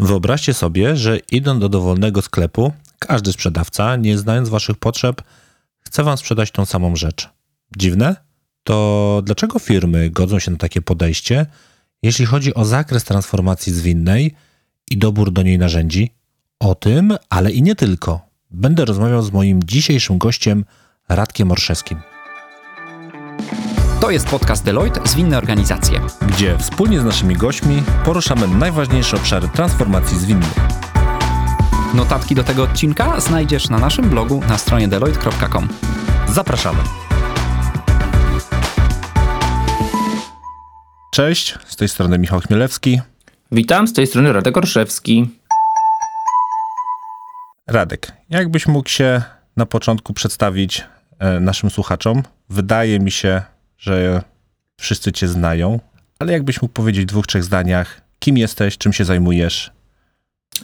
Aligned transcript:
Wyobraźcie 0.00 0.54
sobie, 0.54 0.96
że 0.96 1.18
idąc 1.18 1.60
do 1.60 1.68
dowolnego 1.68 2.22
sklepu, 2.22 2.72
każdy 2.98 3.32
sprzedawca, 3.32 3.96
nie 3.96 4.18
znając 4.18 4.48
waszych 4.48 4.76
potrzeb, 4.76 5.22
chce 5.80 6.04
wam 6.04 6.16
sprzedać 6.16 6.50
tą 6.50 6.66
samą 6.66 6.96
rzecz. 6.96 7.28
Dziwne? 7.76 8.16
To 8.64 9.22
dlaczego 9.24 9.58
firmy 9.58 10.10
godzą 10.10 10.38
się 10.38 10.50
na 10.50 10.56
takie 10.56 10.82
podejście, 10.82 11.46
jeśli 12.02 12.26
chodzi 12.26 12.54
o 12.54 12.64
zakres 12.64 13.04
transformacji 13.04 13.72
zwinnej 13.72 14.34
i 14.90 14.98
dobór 14.98 15.32
do 15.32 15.42
niej 15.42 15.58
narzędzi? 15.58 16.14
O 16.60 16.74
tym, 16.74 17.16
ale 17.28 17.50
i 17.50 17.62
nie 17.62 17.74
tylko. 17.74 18.20
Będę 18.50 18.84
rozmawiał 18.84 19.22
z 19.22 19.32
moim 19.32 19.62
dzisiejszym 19.64 20.18
gościem, 20.18 20.64
Radkiem 21.08 21.52
Orszewskim. 21.52 21.98
To 24.00 24.10
jest 24.10 24.28
podcast 24.28 24.64
Deloitte 24.64 25.00
Zwinne 25.04 25.38
Organizacje, 25.38 26.00
gdzie 26.28 26.58
wspólnie 26.58 27.00
z 27.00 27.04
naszymi 27.04 27.36
gośćmi 27.36 27.82
poruszamy 28.04 28.48
najważniejsze 28.48 29.16
obszary 29.16 29.48
transformacji 29.48 30.18
zwinnej. 30.18 30.50
Notatki 31.94 32.34
do 32.34 32.44
tego 32.44 32.62
odcinka 32.62 33.20
znajdziesz 33.20 33.68
na 33.68 33.78
naszym 33.78 34.10
blogu 34.10 34.40
na 34.48 34.58
stronie 34.58 34.88
deloitte.com. 34.88 35.68
Zapraszamy. 36.28 36.78
Cześć, 41.12 41.58
z 41.66 41.76
tej 41.76 41.88
strony 41.88 42.18
Michał 42.18 42.40
Chmielewski. 42.40 43.00
Witam, 43.52 43.88
z 43.88 43.92
tej 43.92 44.06
strony 44.06 44.32
Radek 44.32 44.56
Orszewski. 44.56 45.30
Radek, 47.66 48.12
jakbyś 48.30 48.66
mógł 48.66 48.88
się 48.88 49.22
na 49.56 49.66
początku 49.66 50.12
przedstawić 50.12 50.84
e, 51.18 51.40
naszym 51.40 51.70
słuchaczom? 51.70 52.22
Wydaje 52.48 53.00
mi 53.00 53.10
się, 53.10 53.42
że 53.80 54.22
wszyscy 54.80 55.12
cię 55.12 55.28
znają, 55.28 55.80
ale 56.18 56.32
jakbyś 56.32 56.62
mógł 56.62 56.74
powiedzieć 56.74 57.02
w 57.02 57.06
dwóch, 57.06 57.26
trzech 57.26 57.44
zdaniach, 57.44 58.00
kim 58.18 58.36
jesteś, 58.36 58.78
czym 58.78 58.92
się 58.92 59.04
zajmujesz? 59.04 59.70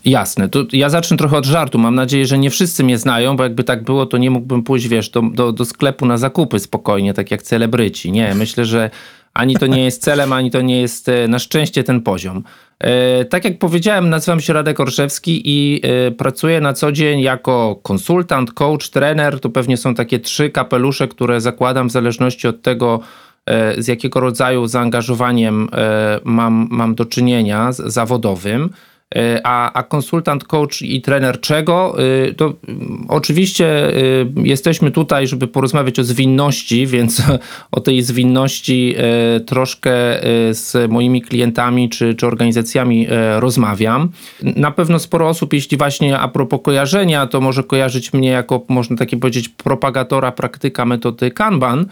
Jasne, 0.05 0.49
to 0.49 0.65
ja 0.73 0.91
zacznę 0.91 1.17
trochę 1.17 1.37
od 1.37 1.45
żartu. 1.45 1.79
Mam 1.79 1.95
nadzieję, 1.95 2.27
że 2.27 2.39
nie 2.39 2.51
wszyscy 2.51 2.85
mnie 2.85 2.99
znają, 2.99 3.37
bo 3.37 3.43
jakby 3.43 3.65
tak 3.65 3.85
było, 3.85 4.07
to 4.07 4.19
nie 4.19 4.31
mógłbym 4.31 4.63
pójść, 4.63 4.89
wiesz, 4.89 5.11
do, 5.11 5.23
do, 5.23 5.53
do 5.53 5.65
sklepu 5.65 6.07
na 6.07 6.19
zakupy 6.19 6.59
spokojnie, 6.59 7.15
tak 7.15 7.31
jak 7.31 7.43
celebryci. 7.43 8.13
Nie, 8.13 8.35
myślę, 8.35 8.65
że 8.65 8.91
ani 9.35 9.57
to 9.57 9.67
nie 9.67 9.85
jest 9.85 10.03
celem, 10.03 10.33
ani 10.33 10.51
to 10.51 10.61
nie 10.61 10.81
jest 10.81 11.09
e, 11.09 11.29
na 11.29 11.39
szczęście 11.39 11.85
ten 11.85 12.01
poziom. 12.01 12.45
E, 12.81 13.25
tak 13.25 13.45
jak 13.45 13.59
powiedziałem, 13.59 14.11
nazywam 14.11 14.41
się 14.41 14.53
Radek 14.53 14.81
Orszewski 14.81 15.43
i 15.45 15.81
e, 15.83 16.11
pracuję 16.11 16.61
na 16.61 16.73
co 16.73 16.93
dzień 16.93 17.21
jako 17.21 17.81
konsultant, 17.83 18.53
coach, 18.53 18.91
trener. 18.91 19.41
To 19.41 19.51
pewnie 19.51 19.77
są 19.77 19.95
takie 19.95 20.19
trzy 20.19 20.51
kapelusze, 20.51 21.09
które 21.09 21.41
zakładam 21.41 21.89
w 21.89 21.93
zależności 21.93 22.49
od 22.49 22.63
tego, 22.63 23.01
z 23.79 23.89
jakiego 23.89 24.21
rodzaju 24.21 24.67
zaangażowaniem 24.67 25.69
mam, 26.25 26.69
mam 26.71 26.95
do 26.95 27.05
czynienia 27.05 27.73
zawodowym. 27.73 28.71
E, 29.15 29.41
a, 29.45 29.73
a 29.73 29.83
konsultant, 29.83 30.45
coach 30.45 30.83
i 30.83 31.03
trener 31.03 31.41
czego? 31.41 31.97
E, 32.29 32.35
to 32.35 32.55
mm, 32.69 33.07
oczywiście 33.09 33.67
e, 33.67 33.93
jesteśmy 34.37 34.91
tutaj, 34.91 35.27
żeby 35.27 35.49
porozmawiać 35.49 35.99
o 35.99 36.05
zwinności, 36.05 36.87
więc 36.97 37.23
o 37.73 37.81
tej 37.81 38.03
zwinności 38.03 38.95
troszkę 39.47 39.93
z 40.51 40.91
moimi 40.91 41.23
klientami 41.23 41.89
czy, 41.89 42.15
czy 42.15 42.27
organizacjami 42.27 43.07
rozmawiam. 43.39 44.09
Na 44.43 44.71
pewno 44.71 44.99
sporo 44.99 45.29
osób, 45.29 45.53
jeśli 45.53 45.79
właśnie 45.79 46.19
a 46.19 46.29
propos 46.29 46.61
kojarzenia, 46.63 47.27
to 47.27 47.41
może 47.41 47.63
kojarzyć 47.63 48.13
mnie 48.13 48.29
jako, 48.29 48.65
można 48.69 48.97
takie 48.97 49.17
powiedzieć, 49.17 49.49
propagatora, 49.49 50.33
praktyka 50.33 50.85
metody 50.85 51.31
Kanban, 51.31 51.87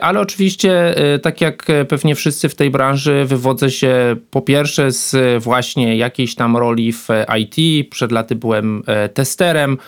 ale 0.00 0.20
oczywiście, 0.20 0.96
e, 0.96 1.18
tak 1.18 1.40
jak 1.40 1.66
pewnie 1.88 2.14
wszyscy 2.14 2.48
w 2.48 2.54
tej 2.54 2.70
branży, 2.70 3.24
wywodzę 3.24 3.70
się 3.70 4.16
po 4.30 4.42
pierwsze 4.42 4.92
z 4.92 5.16
właśnie 5.42 5.96
jakiejś 5.96 6.34
tam 6.34 6.56
roli 6.56 6.92
w 6.92 7.08
IT. 7.38 7.88
Przed 7.90 8.12
laty 8.12 8.34
byłem 8.34 8.82
e, 8.86 9.08
testerem, 9.08 9.78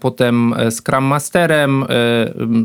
potem 0.00 0.54
Scrum 0.70 1.04
Masterem, 1.04 1.84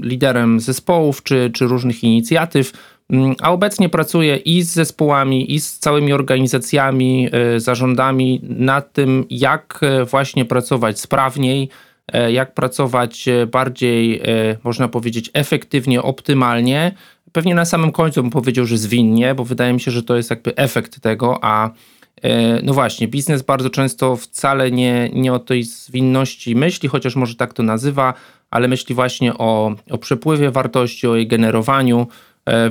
liderem 0.02 0.60
zespołów 0.60 1.24
czy, 1.24 1.52
czy 1.54 1.66
różnych 1.66 2.04
inicjatyw. 2.04 2.72
Mm, 3.10 3.36
a 3.42 3.52
obecnie 3.52 3.90
pracuję 3.90 4.36
i 4.36 4.62
z 4.62 4.70
zespołami, 4.70 5.54
i 5.54 5.60
z 5.60 5.80
całymi 5.80 6.14
organizacjami, 6.14 7.30
zarządami 7.58 8.42
nad 8.44 8.94
tym, 8.94 9.26
jak 9.30 9.80
właśnie 10.06 10.46
pracować 10.46 11.00
sprawniej, 11.00 11.70
E, 11.70 11.91
jak 12.20 12.54
pracować 12.54 13.28
e, 13.28 13.46
bardziej, 13.46 14.20
e, 14.20 14.22
można 14.64 14.88
powiedzieć, 14.88 15.30
efektywnie, 15.34 16.02
optymalnie. 16.02 16.92
Pewnie 17.32 17.56
na 17.56 17.66
samym 17.66 17.92
końcu 17.92 18.22
bym 18.22 18.32
powiedział, 18.32 18.66
że 18.66 18.78
zwinnie, 18.78 19.36
bo 19.36 19.46
wydaje 19.46 19.74
mi 19.74 19.80
się, 19.80 19.92
że 19.92 20.04
to 20.04 20.16
jest 20.16 20.30
jakby 20.30 20.56
efekt 20.56 21.00
tego, 21.00 21.40
a 21.42 21.70
no 22.64 22.74
właśnie, 22.74 23.08
biznes 23.08 23.42
bardzo 23.42 23.70
często 23.70 24.16
wcale 24.16 24.72
nie, 24.72 25.10
nie 25.14 25.34
o 25.34 25.40
tej 25.40 25.64
zwinności 25.64 26.56
myśli, 26.56 26.90
chociaż 26.90 27.16
może 27.16 27.36
tak 27.36 27.54
to 27.54 27.64
nazywa, 27.64 28.14
ale 28.52 28.68
myśli 28.68 28.96
właśnie 28.96 29.38
o, 29.38 29.76
o 29.90 29.98
przepływie 29.98 30.52
wartości, 30.52 31.08
o 31.08 31.16
jej 31.16 31.28
generowaniu, 31.28 32.08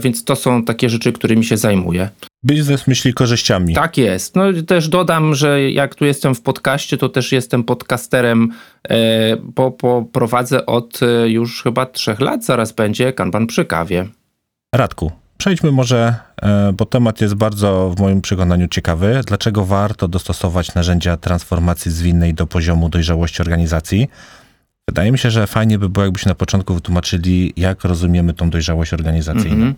więc 0.01 0.25
to 0.25 0.37
są 0.37 0.65
takie 0.65 0.91
rzeczy, 0.91 1.13
którymi 1.13 1.45
się 1.45 1.57
zajmuję. 1.57 2.09
Biznes 2.45 2.87
myśli 2.87 3.15
korzyściami. 3.15 3.75
Tak 3.75 3.97
jest. 3.97 4.37
No 4.37 4.45
też 4.67 4.89
dodam, 4.89 5.35
że 5.35 5.71
jak 5.71 5.95
tu 5.95 6.05
jestem 6.05 6.35
w 6.35 6.43
podcaście, 6.43 6.97
to 6.97 7.09
też 7.09 7.33
jestem 7.33 7.65
podcasterem, 7.65 8.53
e, 8.89 9.37
bo, 9.37 9.71
bo 9.71 10.03
prowadzę 10.03 10.67
od 10.67 11.01
e, 11.03 11.29
już 11.29 11.63
chyba 11.63 11.87
trzech 11.87 12.21
lat, 12.21 12.45
zaraz 12.45 12.73
będzie 12.73 13.13
Kanban 13.13 13.47
przy 13.47 13.65
kawie. 13.65 14.07
Radku, 14.75 15.13
przejdźmy 15.39 15.73
może, 15.73 16.15
e, 16.43 16.73
bo 16.73 16.85
temat 16.85 17.21
jest 17.21 17.35
bardzo 17.35 17.95
w 17.97 18.01
moim 18.01 18.21
przekonaniu 18.21 18.69
ciekawy. 18.69 19.21
Dlaczego 19.27 19.65
warto 19.65 20.09
dostosować 20.09 20.75
narzędzia 20.75 21.17
transformacji 21.17 21.91
zwinnej 21.91 22.35
do 22.35 22.47
poziomu 22.47 22.89
dojrzałości 22.89 23.43
organizacji? 23.43 24.09
Wydaje 24.91 25.13
mi 25.13 25.19
się, 25.19 25.31
że 25.31 25.47
fajnie 25.47 25.79
by 25.79 25.89
było, 25.89 26.05
jakbyśmy 26.05 26.29
na 26.29 26.35
początku 26.35 26.75
wytłumaczyli, 26.75 27.53
jak 27.57 27.85
rozumiemy 27.85 28.35
tą 28.35 28.51
dojrzałość 28.51 28.93
organizacyjną. 28.93 29.55
Mm 29.55 29.73
-hmm. 29.73 29.75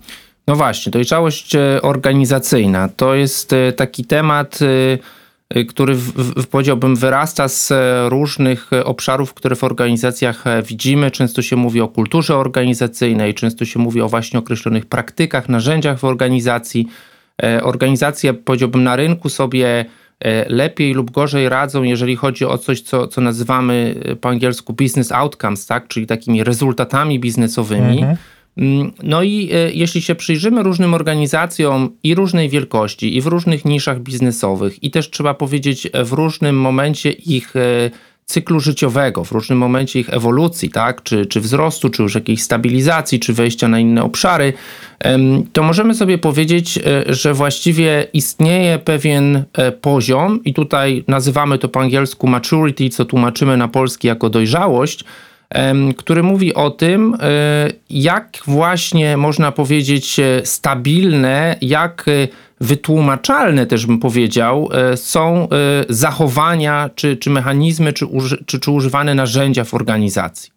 No 0.47 0.55
właśnie, 0.55 0.91
dojrzałość 0.91 1.55
e, 1.55 1.81
organizacyjna 1.81 2.89
to 2.89 3.15
jest 3.15 3.53
e, 3.53 3.73
taki 3.73 4.05
temat, 4.05 4.59
e, 5.49 5.65
który 5.65 5.97
powiedziałbym 6.51 6.95
wyrasta 6.95 7.47
z 7.47 7.73
różnych 8.09 8.69
obszarów, 8.83 9.33
które 9.33 9.55
w 9.55 9.63
organizacjach 9.63 10.43
widzimy. 10.65 11.11
Często 11.11 11.41
się 11.41 11.55
mówi 11.55 11.81
o 11.81 11.87
kulturze 11.87 12.37
organizacyjnej, 12.37 13.33
często 13.33 13.65
się 13.65 13.79
mówi 13.79 14.01
o 14.01 14.09
właśnie 14.09 14.39
określonych 14.39 14.85
praktykach, 14.85 15.49
narzędziach 15.49 15.99
w 15.99 16.03
organizacji. 16.03 16.87
Organizacje, 17.61 18.33
powiedziałbym, 18.33 18.83
na 18.83 18.95
rynku 18.95 19.29
sobie 19.29 19.85
lepiej 20.47 20.93
lub 20.93 21.11
gorzej 21.11 21.49
radzą, 21.49 21.83
jeżeli 21.83 22.15
chodzi 22.15 22.45
o 22.45 22.57
coś, 22.57 22.81
co, 22.81 23.07
co 23.07 23.21
nazywamy 23.21 23.95
po 24.21 24.29
angielsku 24.29 24.73
business 24.73 25.11
outcomes, 25.11 25.65
tak? 25.65 25.87
czyli 25.87 26.07
takimi 26.07 26.43
rezultatami 26.43 27.19
biznesowymi. 27.19 27.97
Mhm 27.97 28.17
Mm, 28.57 28.91
no 29.03 29.23
i 29.23 29.49
e, 29.53 29.71
jeśli 29.71 30.01
się 30.01 30.15
przyjrzymy 30.15 30.63
różnym 30.63 30.93
organizacjom 30.93 31.89
i 32.03 32.15
różnej 32.15 32.49
wielkości, 32.49 33.17
i 33.17 33.21
w 33.21 33.27
różnych 33.27 33.65
niszach 33.65 33.99
biznesowych, 33.99 34.83
i 34.83 34.91
też 34.91 35.09
trzeba 35.09 35.33
powiedzieć 35.33 35.87
w 36.05 36.11
różnym 36.11 36.59
momencie 36.59 37.11
ich 37.11 37.55
e, 37.55 37.91
cyklu 38.25 38.59
życiowego, 38.59 39.23
w 39.23 39.31
różnym 39.31 39.57
momencie 39.57 39.99
ich 39.99 40.13
ewolucji, 40.13 40.69
tak? 40.69 41.03
czy, 41.03 41.25
czy 41.25 41.41
wzrostu, 41.41 41.89
czy 41.89 42.03
już 42.03 42.15
jakiejś 42.15 42.43
stabilizacji, 42.43 43.19
czy 43.19 43.33
wejścia 43.33 43.67
na 43.67 43.79
inne 43.79 44.03
obszary, 44.03 44.53
to 45.53 45.63
możemy 45.63 45.95
sobie 45.95 46.17
powiedzieć, 46.17 46.77
e, 46.77 47.13
że 47.13 47.33
właściwie 47.33 48.07
istnieje 48.13 48.79
pewien 48.79 49.43
poziom, 49.81 50.43
i 50.45 50.53
tutaj 50.53 51.03
nazywamy 51.07 51.57
to 51.57 51.69
po 51.69 51.81
angielsku 51.81 52.27
maturity, 52.27 52.89
co 52.89 53.05
tłumaczymy 53.05 53.57
na 53.57 53.67
polski 53.67 54.07
jako 54.07 54.29
dojrzałość 54.29 55.03
który 55.97 56.23
mówi 56.23 56.53
o 56.53 56.71
tym, 56.71 57.17
e, 57.21 57.69
jak 57.89 58.37
właśnie 58.45 59.17
można 59.17 59.51
powiedzieć 59.51 60.19
e, 60.19 60.45
stabilne, 60.45 61.55
jak 61.61 62.05
e, 62.07 62.27
wytłumaczalne 62.61 63.65
też 63.65 63.85
bym 63.85 63.99
powiedział, 63.99 64.69
są 64.95 65.47
zachowania 65.89 66.89
czy, 66.95 67.17
czy 67.17 67.29
mechanizmy, 67.29 67.93
czy, 67.93 68.07
czy, 68.45 68.59
czy 68.59 68.71
używane 68.71 69.15
narzędzia 69.15 69.63
w 69.63 69.73
organizacji. 69.73 70.51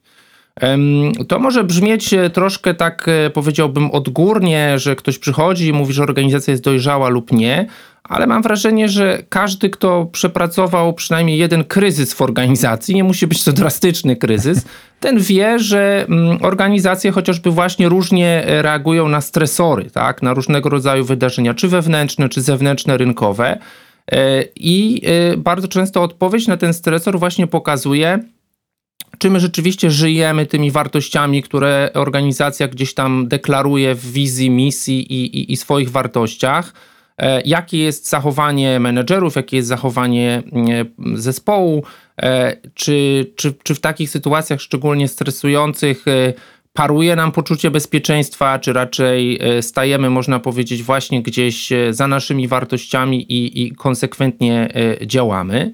To 1.29 1.39
może 1.39 1.65
brzmieć 1.65 2.15
troszkę 2.33 2.75
tak, 2.75 3.07
powiedziałbym, 3.35 3.91
odgórnie, 3.91 4.79
że 4.79 4.97
ktoś 4.97 5.19
przychodzi 5.19 5.67
i 5.67 5.73
mówi, 5.73 5.93
że 5.93 6.03
organizacja 6.03 6.51
jest 6.51 6.65
dojrzała 6.65 7.09
lub 7.09 7.33
nie, 7.33 7.67
ale 8.09 8.27
mam 8.27 8.43
wrażenie, 8.43 8.89
że 8.89 9.23
każdy, 9.29 9.71
kto 9.71 10.07
przepracował 10.13 10.95
przynajmniej 10.95 11.39
jeden 11.39 11.65
kryzys 11.65 12.15
w 12.15 12.23
organizacji, 12.23 12.95
nie 12.95 13.05
musi 13.05 13.27
być 13.27 13.45
to 13.45 13.53
drastyczny 13.53 14.17
kryzys, 14.17 14.65
ten 15.01 15.19
wie, 15.19 15.59
że 15.59 16.07
mm, 16.09 16.39
organizacje 16.43 17.13
chociażby 17.13 17.51
właśnie 17.51 17.89
różnie 17.89 18.43
reagują 18.47 19.09
na 19.09 19.21
stresory, 19.21 19.91
tak? 19.91 20.23
na 20.23 20.35
różnego 20.35 20.69
rodzaju 20.69 21.05
wydarzenia, 21.05 21.55
czy 21.55 21.69
wewnętrzne, 21.69 22.29
czy 22.29 22.43
zewnętrzne, 22.43 22.97
rynkowe. 22.97 23.59
E, 24.13 24.43
I 24.57 25.03
e, 25.05 25.37
bardzo 25.37 25.69
często 25.69 26.03
odpowiedź 26.03 26.47
na 26.47 26.57
ten 26.57 26.75
stresor 26.75 27.19
właśnie 27.19 27.47
pokazuje, 27.47 28.19
czy 29.19 29.31
my 29.31 29.41
rzeczywiście 29.41 29.91
żyjemy 29.91 30.47
tymi 30.47 30.71
wartościami, 30.71 31.43
które 31.43 31.91
organizacja 31.95 32.69
gdzieś 32.69 32.95
tam 32.95 33.29
deklaruje 33.29 33.95
w 33.95 34.13
wizji, 34.13 34.51
misji 34.51 35.13
i, 35.13 35.39
i, 35.39 35.53
i 35.53 35.57
swoich 35.57 35.91
wartościach 35.91 36.73
e, 36.73 36.96
jakie 37.45 37.79
jest 37.79 38.09
zachowanie 38.09 38.81
menedżerów, 38.81 39.37
jakie 39.37 39.57
jest 39.57 39.69
zachowanie 39.69 40.43
e, 40.53 40.85
zespołu, 41.15 41.85
e, 42.23 42.57
czy, 42.75 43.27
czy, 43.37 43.55
czy 43.63 43.75
w 43.75 43.81
takich 43.81 44.11
sytuacjach 44.11 44.61
szczególnie 44.61 45.09
stresujących 45.09 46.09
e, 46.09 46.33
paruje 46.73 47.17
nam 47.17 47.33
poczucie 47.33 47.71
bezpieczeństwa, 47.71 48.59
czy 48.59 48.73
raczej 48.73 49.39
e, 49.41 49.63
stajemy, 49.63 50.11
można 50.11 50.39
powiedzieć, 50.39 50.83
właśnie 50.83 51.23
gdzieś 51.23 51.73
e, 51.73 51.95
za 51.95 52.09
naszymi 52.09 52.49
wartościami 52.49 53.33
i, 53.33 53.63
i 53.63 53.73
konsekwentnie 53.73 54.69
e, 54.75 55.07
działamy. 55.07 55.73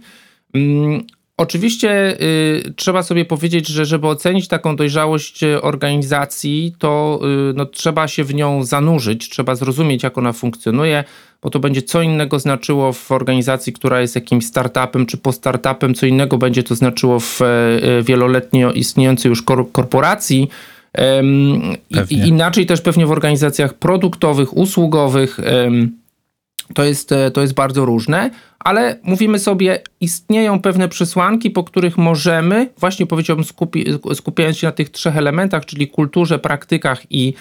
Mm, 0.54 1.06
Oczywiście 1.36 2.20
y, 2.22 2.74
trzeba 2.76 3.02
sobie 3.02 3.24
powiedzieć, 3.24 3.68
że 3.68 3.84
żeby 3.86 4.06
ocenić 4.06 4.48
taką 4.48 4.76
dojrzałość 4.76 5.44
organizacji, 5.62 6.74
to 6.78 7.20
y, 7.50 7.54
no, 7.54 7.66
trzeba 7.66 8.08
się 8.08 8.24
w 8.24 8.34
nią 8.34 8.64
zanurzyć, 8.64 9.28
trzeba 9.28 9.54
zrozumieć, 9.54 10.02
jak 10.02 10.18
ona 10.18 10.32
funkcjonuje, 10.32 11.04
bo 11.42 11.50
to 11.50 11.58
będzie 11.60 11.82
co 11.82 12.02
innego 12.02 12.38
znaczyło 12.38 12.92
w 12.92 13.12
organizacji, 13.12 13.72
która 13.72 14.00
jest 14.00 14.14
jakimś 14.14 14.46
startupem 14.46 15.06
czy 15.06 15.16
po 15.16 15.32
startupem, 15.32 15.94
co 15.94 16.06
innego 16.06 16.38
będzie 16.38 16.62
to 16.62 16.74
znaczyło 16.74 17.20
w 17.20 17.42
e, 17.42 17.46
e, 17.46 18.02
wieloletnio 18.02 18.72
istniejącej 18.72 19.28
już 19.28 19.42
kor- 19.42 19.72
korporacji. 19.72 20.48
I- 22.10 22.28
inaczej 22.28 22.66
też 22.66 22.80
pewnie 22.80 23.06
w 23.06 23.10
organizacjach 23.10 23.74
produktowych, 23.74 24.56
usługowych. 24.56 25.40
to 26.74 26.84
jest, 26.84 27.12
e, 27.12 27.30
to 27.30 27.40
jest 27.40 27.54
bardzo 27.54 27.84
różne, 27.84 28.30
ale 28.58 28.98
mówimy 29.02 29.38
sobie, 29.38 29.80
istnieją 30.00 30.60
pewne 30.60 30.88
przesłanki, 30.88 31.50
po 31.50 31.64
których 31.64 31.98
możemy, 31.98 32.70
właśnie 32.78 33.06
powiedziałbym, 33.06 33.44
skupi, 33.44 33.84
skupiając 34.14 34.58
się 34.58 34.66
na 34.66 34.72
tych 34.72 34.90
trzech 34.90 35.16
elementach, 35.16 35.66
czyli 35.66 35.88
kulturze, 35.88 36.38
praktykach 36.38 37.02
i, 37.10 37.34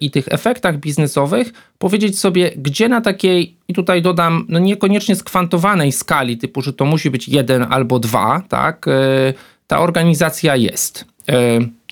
i 0.00 0.10
tych 0.10 0.28
efektach 0.28 0.78
biznesowych, 0.78 1.52
powiedzieć 1.78 2.18
sobie, 2.18 2.50
gdzie 2.56 2.88
na 2.88 3.00
takiej, 3.00 3.56
i 3.68 3.74
tutaj 3.74 4.02
dodam, 4.02 4.46
no 4.48 4.58
niekoniecznie 4.58 5.16
skwantowanej 5.16 5.92
skali, 5.92 6.38
typu, 6.38 6.62
że 6.62 6.72
to 6.72 6.84
musi 6.84 7.10
być 7.10 7.28
jeden 7.28 7.66
albo 7.70 7.98
dwa, 7.98 8.42
tak, 8.48 8.88
e, 8.88 9.34
ta 9.66 9.80
organizacja 9.80 10.56
jest. 10.56 11.04
E, 11.28 11.34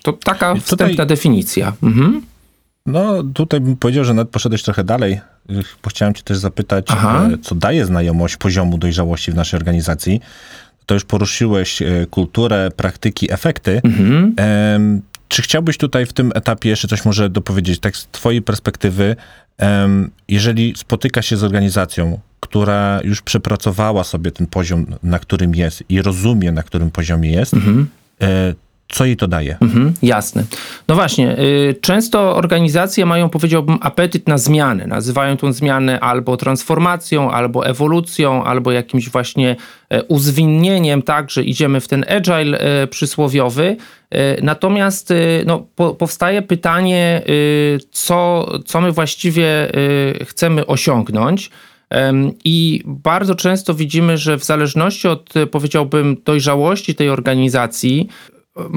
to 0.03 0.13
taka 0.13 0.49
tutaj- 0.49 0.61
wstępna 0.61 1.07
definicja. 1.07 1.73
Mhm. 1.83 2.23
No, 2.87 3.23
tutaj 3.35 3.61
bym 3.61 3.77
powiedział, 3.77 4.05
że 4.05 4.15
nawet 4.15 4.31
poszedłeś 4.33 4.63
trochę 4.63 4.85
dalej, 4.85 5.21
bo 5.83 5.91
chciałem 5.91 6.15
cię 6.15 6.23
też 6.23 6.39
zapytać, 6.39 6.87
Aha. 6.89 7.29
e, 7.35 7.39
co 7.39 7.55
daje 7.55 7.87
znajomość 7.87 8.37
poziomu 8.37 8.79
dojrzałości 8.79 9.33
w 9.33 9.35
naszej 9.35 9.59
organizacji. 9.59 10.21
To 10.87 10.95
już 10.95 11.05
poruszyłeś 11.05 11.83
e, 11.83 12.07
kulturę, 12.11 12.71
praktyki, 12.77 13.33
efekty. 13.33 13.81
Mhm. 13.85 14.35
Czy 15.31 15.43
chciałbyś 15.43 15.79
tutaj 15.79 16.07
w 16.07 16.13
tym 16.13 16.33
etapie 16.35 16.69
jeszcze 16.69 16.89
coś 16.89 17.05
może 17.05 17.31
dopowiedzieć, 17.31 17.81
tak 17.81 17.97
z 17.97 18.07
twojej 18.07 18.43
perspektywy, 18.43 19.17
jeżeli 20.29 20.75
spotyka 20.77 21.23
się 21.23 21.37
z 21.37 21.45
organizacją, 21.45 22.21
która 22.41 23.01
już 23.05 23.23
przepracowała 23.23 24.05
sobie 24.05 24.31
ten 24.31 24.47
poziom, 24.47 24.87
na 25.03 25.19
którym 25.19 25.55
jest 25.55 25.85
i 25.89 26.03
rozumie, 26.03 26.53
na 26.53 26.63
którym 26.63 26.91
poziomie 26.91 27.31
jest, 27.31 27.55
e, 28.21 28.55
co 28.91 29.05
jej 29.05 29.17
to 29.17 29.29
daje? 29.29 29.57
Mhm, 29.61 29.95
jasne. 30.03 30.45
No 30.89 30.95
właśnie, 30.95 31.39
y, 31.39 31.75
często 31.81 32.37
organizacje 32.37 33.07
mają, 33.07 33.29
powiedziałbym, 33.29 33.79
apetyt 33.81 34.29
na 34.29 34.39
zmianę. 34.39 34.87
Nazywają 34.87 35.37
tą 35.37 35.53
zmianę 35.53 36.01
albo 36.01 36.37
transformacją, 36.37 37.31
albo 37.31 37.67
ewolucją, 37.67 38.45
albo 38.45 38.73
jakimś 38.73 39.09
właśnie 39.09 39.57
e, 39.91 40.03
uzwinnieniem, 40.03 41.03
tak, 41.03 41.31
że 41.31 41.45
idziemy 41.45 41.81
w 41.81 41.89
ten 41.89 42.05
agile 42.09 42.59
e, 42.59 42.87
przysłowiowy. 42.87 43.77
E, 44.11 44.43
Natomiast 44.43 45.11
y, 45.11 45.45
no, 45.47 45.67
po, 45.75 45.95
powstaje 45.95 46.43
pytanie, 46.43 47.23
y, 47.29 47.79
co, 47.91 48.49
co 48.67 48.81
my 48.81 48.93
właściwie 48.93 49.77
y, 50.21 50.25
chcemy 50.25 50.67
osiągnąć. 50.67 51.51
I 52.45 52.83
bardzo 52.87 53.35
często 53.35 53.75
widzimy, 53.75 54.19
że 54.19 54.39
w 54.39 54.45
zależności 54.45 55.09
od, 55.09 55.35
powiedziałbym, 55.51 56.17
dojrzałości 56.25 56.95
tej 56.95 57.09
organizacji, 57.11 58.09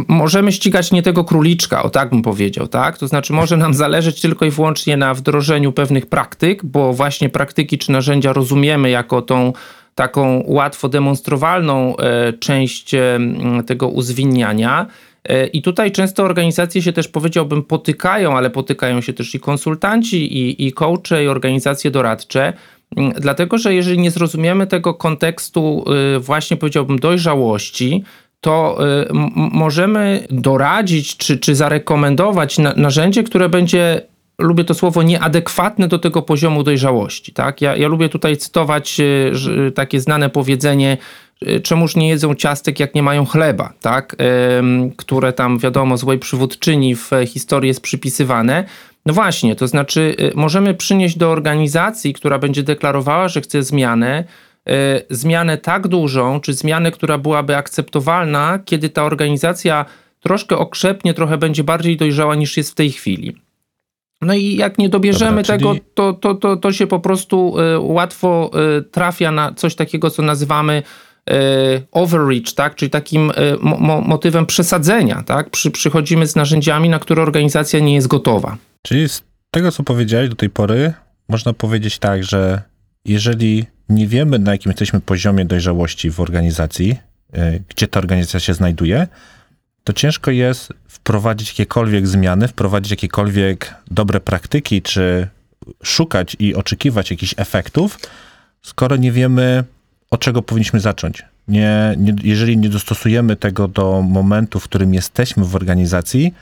możemy 0.08 0.52
ścigać 0.52 0.92
nie 0.92 1.04
tego 1.04 1.24
króliczka, 1.24 1.84
o 1.84 1.90
tak 1.90 2.10
bym 2.10 2.22
powiedział, 2.22 2.68
tak? 2.68 2.98
To 2.98 3.08
znaczy 3.08 3.34
może 3.34 3.58
nam 3.58 3.74
zależeć 3.74 4.22
tylko 4.22 4.46
i 4.46 4.50
wyłącznie 4.50 4.98
na 4.98 5.14
wdrożeniu 5.14 5.72
pewnych 5.72 6.06
praktyk, 6.06 6.66
bo 6.66 6.94
właśnie 6.94 7.30
praktyki 7.30 7.78
czy 7.78 7.92
narzędzia 7.92 8.34
rozumiemy 8.34 8.90
jako 8.90 9.22
tą 9.22 9.54
taką 9.96 10.44
łatwo 10.48 10.90
demonstrowalną 10.90 11.98
e, 11.98 12.34
część 12.34 12.94
e, 12.94 13.20
tego 13.66 13.88
uzwinniania. 13.88 14.88
E, 15.24 15.48
I 15.48 15.62
tutaj 15.62 15.92
często 15.92 16.24
organizacje 16.24 16.82
się 16.82 16.94
też 16.94 17.08
powiedziałbym 17.08 17.64
potykają, 17.64 18.38
ale 18.38 18.50
potykają 18.50 19.02
się 19.02 19.14
też 19.14 19.36
i 19.36 19.40
konsultanci, 19.40 20.38
i, 20.38 20.68
i 20.68 20.74
coache, 20.74 21.24
i 21.24 21.28
organizacje 21.28 21.92
doradcze, 21.92 22.54
m, 22.98 23.12
dlatego 23.20 23.58
że 23.58 23.74
jeżeli 23.74 24.00
nie 24.00 24.12
zrozumiemy 24.12 24.68
tego 24.68 24.94
kontekstu 24.94 25.86
y, 26.16 26.20
właśnie 26.20 26.58
powiedziałbym 26.58 27.00
dojrzałości, 27.00 28.04
to 28.44 28.78
y, 29.02 29.08
możemy 29.36 30.28
doradzić 30.30 31.18
czy, 31.18 31.38
czy 31.38 31.56
zarekomendować 31.56 32.58
na, 32.58 32.74
narzędzie, 32.74 33.24
które 33.24 33.50
będzie, 33.50 34.02
lubię 34.40 34.64
to 34.64 34.74
słowo, 34.74 35.04
nieadekwatne 35.04 35.88
do 35.88 36.00
tego 36.00 36.22
poziomu 36.22 36.64
dojrzałości. 36.64 37.34
Tak? 37.34 37.62
Ja, 37.62 37.76
ja 37.76 37.88
lubię 37.88 38.10
tutaj 38.10 38.38
cytować 38.38 39.00
y, 39.00 39.72
takie 39.76 40.02
znane 40.02 40.30
powiedzenie, 40.30 40.98
y, 41.48 41.60
czemuż 41.60 41.96
nie 41.96 42.10
jedzą 42.10 42.36
ciastek, 42.36 42.80
jak 42.80 42.96
nie 42.96 43.04
mają 43.04 43.26
chleba, 43.26 43.74
tak? 43.82 44.16
Które 44.98 45.34
tam 45.34 45.60
wiadomo 45.60 45.98
złej 45.98 46.20
przywódczyni 46.20 46.96
w 46.96 47.12
historii 47.28 47.68
jest 47.68 47.82
przypisywane. 47.82 48.64
No 49.06 49.14
właśnie, 49.14 49.56
to 49.56 49.68
znaczy 49.68 50.16
możemy 50.36 50.74
przynieść 50.74 51.18
do 51.18 51.32
organizacji, 51.32 52.14
która 52.14 52.40
będzie 52.40 52.64
deklarowała, 52.64 53.28
że 53.28 53.42
chce 53.42 53.64
zmianę, 53.64 54.24
zmianę 55.10 55.58
tak 55.58 55.88
dużą, 55.88 56.40
czy 56.40 56.54
zmianę, 56.54 56.92
która 56.92 57.18
byłaby 57.18 57.56
akceptowalna, 57.56 58.60
kiedy 58.66 58.90
ta 58.90 59.04
organizacja 59.04 59.86
troszkę 60.20 60.58
okrzepnie, 60.58 61.14
trochę 61.14 61.38
będzie 61.38 61.64
bardziej 61.64 61.98
dojrzała 61.98 62.36
niż 62.36 62.58
jest 62.58 62.72
w 62.72 62.76
tej 62.76 62.92
chwili. 62.92 63.36
No 64.22 64.34
i 64.34 64.56
jak 64.56 64.78
nie 64.78 64.90
dobierzemy 64.90 65.44
Dobra, 65.44 65.58
czyli- 65.58 65.60
tego, 65.60 65.86
to, 65.94 66.14
to, 66.14 66.36
to, 66.36 66.58
to 66.58 66.72
się 66.72 66.88
po 66.88 67.00
prostu 67.00 67.56
y, 67.60 67.80
łatwo 67.80 68.52
y, 68.80 68.84
trafia 68.84 69.32
na 69.32 69.54
coś 69.54 69.76
takiego, 69.76 70.10
co 70.10 70.22
nazywamy 70.22 70.84
y, 71.30 71.34
overreach, 71.92 72.54
tak? 72.56 72.76
czyli 72.76 72.90
takim 72.90 73.30
y, 73.30 73.34
mo, 73.62 74.02
motywem 74.02 74.46
przesadzenia. 74.46 75.24
Tak? 75.26 75.50
Przy, 75.50 75.72
przychodzimy 75.72 76.28
z 76.28 76.36
narzędziami, 76.36 76.90
na 76.90 77.00
które 77.00 77.22
organizacja 77.22 77.80
nie 77.80 77.96
jest 77.96 78.08
gotowa. 78.08 78.58
Czyli 78.82 79.10
z 79.10 79.24
tego, 79.52 79.72
co 79.72 79.84
powiedziałeś 79.84 80.30
do 80.30 80.36
tej 80.36 80.50
pory, 80.50 80.94
można 81.30 81.54
powiedzieć 81.54 82.00
tak, 82.00 82.24
że 82.24 82.62
jeżeli 83.06 83.66
nie 83.90 84.08
wiemy, 84.08 84.40
na 84.40 84.52
jakim 84.52 84.70
jesteśmy 84.70 85.00
poziomie 85.00 85.46
dojrzałości 85.46 86.12
w 86.12 86.20
organizacji, 86.20 87.00
e, 87.34 87.60
gdzie 87.60 87.88
ta 87.88 88.00
organizacja 88.00 88.40
się 88.40 88.54
znajduje, 88.54 89.08
to 89.84 89.94
ciężko 89.94 90.32
jest 90.32 90.74
wprowadzić 90.88 91.50
jakiekolwiek 91.50 92.08
zmiany, 92.08 92.48
wprowadzić 92.48 92.92
jakiekolwiek 92.92 93.74
dobre 93.92 94.20
praktyki, 94.20 94.82
czy 94.82 95.28
szukać 95.84 96.36
i 96.40 96.56
oczekiwać 96.56 97.12
jakichś 97.12 97.34
efektów, 97.38 98.00
skoro 98.62 98.96
nie 98.96 99.12
wiemy, 99.12 99.64
od 100.12 100.20
czego 100.20 100.42
powinniśmy 100.42 100.80
zacząć. 100.80 101.26
Nie, 101.48 101.96
nie, 101.98 102.16
jeżeli 102.24 102.58
nie 102.58 102.70
dostosujemy 102.70 103.36
tego 103.36 103.68
do 103.68 104.02
momentu, 104.02 104.60
w 104.60 104.64
którym 104.64 104.94
jesteśmy 104.94 105.46
w 105.46 105.56
organizacji, 105.56 106.34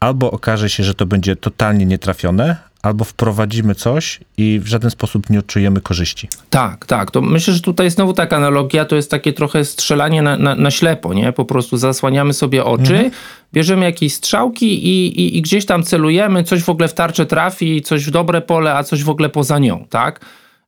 albo 0.00 0.30
okaże 0.30 0.70
się, 0.70 0.84
że 0.84 0.94
to 0.94 1.06
będzie 1.06 1.36
totalnie 1.36 1.86
nietrafione, 1.86 2.56
albo 2.86 3.04
wprowadzimy 3.04 3.74
coś 3.74 4.20
i 4.36 4.60
w 4.60 4.66
żaden 4.66 4.90
sposób 4.90 5.30
nie 5.30 5.38
odczujemy 5.38 5.80
korzyści. 5.80 6.28
Tak, 6.50 6.86
tak. 6.86 7.10
To 7.10 7.20
myślę, 7.20 7.54
że 7.54 7.60
tutaj 7.60 7.90
znowu 7.90 8.12
taka 8.12 8.36
analogia 8.36 8.84
to 8.84 8.96
jest 8.96 9.10
takie 9.10 9.32
trochę 9.32 9.64
strzelanie 9.64 10.22
na, 10.22 10.36
na, 10.36 10.54
na 10.54 10.70
ślepo, 10.70 11.14
nie? 11.14 11.32
Po 11.32 11.44
prostu 11.44 11.76
zasłaniamy 11.76 12.32
sobie 12.32 12.64
oczy, 12.64 13.10
bierzemy 13.52 13.84
jakieś 13.84 14.14
strzałki 14.14 14.86
i, 14.86 15.20
i, 15.20 15.38
i 15.38 15.42
gdzieś 15.42 15.66
tam 15.66 15.82
celujemy, 15.82 16.44
coś 16.44 16.62
w 16.62 16.68
ogóle 16.68 16.88
w 16.88 16.94
tarczę 16.94 17.26
trafi, 17.26 17.82
coś 17.82 18.06
w 18.06 18.10
dobre 18.10 18.40
pole, 18.40 18.74
a 18.74 18.84
coś 18.84 19.04
w 19.04 19.10
ogóle 19.10 19.28
poza 19.28 19.58
nią, 19.58 19.86
tak? 19.90 20.20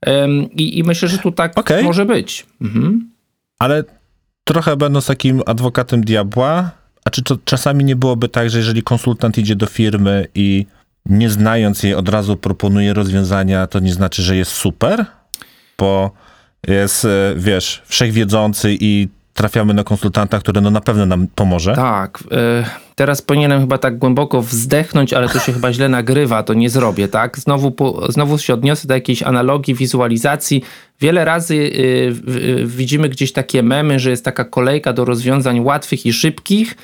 Ym, 0.08 0.50
i, 0.52 0.78
I 0.78 0.82
myślę, 0.84 1.08
że 1.08 1.18
tu 1.18 1.32
tak 1.32 1.58
Okej. 1.58 1.84
może 1.84 2.04
być. 2.04 2.46
Mhm. 2.62 3.10
Ale 3.58 3.84
trochę 4.44 4.76
będąc 4.76 5.06
takim 5.06 5.42
adwokatem 5.46 6.04
diabła, 6.04 6.70
a 7.04 7.10
czy 7.10 7.22
to 7.22 7.36
czasami 7.44 7.84
nie 7.84 7.96
byłoby 7.96 8.28
tak, 8.28 8.50
że 8.50 8.58
jeżeli 8.58 8.82
konsultant 8.82 9.38
idzie 9.38 9.56
do 9.56 9.66
firmy 9.66 10.28
i 10.34 10.66
nie 11.10 11.30
znając 11.30 11.82
jej 11.82 11.94
od 11.94 12.08
razu 12.08 12.36
proponuje 12.36 12.94
rozwiązania, 12.94 13.66
to 13.66 13.80
nie 13.80 13.92
znaczy, 13.92 14.22
że 14.22 14.36
jest 14.36 14.52
super, 14.52 15.06
bo 15.78 16.10
jest, 16.68 17.04
e, 17.04 17.34
wiesz, 17.36 17.82
wszechwiedzący 17.86 18.76
i 18.80 19.08
trafiamy 19.36 19.74
na 19.74 19.84
konsultanta, 19.84 20.38
który 20.38 20.60
no 20.60 20.70
na 20.70 20.80
pewno 20.80 21.06
nam 21.06 21.26
pomoże. 21.34 21.72
Tak. 21.74 22.18
y, 22.22 22.64
teraz 22.94 23.22
powinienem 23.22 23.60
chyba 23.60 23.78
tak 23.78 23.98
głęboko 23.98 24.42
wzdechnąć, 24.42 25.12
ale 25.12 25.28
to 25.28 25.38
się 25.38 25.52
chyba 25.52 25.72
źle 25.72 25.88
nagrywa, 25.88 26.42
to 26.42 26.54
nie 26.54 26.70
zrobię, 26.70 27.08
tak? 27.08 27.38
Znowu, 27.38 27.74
znowu 28.08 28.38
się 28.38 28.54
odniosę 28.54 28.88
do 28.88 28.94
jakiejś 28.94 29.22
analogii, 29.22 29.74
wizualizacji. 29.74 30.62
Wiele 31.00 31.24
razy 31.24 31.54
y, 31.54 32.14
widzimy 32.66 33.08
gdzieś 33.08 33.32
takie 33.32 33.62
memy, 33.62 33.98
że 33.98 34.10
jest 34.10 34.24
taka 34.24 34.44
kolejka 34.44 34.92
do 34.92 35.04
rozwiązań 35.04 35.60
łatwych 35.60 36.06
i 36.06 36.12
szybkich 36.12 36.72
e, 36.72 36.76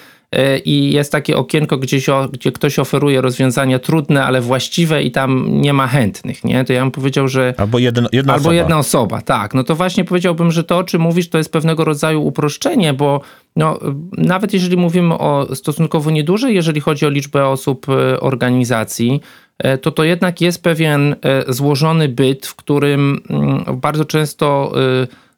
i 0.64 0.92
jest 0.92 1.12
takie 1.12 1.36
okienko, 1.36 1.78
gdzie, 1.78 2.00
się, 2.00 2.28
gdzie 2.32 2.52
ktoś 2.52 2.78
oferuje 2.78 3.20
rozwiązania 3.20 3.78
trudne, 3.78 4.24
ale 4.24 4.40
właściwe 4.40 5.02
i 5.02 5.10
tam 5.10 5.60
nie 5.60 5.72
ma 5.72 5.86
chętnych, 5.86 6.44
nie? 6.44 6.64
To 6.64 6.72
ja 6.72 6.80
bym 6.80 6.90
powiedział, 6.90 7.28
że... 7.28 7.54
Albo 7.56 7.78
jedna 7.78 8.08
Albo 8.18 8.34
osoba. 8.34 8.54
jedna 8.54 8.78
osoba, 8.78 9.20
tak. 9.20 9.54
No 9.54 9.64
to 9.64 9.74
właśnie 9.74 10.04
powiedziałbym, 10.04 10.52
że 10.52 10.64
to, 10.64 10.78
o 10.78 10.84
czym 10.84 11.02
mówisz, 11.02 11.28
to 11.28 11.38
jest 11.38 11.52
pewnego 11.52 11.84
rodzaju 11.84 12.22
uproszczenie, 12.22 12.92
bo 12.92 13.20
no, 13.56 13.78
nawet 14.12 14.52
jeżeli 14.52 14.76
mówimy 14.76 15.14
o 15.14 15.54
stosunkowo 15.54 16.10
niedużej, 16.10 16.54
jeżeli 16.54 16.80
chodzi 16.80 17.06
o 17.06 17.10
liczbę 17.10 17.46
osób 17.46 17.86
e, 17.88 18.20
organizacji, 18.20 19.20
e, 19.58 19.78
to 19.78 19.90
to 19.90 20.04
jednak 20.04 20.40
jest 20.40 20.62
pewien 20.62 21.16
złożony 21.48 22.08
byt, 22.08 22.46
w 22.46 22.54
którym 22.54 23.20
mm, 23.30 23.64
bardzo 23.80 24.04
często 24.04 24.72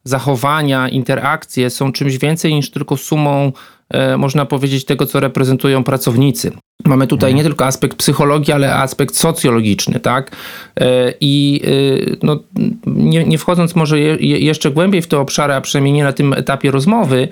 zachowania, 0.05 0.89
interakcje 0.89 1.71
są 1.71 1.93
czymś 1.93 2.19
więcej 2.19 2.55
niż 2.55 2.71
tylko 2.71 2.97
sumą, 2.97 3.53
można 4.19 4.47
powiedzieć, 4.47 4.85
tego, 4.85 5.07
co 5.07 5.21
reprezentują 5.21 5.85
pracownicy. 5.85 6.53
Mamy 6.85 7.07
tutaj 7.07 7.35
nie 7.35 7.43
tylko 7.43 7.67
aspekt 7.67 7.97
psychologii, 7.99 8.53
ale 8.53 8.75
aspekt 8.75 9.17
socjologiczny, 9.17 10.01
tak? 10.01 10.37
E, 10.81 11.15
I 11.21 11.61
e, 12.13 12.17
no, 12.23 12.41
nie, 12.87 13.25
nie 13.25 13.39
wchodząc 13.39 13.75
może 13.75 14.01
je, 14.01 14.17
je- 14.21 14.39
jeszcze 14.39 14.71
głębiej 14.71 15.03
w 15.03 15.07
te 15.07 15.19
obszary, 15.19 15.55
a 15.55 15.61
przynajmniej 15.61 15.93
nie 15.95 16.05
na 16.05 16.13
tym 16.13 16.33
etapie 16.33 16.71
rozmowy, 16.71 17.29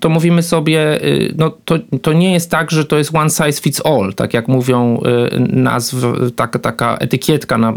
to 0.00 0.08
mówimy 0.08 0.42
sobie, 0.42 1.04
y, 1.04 1.34
no 1.38 1.50
to, 1.64 1.78
to 2.02 2.12
nie 2.12 2.32
jest 2.32 2.50
tak, 2.50 2.70
że 2.70 2.84
to 2.84 2.98
jest 2.98 3.14
one 3.14 3.30
size 3.30 3.62
fits 3.62 3.86
all, 3.86 4.14
tak 4.14 4.34
jak 4.34 4.48
mówią 4.48 5.00
y, 5.32 5.38
nazw, 5.38 5.96
taka, 6.36 6.58
taka 6.58 6.96
etykietka 6.96 7.58
na 7.58 7.72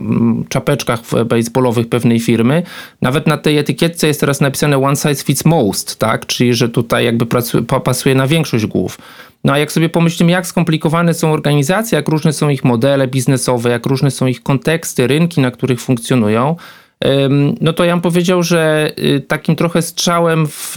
czapeczkach 0.50 1.00
baseballowych 1.26 1.90
pewnej 1.90 2.20
firmy. 2.20 2.64
Nawet 3.02 3.28
na 3.28 3.38
tej 3.38 3.58
etykietce 3.58 4.08
jest 4.08 4.20
teraz 4.20 4.42
napisane 4.42 4.78
one 4.78 4.96
size 4.96 5.24
fits 5.24 5.46
most, 5.46 6.00
tak? 6.00 6.26
Czyli, 6.26 6.54
że 6.54 6.70
tutaj 6.70 7.06
jakby 7.06 7.26
pasuje 7.84 8.16
na 8.16 8.28
większość 8.28 8.66
głów. 8.66 8.98
No 9.44 9.54
a 9.54 9.58
jak 9.58 9.72
sobie 9.72 9.90
pomyślimy, 9.90 10.32
jak 10.32 10.48
skomplikowane 10.48 11.14
są 11.14 11.34
organizacje, 11.34 11.96
jak 11.96 12.08
różne 12.08 12.34
są 12.34 12.50
ich 12.50 12.64
modele 12.64 13.08
biznesowe, 13.08 13.70
jak 13.70 13.86
różne 13.86 14.12
są 14.12 14.26
ich 14.26 14.44
konteksty, 14.44 15.08
rynki, 15.08 15.42
na 15.42 15.52
których 15.52 15.82
funkcjonują, 15.82 16.56
no 17.62 17.74
to 17.74 17.84
ja 17.84 17.94
bym 17.94 18.02
powiedział, 18.02 18.44
że 18.44 18.92
y, 19.00 19.22
takim 19.28 19.56
trochę 19.56 19.82
strzałem 19.82 20.48
w, 20.48 20.76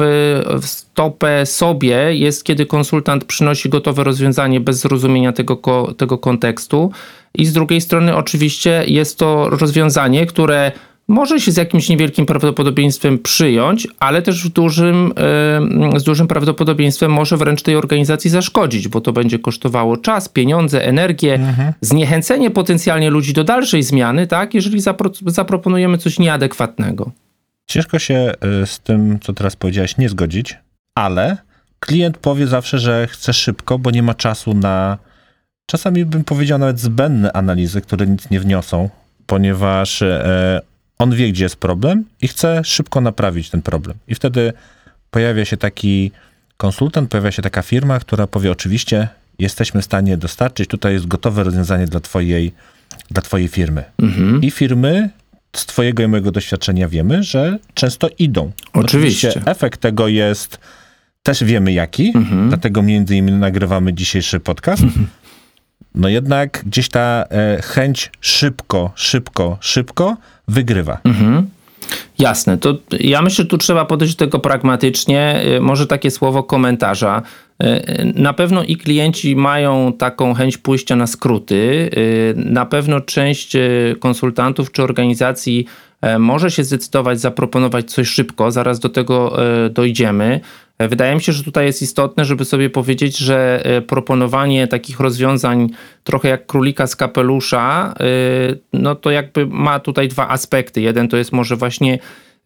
w 0.62 0.66
stopę 0.66 1.46
sobie 1.46 2.14
jest, 2.14 2.44
kiedy 2.44 2.66
konsultant 2.66 3.24
przynosi 3.24 3.68
gotowe 3.68 4.04
rozwiązanie 4.04 4.60
bez 4.60 4.80
zrozumienia 4.80 5.32
tego, 5.32 5.58
tego 5.96 6.18
kontekstu. 6.18 6.92
I 7.34 7.46
z 7.46 7.52
drugiej 7.52 7.80
strony, 7.80 8.16
oczywiście, 8.16 8.84
jest 8.86 9.18
to 9.18 9.50
rozwiązanie, 9.50 10.26
które 10.26 10.72
może 11.08 11.40
się 11.40 11.52
z 11.52 11.56
jakimś 11.56 11.88
niewielkim 11.88 12.26
prawdopodobieństwem 12.26 13.18
przyjąć, 13.18 13.88
ale 13.98 14.22
też 14.22 14.44
w 14.44 14.48
dużym, 14.48 15.12
z 15.96 16.04
dużym 16.04 16.28
prawdopodobieństwem 16.28 17.12
może 17.12 17.36
wręcz 17.36 17.62
tej 17.62 17.76
organizacji 17.76 18.30
zaszkodzić, 18.30 18.88
bo 18.88 19.00
to 19.00 19.12
będzie 19.12 19.38
kosztowało 19.38 19.96
czas, 19.96 20.28
pieniądze, 20.28 20.84
energię, 20.84 21.54
zniechęcenie 21.80 22.50
potencjalnie 22.50 23.10
ludzi 23.10 23.32
do 23.32 23.44
dalszej 23.44 23.82
zmiany, 23.82 24.26
tak, 24.26 24.54
jeżeli 24.54 24.80
zapro- 24.80 25.30
zaproponujemy 25.30 25.98
coś 25.98 26.18
nieadekwatnego. 26.18 27.10
Ciężko 27.66 27.98
się 27.98 28.32
y, 28.62 28.66
z 28.66 28.80
tym, 28.80 29.18
co 29.20 29.32
teraz 29.32 29.56
powiedziałeś, 29.56 29.98
nie 29.98 30.08
zgodzić, 30.08 30.56
ale 30.94 31.36
klient 31.80 32.18
powie 32.18 32.46
zawsze, 32.46 32.78
że 32.78 33.06
chce 33.10 33.32
szybko, 33.32 33.78
bo 33.78 33.90
nie 33.90 34.02
ma 34.02 34.14
czasu 34.14 34.54
na 34.54 34.98
czasami 35.66 36.04
bym 36.04 36.24
powiedział 36.24 36.58
nawet 36.58 36.80
zbędne 36.80 37.32
analizy, 37.32 37.80
które 37.80 38.06
nic 38.06 38.30
nie 38.30 38.40
wniosą, 38.40 38.88
ponieważ 39.26 40.02
e, 40.02 40.60
on 40.98 41.14
wie, 41.14 41.32
gdzie 41.32 41.44
jest 41.44 41.56
problem 41.56 42.04
i 42.22 42.28
chce 42.28 42.64
szybko 42.64 43.00
naprawić 43.00 43.50
ten 43.50 43.62
problem. 43.62 43.96
I 44.08 44.14
wtedy 44.14 44.52
pojawia 45.10 45.44
się 45.44 45.56
taki 45.56 46.10
konsultant, 46.56 47.10
pojawia 47.10 47.32
się 47.32 47.42
taka 47.42 47.62
firma, 47.62 48.00
która 48.00 48.26
powie: 48.26 48.52
Oczywiście, 48.52 49.08
jesteśmy 49.38 49.82
w 49.82 49.84
stanie 49.84 50.16
dostarczyć, 50.16 50.68
tutaj 50.68 50.92
jest 50.92 51.06
gotowe 51.06 51.44
rozwiązanie 51.44 51.86
dla 51.86 52.00
Twojej, 52.00 52.52
dla 53.10 53.22
twojej 53.22 53.48
firmy. 53.48 53.84
I 54.42 54.50
firmy 54.50 55.10
z 55.56 55.66
Twojego 55.66 56.02
i 56.02 56.08
mojego 56.08 56.32
doświadczenia 56.32 56.88
wiemy, 56.88 57.22
że 57.22 57.58
często 57.74 58.08
idą. 58.18 58.52
Oczywiście. 58.72 59.42
efekt 59.46 59.80
tego 59.80 60.08
jest, 60.08 60.58
też 61.22 61.44
wiemy 61.44 61.72
jaki, 61.72 62.12
dlatego 62.48 62.82
między 62.82 63.16
innymi 63.16 63.38
nagrywamy 63.38 63.94
dzisiejszy 63.94 64.40
podcast. 64.40 64.82
No 65.94 66.08
jednak 66.08 66.62
gdzieś 66.66 66.88
ta 66.88 67.24
e, 67.30 67.62
chęć 67.62 68.10
szybko, 68.20 68.92
szybko, 68.94 69.58
szybko 69.60 70.16
wygrywa. 70.48 70.98
Jasne, 72.18 72.58
to 72.58 72.74
ja 73.00 73.22
myślę, 73.22 73.44
że 73.44 73.48
tu 73.48 73.58
trzeba 73.58 73.84
podejść 73.84 74.14
do 74.14 74.24
tego 74.24 74.38
pragmatycznie. 74.38 75.42
Y, 75.56 75.60
Może 75.60 75.86
takie 75.86 76.10
słowo 76.10 76.42
komentarza. 76.42 77.22
Y, 77.62 78.12
Na 78.14 78.32
pewno 78.32 78.62
i 78.64 78.76
klienci 78.76 79.36
mają 79.36 79.92
taką 79.92 80.34
chęć 80.34 80.58
pójścia 80.58 80.96
na 80.96 81.06
skróty. 81.06 81.90
Y, 81.96 82.34
Na 82.36 82.66
pewno 82.66 83.00
część 83.00 83.56
konsultantów 84.00 84.72
czy 84.72 84.82
organizacji 84.82 85.66
może 86.18 86.50
się 86.50 86.64
zdecydować 86.64 87.20
zaproponować 87.20 87.90
coś 87.90 88.08
szybko, 88.08 88.50
zaraz 88.50 88.80
do 88.80 88.88
tego 88.88 89.36
dojdziemy. 89.70 90.40
E, 90.78 90.88
Wydaje 90.88 91.14
mi 91.14 91.20
się, 91.20 91.32
że 91.32 91.44
tutaj 91.44 91.66
jest 91.66 91.82
istotne, 91.82 92.24
żeby 92.24 92.44
sobie 92.44 92.70
powiedzieć, 92.70 93.18
że 93.18 93.60
e, 93.64 93.82
proponowanie 93.82 94.66
takich 94.66 95.00
rozwiązań 95.00 95.70
trochę 96.04 96.28
jak 96.28 96.46
królika 96.46 96.86
z 96.86 96.96
kapelusza, 96.96 97.94
y, 98.00 98.58
no 98.72 98.94
to 98.94 99.10
jakby 99.10 99.46
ma 99.46 99.80
tutaj 99.80 100.08
dwa 100.08 100.28
aspekty. 100.28 100.80
Jeden 100.80 101.08
to 101.08 101.16
jest 101.16 101.32
może 101.32 101.56
właśnie 101.56 101.98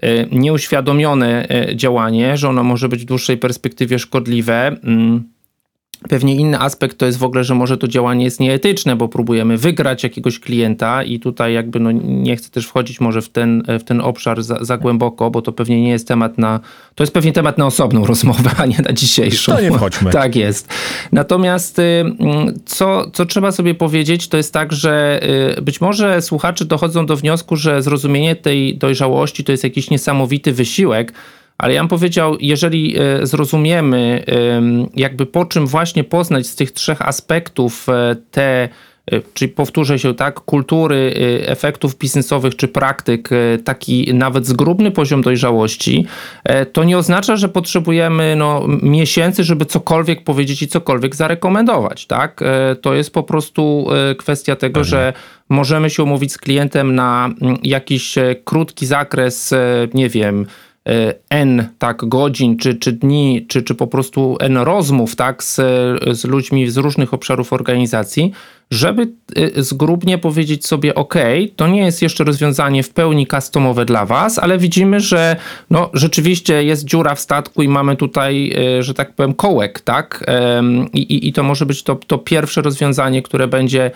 y, 0.04 0.28
nieuświadomione 0.32 1.48
działanie, 1.74 2.36
że 2.36 2.48
ono 2.48 2.64
może 2.64 2.88
być 2.88 3.02
w 3.02 3.04
dłuższej 3.04 3.38
perspektywie 3.38 3.98
szkodliwe. 3.98 4.76
Pewnie 6.08 6.34
inny 6.36 6.58
aspekt 6.58 6.98
to 6.98 7.06
jest 7.06 7.18
w 7.18 7.24
ogóle, 7.24 7.44
że 7.44 7.54
może 7.54 7.78
to 7.78 7.88
działanie 7.88 8.24
jest 8.24 8.40
nieetyczne, 8.40 8.96
bo 8.96 9.08
próbujemy 9.08 9.56
wygrać 9.56 10.02
jakiegoś 10.02 10.40
klienta 10.40 11.02
i 11.02 11.20
tutaj 11.20 11.54
jakby 11.54 11.80
no 11.80 11.92
nie 12.02 12.36
chcę 12.36 12.50
też 12.50 12.66
wchodzić 12.66 13.00
może 13.00 13.22
w 13.22 13.28
ten, 13.28 13.62
w 13.80 13.84
ten 13.84 14.00
obszar 14.00 14.42
za, 14.42 14.64
za 14.64 14.78
głęboko, 14.78 15.30
bo 15.30 15.42
to 15.42 15.52
pewnie 15.52 15.82
nie 15.82 15.90
jest 15.90 16.08
temat 16.08 16.38
na, 16.38 16.60
to 16.94 17.02
jest 17.02 17.14
pewnie 17.14 17.32
temat 17.32 17.58
na 17.58 17.66
osobną 17.66 18.06
rozmowę, 18.12 18.50
a 18.56 18.66
nie 18.66 18.78
na 18.78 18.92
dzisiejszą. 18.92 19.52
To 19.52 19.60
nie 19.60 19.72
wchodźmy. 19.72 20.10
Tak 20.22 20.36
jest. 20.36 20.68
Natomiast 21.12 21.78
y, 21.78 21.82
mm, 21.82 22.54
co, 22.64 23.10
co 23.10 23.26
trzeba 23.26 23.52
sobie 23.52 23.74
powiedzieć, 23.74 24.28
to 24.28 24.36
jest 24.36 24.52
tak, 24.52 24.72
że 24.72 25.20
y, 25.58 25.62
być 25.62 25.80
może 25.80 26.22
słuchacze 26.22 26.64
dochodzą 26.64 27.06
do 27.06 27.16
wniosku, 27.16 27.56
że 27.56 27.82
zrozumienie 27.82 28.36
tej 28.36 28.78
dojrzałości 28.78 29.44
to 29.44 29.52
jest 29.52 29.64
jakiś 29.64 29.90
niesamowity 29.90 30.52
wysiłek, 30.52 31.12
ale 31.58 31.74
ja 31.74 31.80
bym 31.80 31.88
powiedział, 31.88 32.36
jeżeli 32.40 32.96
e, 32.98 33.26
zrozumiemy, 33.26 34.24
em, 34.26 34.86
jakby 34.96 35.26
po 35.26 35.44
czym 35.44 35.66
właśnie 35.66 36.04
poznać 36.04 36.46
z 36.46 36.56
tych 36.56 36.72
trzech 36.72 37.02
aspektów 37.02 37.88
e, 37.88 38.16
te, 38.30 38.68
e, 39.06 39.20
czyli 39.34 39.48
powtórzę 39.48 39.98
się 39.98 40.14
tak, 40.14 40.40
kultury, 40.40 41.14
efektów 41.46 41.98
biznesowych 41.98 42.56
czy 42.56 42.68
praktyk, 42.68 43.28
taki 43.64 44.14
nawet 44.14 44.46
zgrubny 44.46 44.90
poziom 44.90 45.22
dojrzałości, 45.22 46.06
to 46.72 46.84
nie 46.84 46.98
oznacza, 46.98 47.36
że 47.36 47.48
potrzebujemy 47.48 48.36
no, 48.36 48.66
miesięcy, 48.82 49.44
żeby 49.44 49.64
cokolwiek 49.64 50.24
powiedzieć 50.24 50.62
i 50.62 50.68
cokolwiek 50.68 51.16
zarekomendować. 51.16 52.06
Tak? 52.06 52.40
To 52.82 52.94
jest 52.94 53.12
po 53.12 53.22
prostu 53.22 53.86
kwestia 54.18 54.56
tego, 54.56 54.84
że 54.84 55.12
możemy 55.48 55.90
się 55.90 56.02
umówić 56.02 56.32
z 56.32 56.38
klientem 56.38 56.94
na 56.94 57.30
jakiś 57.62 58.14
krótki 58.44 58.86
zakres, 58.86 59.54
nie 59.94 60.08
wiem, 60.08 60.46
N 61.30 61.68
tak, 61.78 62.08
godzin, 62.08 62.56
czy, 62.56 62.74
czy 62.74 62.92
dni, 62.92 63.46
czy, 63.48 63.62
czy 63.62 63.74
po 63.74 63.86
prostu 63.86 64.36
N 64.40 64.56
rozmów 64.56 65.16
tak, 65.16 65.44
z, 65.44 65.56
z 66.12 66.24
ludźmi 66.24 66.70
z 66.70 66.76
różnych 66.76 67.14
obszarów 67.14 67.52
organizacji, 67.52 68.32
żeby 68.70 69.08
e, 69.36 69.62
zgrubnie 69.62 70.18
powiedzieć 70.18 70.66
sobie, 70.66 70.94
ok, 70.94 71.14
to 71.56 71.68
nie 71.68 71.80
jest 71.80 72.02
jeszcze 72.02 72.24
rozwiązanie 72.24 72.82
w 72.82 72.90
pełni 72.90 73.26
customowe 73.26 73.84
dla 73.84 74.06
was, 74.06 74.38
ale 74.38 74.58
widzimy, 74.58 75.00
że 75.00 75.36
no, 75.70 75.90
rzeczywiście 75.94 76.64
jest 76.64 76.84
dziura 76.84 77.14
w 77.14 77.20
statku 77.20 77.62
i 77.62 77.68
mamy 77.68 77.96
tutaj, 77.96 78.52
e, 78.78 78.82
że 78.82 78.94
tak 78.94 79.14
powiem, 79.14 79.34
kołek, 79.34 79.80
tak? 79.80 80.24
I, 80.92 80.98
i, 80.98 81.28
i 81.28 81.32
to 81.32 81.42
może 81.42 81.66
być 81.66 81.82
to, 81.82 81.94
to 81.94 82.18
pierwsze 82.18 82.62
rozwiązanie, 82.62 83.22
które 83.22 83.48
będzie 83.48 83.90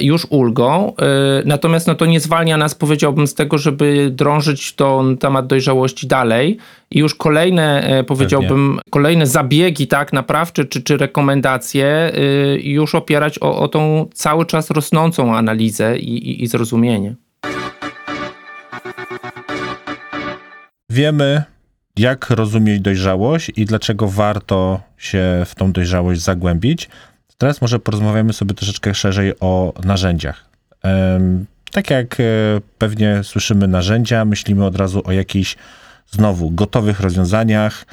już 0.00 0.26
ulgą. 0.30 0.92
E, 0.96 1.04
Natomiast 1.44 1.86
no, 1.86 1.94
to 1.94 2.06
nie 2.06 2.20
zwalnia 2.20 2.56
nas, 2.56 2.74
powiedziałbym, 2.74 3.26
z 3.26 3.34
tego, 3.34 3.58
żeby 3.58 4.10
drążyć 4.10 4.72
ten 4.72 5.18
temat 5.18 5.46
dojrzałości 5.46 6.06
dalej 6.06 6.58
i 6.90 6.98
już 6.98 7.14
kolejne, 7.14 7.82
e, 7.82 8.04
powiedziałbym, 8.04 8.80
kolejne 8.90 9.26
zabiegi, 9.26 9.86
tak, 9.86 10.12
naprawcze 10.12 10.64
czy, 10.64 10.82
czy 10.82 10.96
rekomendacje 10.96 11.86
e, 11.86 12.12
już 12.58 12.94
opierać 12.94 13.38
o, 13.38 13.58
o 13.58 13.68
tą 13.68 14.08
cały 14.14 14.46
czas 14.46 14.70
rosnącą 14.70 15.36
analizę 15.36 15.98
i, 15.98 16.30
i, 16.30 16.42
i 16.42 16.46
zrozumienie. 16.46 17.14
Wiemy, 20.90 21.42
jak 21.96 22.30
rozumieć 22.30 22.80
dojrzałość 22.80 23.52
i 23.56 23.64
dlaczego 23.64 24.08
warto 24.08 24.80
się 24.98 25.42
w 25.46 25.54
tą 25.54 25.72
dojrzałość 25.72 26.20
zagłębić. 26.20 26.88
Teraz 27.38 27.60
może 27.60 27.78
porozmawiamy 27.78 28.32
sobie 28.32 28.54
troszeczkę 28.54 28.94
szerzej 28.94 29.32
o 29.40 29.72
narzędziach. 29.84 30.44
Tak 31.72 31.90
jak 31.90 32.20
e, 32.20 32.24
pewnie 32.78 33.24
słyszymy 33.24 33.68
narzędzia, 33.68 34.24
myślimy 34.24 34.64
od 34.64 34.76
razu 34.76 35.02
o 35.04 35.12
jakichś 35.12 35.56
znowu 36.10 36.50
gotowych 36.50 37.00
rozwiązaniach, 37.00 37.84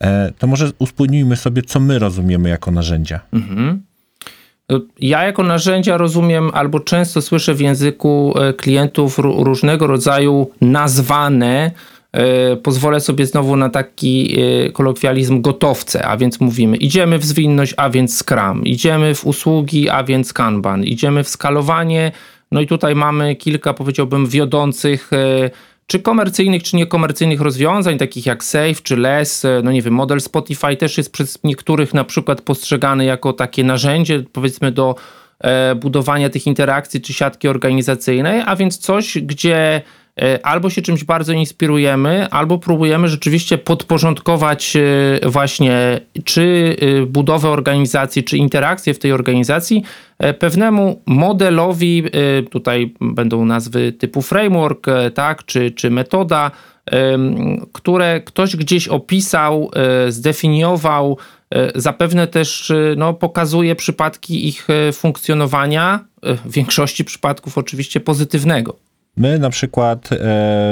E, 0.00 0.32
to 0.38 0.46
może 0.46 0.70
uspójnijmy 0.78 1.36
sobie, 1.36 1.62
co 1.62 1.80
my 1.80 1.98
rozumiemy 1.98 2.48
jako 2.48 2.70
narzędzia. 2.70 3.20
Mhm. 3.32 3.82
Ja 5.00 5.24
jako 5.24 5.42
narzędzia 5.42 5.96
rozumiem 5.96 6.50
albo 6.54 6.80
często 6.80 7.22
słyszę 7.22 7.54
w 7.54 7.60
języku 7.60 8.34
e, 8.38 8.52
klientów 8.52 9.18
różnego 9.18 9.86
rodzaju 9.86 10.50
nazwane, 10.60 11.70
pozwolę 12.62 13.00
sobie 13.00 13.26
znowu 13.26 13.56
na 13.56 13.68
taki 13.68 14.40
e, 14.40 14.70
kolokwializm 14.70 15.40
gotowce, 15.40 16.06
a 16.06 16.16
więc 16.16 16.40
mówimy 16.40 16.76
idziemy 16.76 17.18
w 17.18 17.24
zwinność, 17.24 17.74
a 17.76 17.90
więc 17.90 18.22
Scrum, 18.22 18.64
idziemy 18.64 19.14
w 19.14 19.26
usługi, 19.26 19.88
a 19.88 20.04
więc 20.04 20.32
Kanban, 20.32 20.84
idziemy 20.84 21.24
w 21.24 21.28
skalowanie, 21.28 22.12
no 22.52 22.60
i 22.60 22.66
tutaj 22.66 22.94
mamy 22.94 23.36
kilka 23.36 23.74
powiedziałbym 23.74 24.26
wiodących 24.26 25.10
czy 25.90 26.00
komercyjnych, 26.00 26.62
czy 26.62 26.76
niekomercyjnych 26.76 27.40
rozwiązań, 27.40 27.98
takich 27.98 28.26
jak 28.26 28.44
Safe 28.44 28.74
czy 28.82 28.96
Less, 28.96 29.44
e, 29.44 29.60
no 29.64 29.72
nie 29.72 29.82
wiem, 29.82 29.94
model 29.94 30.20
Spotify 30.20 30.76
też 30.76 30.98
jest 30.98 31.12
przez 31.12 31.38
niektórych 31.44 31.94
na 31.94 32.04
przykład 32.04 32.40
postrzegany 32.40 33.04
jako 33.04 33.32
takie 33.32 33.64
narzędzie, 33.64 34.22
powiedzmy, 34.32 34.72
do 34.72 34.94
e, 35.40 35.74
budowania 35.74 36.30
tych 36.30 36.46
interakcji 36.46 37.00
czy 37.00 37.12
siatki 37.12 37.48
organizacyjnej, 37.48 38.42
a 38.46 38.56
więc 38.56 38.78
coś, 38.78 39.18
gdzie 39.18 39.82
E, 39.82 39.82
albo 40.42 40.70
się 40.70 40.82
czymś 40.82 41.04
bardzo 41.04 41.32
inspirujemy, 41.32 42.28
albo 42.30 42.58
próbujemy 42.58 43.08
rzeczywiście 43.08 43.58
podporządkować 43.58 44.76
e, 44.76 45.30
właśnie 45.30 46.00
czy 46.24 46.76
e, 46.80 47.06
budowę 47.06 47.48
organizacji, 47.48 48.24
czy 48.24 48.36
interakcje 48.36 48.94
w 48.94 48.98
tej 48.98 49.12
organizacji 49.12 49.82
pewnemu 50.38 51.02
modelowi, 51.06 52.04
tutaj 52.50 52.94
będą 53.00 53.44
nazwy 53.44 53.92
typu 53.92 54.22
framework, 54.22 54.86
tak, 55.14 55.44
czy, 55.44 55.70
czy 55.70 55.90
metoda, 55.90 56.50
które 57.72 58.20
ktoś 58.20 58.56
gdzieś 58.56 58.88
opisał, 58.88 59.70
zdefiniował, 60.08 61.18
zapewne 61.74 62.26
też 62.26 62.72
no, 62.96 63.14
pokazuje 63.14 63.76
przypadki 63.76 64.48
ich 64.48 64.68
funkcjonowania, 64.92 66.04
w 66.22 66.52
większości 66.52 67.04
przypadków 67.04 67.58
oczywiście 67.58 68.00
pozytywnego. 68.00 68.89
My 69.16 69.38
na 69.38 69.50
przykład 69.50 70.12
e, 70.12 70.16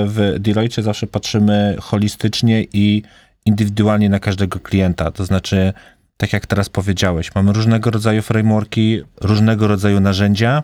w 0.06 0.36
Deloitte 0.38 0.82
zawsze 0.82 1.06
patrzymy 1.06 1.76
holistycznie 1.80 2.64
i 2.72 3.02
indywidualnie 3.44 4.08
na 4.08 4.18
każdego 4.20 4.60
klienta. 4.60 5.10
To 5.10 5.24
znaczy, 5.24 5.72
tak 6.16 6.32
jak 6.32 6.46
teraz 6.46 6.68
powiedziałeś, 6.68 7.34
mamy 7.34 7.52
różnego 7.52 7.90
rodzaju 7.90 8.22
frameworki, 8.22 9.02
różnego 9.20 9.68
rodzaju 9.68 10.00
narzędzia 10.00 10.62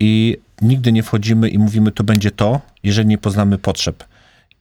i 0.00 0.36
nigdy 0.62 0.92
nie 0.92 1.02
wchodzimy 1.02 1.48
i 1.48 1.58
mówimy, 1.58 1.92
to 1.92 2.04
będzie 2.04 2.30
to, 2.30 2.60
jeżeli 2.82 3.08
nie 3.08 3.18
poznamy 3.18 3.58
potrzeb. 3.58 4.04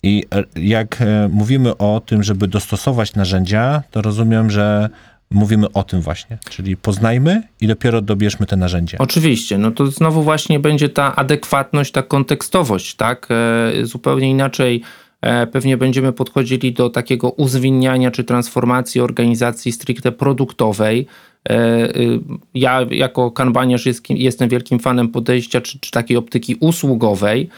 I 0.04 0.26
e, 0.36 0.44
jak 0.62 1.02
e, 1.02 1.28
mówimy 1.32 1.78
o 1.78 2.02
tym, 2.06 2.24
żeby 2.24 2.48
dostosować 2.48 3.16
narzędzia, 3.16 3.84
to 3.92 4.02
rozumiem, 4.02 4.52
że 4.52 4.90
mówimy 5.32 5.72
o 5.74 5.84
tym 5.84 6.02
właśnie, 6.02 6.38
czyli 6.50 6.78
poznajmy 6.78 7.44
i 7.62 7.68
dopiero 7.68 8.02
dobierzmy 8.02 8.46
te 8.46 8.56
narzędzie. 8.56 8.98
Oczywiście, 8.98 9.58
no 9.58 9.72
to 9.72 9.88
znowu 9.88 10.24
właśnie 10.24 10.60
będzie 10.60 10.90
ta 10.90 11.16
adekwatność, 11.16 11.92
ta 11.92 12.02
kontekstowość, 12.02 12.96
tak? 12.96 13.28
E, 13.32 13.86
zupełnie 13.86 14.30
inaczej 14.30 14.82
e, 15.22 15.48
pewnie 15.48 15.78
będziemy 15.78 16.14
podchodzili 16.14 16.74
do 16.74 16.90
takiego 16.90 17.30
uzwinniania 17.30 18.12
czy 18.12 18.24
transformacji 18.24 19.02
organizacji 19.02 19.72
stricte 19.72 20.12
produktowej. 20.12 21.08
E, 21.50 21.96
y, 21.98 22.20
ja 22.54 22.86
jako 22.92 23.32
kanbaniarz 23.32 23.86
jest, 23.86 24.10
jestem 24.10 24.50
wielkim 24.50 24.80
fanem 24.80 25.10
podejścia 25.10 25.62
czy, 25.62 25.80
czy 25.80 25.92
takiej 25.92 26.18
optyki 26.18 26.56
usługowej, 26.60 27.50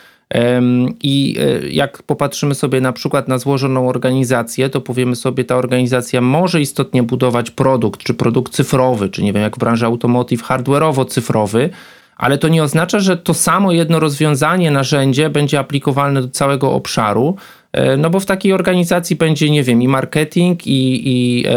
i 1.03 1.37
e, 1.39 1.69
jak 1.69 2.03
popatrzymy 2.03 2.55
sobie 2.55 2.81
na 2.81 2.93
przykład 2.93 3.27
na 3.27 3.37
złożoną 3.37 3.89
organizację, 3.89 4.69
to 4.69 4.81
powiemy 4.81 5.15
sobie, 5.15 5.43
ta 5.43 5.55
organizacja 5.55 6.21
może 6.21 6.61
istotnie 6.61 7.03
budować 7.03 7.51
produkt, 7.51 8.03
czy 8.03 8.13
produkt 8.13 8.53
cyfrowy, 8.53 9.09
czy 9.09 9.23
nie 9.23 9.33
wiem, 9.33 9.43
jak 9.43 9.55
w 9.55 9.59
branży 9.59 9.85
automotive, 9.85 10.43
hardware'owo-cyfrowy, 10.43 11.69
ale 12.17 12.37
to 12.37 12.47
nie 12.47 12.63
oznacza, 12.63 12.99
że 12.99 13.17
to 13.17 13.33
samo 13.33 13.71
jedno 13.71 13.99
rozwiązanie, 13.99 14.71
narzędzie 14.71 15.29
będzie 15.29 15.59
aplikowalne 15.59 16.21
do 16.21 16.27
całego 16.27 16.71
obszaru, 16.71 17.35
e, 17.71 17.97
no 17.97 18.09
bo 18.09 18.19
w 18.19 18.25
takiej 18.25 18.53
organizacji 18.53 19.15
będzie, 19.15 19.49
nie 19.49 19.63
wiem, 19.63 19.81
i 19.81 19.87
marketing, 19.87 20.67
i, 20.67 21.01
i 21.05 21.45
e, 21.47 21.53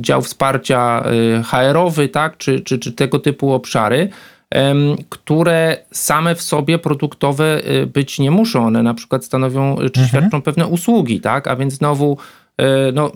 dział 0.00 0.22
wsparcia 0.22 1.04
e, 1.38 1.42
HR-owy, 1.42 2.08
tak, 2.08 2.36
czy, 2.36 2.60
czy, 2.60 2.78
czy 2.78 2.92
tego 2.92 3.18
typu 3.18 3.52
obszary 3.52 4.08
które 5.08 5.76
same 5.90 6.34
w 6.34 6.42
sobie 6.42 6.78
produktowe 6.78 7.62
y, 7.68 7.86
być 7.86 8.18
nie 8.18 8.30
muszą. 8.30 8.66
One 8.66 8.82
na 8.82 8.94
przykład 8.94 9.24
stanowią, 9.24 9.80
y, 9.80 9.90
czy 9.90 10.00
mhm. 10.00 10.08
świadczą 10.08 10.42
pewne 10.42 10.66
usługi, 10.66 11.20
tak? 11.20 11.48
A 11.48 11.56
więc 11.56 11.74
znowu 11.74 12.18
y, 12.60 12.64
no, 12.92 13.12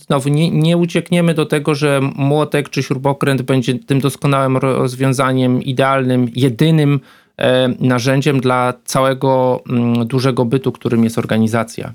znowu 0.00 0.28
nie, 0.28 0.50
nie 0.50 0.76
uciekniemy 0.76 1.34
do 1.34 1.46
tego, 1.46 1.74
że 1.74 2.00
młotek 2.16 2.70
czy 2.70 2.82
śrubokręt 2.82 3.42
będzie 3.42 3.78
tym 3.78 4.00
doskonałym 4.00 4.56
rozwiązaniem, 4.56 5.62
idealnym, 5.62 6.28
jedynym 6.34 7.00
e, 7.36 7.68
narzędziem 7.68 8.40
dla 8.40 8.74
całego 8.84 9.62
mm, 9.68 10.06
dużego 10.06 10.44
bytu, 10.44 10.72
którym 10.72 11.04
jest 11.04 11.18
organizacja. 11.18 11.94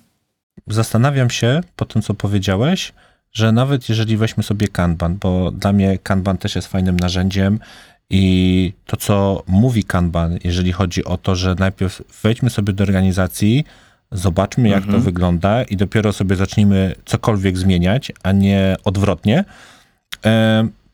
Zastanawiam 0.67 1.29
się 1.29 1.61
po 1.75 1.85
tym, 1.85 2.01
co 2.01 2.13
powiedziałeś, 2.13 2.93
że 3.31 3.51
nawet 3.51 3.89
jeżeli 3.89 4.17
weźmy 4.17 4.43
sobie 4.43 4.67
Kanban, 4.67 5.17
bo 5.21 5.51
dla 5.51 5.73
mnie 5.73 5.97
Kanban 6.03 6.37
też 6.37 6.55
jest 6.55 6.67
fajnym 6.67 6.97
narzędziem 6.97 7.59
i 8.09 8.73
to, 8.85 8.97
co 8.97 9.43
mówi 9.47 9.83
Kanban, 9.83 10.37
jeżeli 10.43 10.71
chodzi 10.71 11.03
o 11.03 11.17
to, 11.17 11.35
że 11.35 11.55
najpierw 11.59 12.01
wejdźmy 12.23 12.49
sobie 12.49 12.73
do 12.73 12.83
organizacji, 12.83 13.65
zobaczmy, 14.11 14.69
jak 14.69 14.83
mhm. 14.83 14.93
to 14.93 15.05
wygląda 15.05 15.63
i 15.63 15.77
dopiero 15.77 16.13
sobie 16.13 16.35
zacznijmy 16.35 16.95
cokolwiek 17.05 17.57
zmieniać, 17.57 18.11
a 18.23 18.31
nie 18.31 18.75
odwrotnie, 18.83 19.45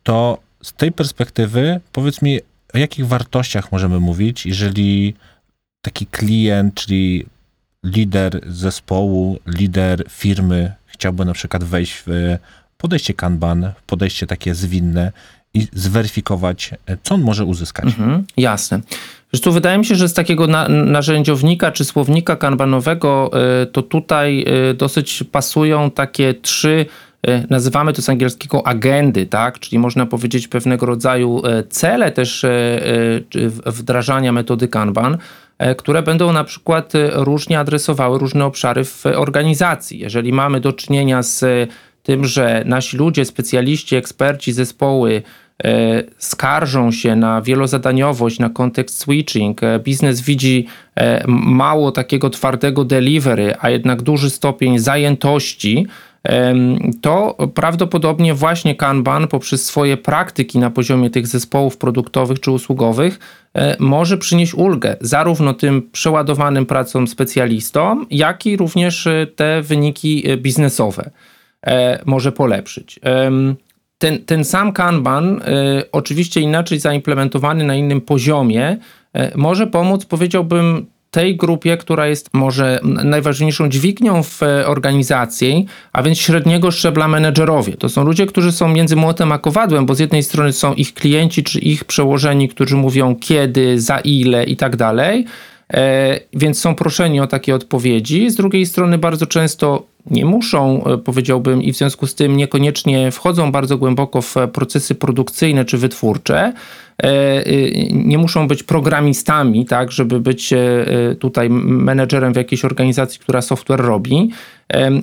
to 0.04 0.38
z 0.64 0.74
tej 0.74 0.92
perspektywy 0.92 1.80
powiedz 1.92 2.22
mi, 2.22 2.40
o 2.74 2.78
jakich 2.78 3.08
wartościach 3.08 3.72
możemy 3.72 4.00
mówić, 4.00 4.46
jeżeli 4.46 5.14
taki 5.82 6.06
klient, 6.06 6.76
czyli 6.76 7.26
lider 7.84 8.42
zespołu, 8.48 9.40
lider 9.48 10.04
firmy 10.10 10.74
chciałby 10.86 11.26
na 11.26 11.34
przykład 11.34 11.64
wejść 11.64 12.04
w 12.06 12.38
podejście 12.78 13.14
Kanban, 13.14 13.72
podejście 13.86 14.28
takie 14.28 14.56
zwinne, 14.56 15.12
i 15.54 15.68
zweryfikować, 15.74 16.72
e, 16.86 16.98
co 17.04 17.16
on 17.16 17.22
może 17.22 17.46
uzyskać. 17.46 17.86
Mhm, 17.86 18.24
jasne. 18.38 18.80
Zresztą 19.34 19.52
wydaje 19.52 19.78
mi 19.78 19.86
się, 19.86 19.96
że 19.96 20.10
z 20.10 20.14
takiego 20.14 20.48
na, 20.48 20.68
narzędziownika 20.68 21.72
czy 21.72 21.86
słownika 21.86 22.36
kanbanowego 22.36 23.32
y, 23.64 23.66
to 23.66 23.82
tutaj 23.82 24.46
y, 24.72 24.74
dosyć 24.74 25.24
pasują 25.32 25.92
takie 25.92 26.34
trzy 26.34 26.86
nazywamy 27.50 27.94
to 27.94 28.02
z 28.02 28.10
angielskiego 28.10 28.68
agendy, 28.68 29.26
tak? 29.26 29.60
Czyli 29.60 29.80
można 29.80 30.06
powiedzieć 30.06 30.48
pewnego 30.48 30.86
rodzaju 30.86 31.42
cele 31.70 32.12
też 32.12 32.46
wdrażania 33.66 34.32
metody 34.32 34.68
Kanban, 34.68 35.18
które 35.78 36.02
będą 36.02 36.34
na 36.34 36.44
przykład 36.44 36.94
różnie 37.14 37.60
adresowały 37.60 38.20
różne 38.20 38.46
obszary 38.46 38.86
w 38.86 39.06
organizacji. 39.06 40.00
Jeżeli 40.00 40.34
mamy 40.34 40.60
do 40.60 40.74
czynienia 40.74 41.24
z 41.24 41.70
tym, 42.10 42.26
że 42.26 42.64
nasi 42.66 42.98
ludzie, 42.98 43.26
specjaliści, 43.26 43.96
eksperci, 43.96 44.54
zespoły 44.54 45.22
e, 45.64 46.04
skarżą 46.18 46.92
się 46.92 47.16
na 47.16 47.42
wielozadaniowość, 47.42 48.40
na 48.40 48.50
kontekst 48.50 49.00
switching. 49.00 49.64
E, 49.64 49.80
biznes 49.80 50.22
widzi 50.22 50.68
e, 50.96 51.24
mało 51.28 51.92
takiego 51.92 52.30
twardego 52.30 52.86
delivery, 52.86 53.54
a 53.60 53.70
jednak 53.70 54.02
duży 54.02 54.30
stopień 54.30 54.80
zajętości 54.80 55.88
to 57.02 57.38
prawdopodobnie 57.56 58.34
właśnie 58.34 58.76
Kanban 58.76 59.28
poprzez 59.28 59.66
swoje 59.66 59.98
praktyki 59.98 60.60
na 60.60 60.70
poziomie 60.70 61.10
tych 61.10 61.28
zespołów 61.28 61.78
produktowych 61.78 62.40
czy 62.40 62.52
usługowych 62.52 63.20
może 63.80 64.18
przynieść 64.18 64.54
ulgę 64.54 64.98
zarówno 65.02 65.54
tym 65.54 65.90
przeładowanym 65.92 66.66
pracą 66.66 67.08
specjalistom, 67.08 68.06
jak 68.12 68.46
i 68.46 68.58
również 68.58 69.08
te 69.36 69.62
wyniki 69.62 70.24
biznesowe. 70.38 71.12
E, 71.68 72.00
może 72.06 72.32
polepszyć. 72.32 73.00
Ten, 73.98 74.26
ten 74.26 74.46
sam 74.46 74.74
Kanban, 74.74 75.42
e, 75.42 75.84
oczywiście 75.92 76.42
inaczej 76.42 76.80
zaimplementowany 76.80 77.64
na 77.64 77.76
innym 77.76 78.02
poziomie, 78.02 78.78
e, 79.14 79.38
może 79.38 79.68
pomóc, 79.68 80.06
powiedziałbym, 80.06 80.86
tej 81.12 81.38
grupie, 81.38 81.78
która 81.78 82.08
jest 82.08 82.30
może 82.34 82.80
najważniejszą 82.84 83.70
dźwignią 83.70 84.24
w 84.24 84.42
organizacji, 84.66 85.66
a 85.94 86.04
więc 86.04 86.18
średniego 86.18 86.72
szczebla 86.72 87.08
menedżerowie. 87.08 87.78
To 87.78 87.90
są 87.90 88.04
ludzie, 88.04 88.26
którzy 88.26 88.52
są 88.52 88.68
między 88.68 88.96
młotem 88.96 89.32
a 89.32 89.40
kowadłem, 89.40 89.86
bo 89.86 89.96
z 89.96 90.00
jednej 90.00 90.24
strony 90.24 90.54
są 90.54 90.74
ich 90.74 90.94
klienci 90.94 91.44
czy 91.44 91.60
ich 91.60 91.86
przełożeni, 91.86 92.50
którzy 92.50 92.76
mówią 92.76 93.16
kiedy, 93.16 93.82
za 93.82 94.00
ile 94.00 94.44
i 94.44 94.58
tak 94.58 94.76
dalej, 94.76 95.26
więc 96.34 96.60
są 96.60 96.76
proszeni 96.76 97.20
o 97.20 97.28
takie 97.28 97.56
odpowiedzi. 97.56 98.30
Z 98.30 98.36
drugiej 98.36 98.66
strony 98.66 98.98
bardzo 98.98 99.28
często 99.28 99.84
nie 100.06 100.26
muszą, 100.26 100.84
e, 100.84 100.98
powiedziałbym, 100.98 101.64
i 101.64 101.74
w 101.74 101.78
związku 101.78 102.08
z 102.08 102.16
tym 102.16 102.38
niekoniecznie 102.38 103.12
wchodzą 103.12 103.52
bardzo 103.52 103.78
głęboko 103.78 104.22
w 104.22 104.36
procesy 104.54 104.96
produkcyjne 104.96 105.66
czy 105.66 105.78
wytwórcze. 105.78 106.54
E, 107.04 107.06
e, 107.06 107.44
nie 107.92 108.18
muszą 108.18 108.48
być 108.48 108.64
programistami, 108.64 109.66
tak, 109.66 109.92
żeby 109.92 110.20
być 110.20 110.54
tutaj 111.20 111.50
menedżerem 111.50 112.34
w 112.34 112.36
jakiejś 112.36 112.66
organizacji, 112.66 113.20
która 113.20 113.42
software 113.42 113.80
robi. 113.82 114.30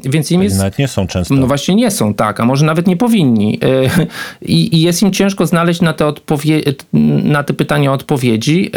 Więc 0.05 0.31
im 0.31 0.43
jest 0.43 0.59
Nawet 0.59 0.79
nie 0.79 0.89
są 0.89 1.07
często. 1.07 1.35
no 1.35 1.47
właśnie 1.47 1.75
nie 1.75 1.91
są, 1.91 2.15
tak, 2.15 2.41
a 2.41 2.45
może 2.45 2.67
nawet 2.67 2.87
nie 2.87 2.97
powinni. 2.97 3.59
E, 3.63 4.07
I, 4.43 4.77
i 4.77 4.83
jest 4.83 5.03
im 5.03 5.13
ciężko 5.13 5.47
znaleźć 5.47 5.81
na 5.81 5.93
te, 5.93 6.05
odpowie- 6.07 6.75
na 7.25 7.43
te 7.43 7.55
pytania 7.55 7.93
odpowiedzi, 7.93 8.71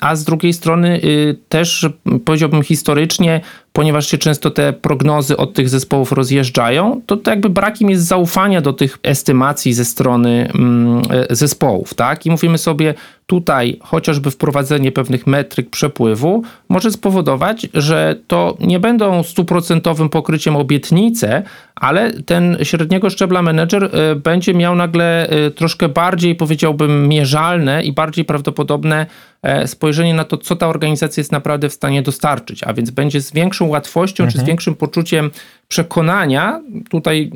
a 0.00 0.16
z 0.16 0.24
drugiej 0.24 0.52
strony 0.52 1.00
y, 1.04 1.36
też 1.48 1.88
powiedziałbym 2.24 2.62
historycznie, 2.62 3.40
ponieważ 3.76 4.06
się 4.06 4.18
często 4.18 4.50
te 4.50 4.72
prognozy 4.72 5.36
od 5.36 5.54
tych 5.54 5.68
zespołów 5.68 6.12
rozjeżdżają, 6.12 7.00
to, 7.06 7.16
to 7.16 7.30
jakby 7.30 7.50
brak 7.50 7.80
im 7.80 7.90
jest 7.90 8.04
zaufania 8.04 8.60
do 8.60 8.72
tych 8.72 8.98
estymacji 9.02 9.72
ze 9.72 9.84
strony 9.84 10.48
mm, 10.54 11.02
e, 11.30 11.36
zespołów, 11.36 11.94
tak? 11.94 12.26
I 12.26 12.30
mówimy 12.30 12.58
sobie, 12.58 12.94
tutaj 13.26 13.78
chociażby 13.82 14.30
wprowadzenie 14.30 14.92
pewnych 14.92 15.26
metryk 15.26 15.70
przepływu 15.70 16.42
może 16.68 16.90
spowodować, 16.90 17.66
że 17.74 18.16
to 18.26 18.56
nie 18.60 18.80
będą 18.80 19.22
stuprocentowym 19.22 20.08
pokryciem 20.08 20.56
obietnice, 20.56 21.42
ale 21.74 22.12
ten 22.12 22.56
średniego 22.62 23.10
szczebla 23.10 23.42
menedżer 23.42 23.84
e, 23.84 24.14
będzie 24.14 24.54
miał 24.54 24.74
nagle 24.76 25.28
e, 25.28 25.50
troszkę 25.50 25.88
bardziej, 25.88 26.34
powiedziałbym, 26.34 27.08
mierzalne 27.08 27.84
i 27.84 27.92
bardziej 27.92 28.24
prawdopodobne 28.24 29.06
e, 29.42 29.68
spojrzenie 29.68 30.14
na 30.14 30.24
to, 30.24 30.36
co 30.36 30.56
ta 30.56 30.68
organizacja 30.68 31.20
jest 31.20 31.32
naprawdę 31.32 31.68
w 31.68 31.72
stanie 31.72 32.02
dostarczyć, 32.02 32.62
a 32.62 32.74
więc 32.74 32.90
będzie 32.90 33.20
z 33.20 33.32
większą 33.32 33.66
łatwością 33.66 34.28
czy 34.28 34.38
z 34.38 34.44
większym 34.44 34.74
poczuciem 34.74 35.30
przekonania, 35.68 36.60
tutaj 36.90 37.30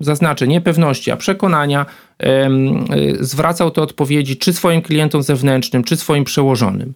zaznaczę, 0.00 0.48
nie 0.48 0.60
pewności, 0.60 1.10
a 1.10 1.16
przekonania, 1.16 1.86
y, 2.22 3.24
zwracał 3.24 3.70
te 3.70 3.82
odpowiedzi 3.82 4.36
czy 4.36 4.52
swoim 4.52 4.82
klientom 4.82 5.22
zewnętrznym, 5.22 5.84
czy 5.84 5.96
swoim 5.96 6.24
przełożonym. 6.24 6.94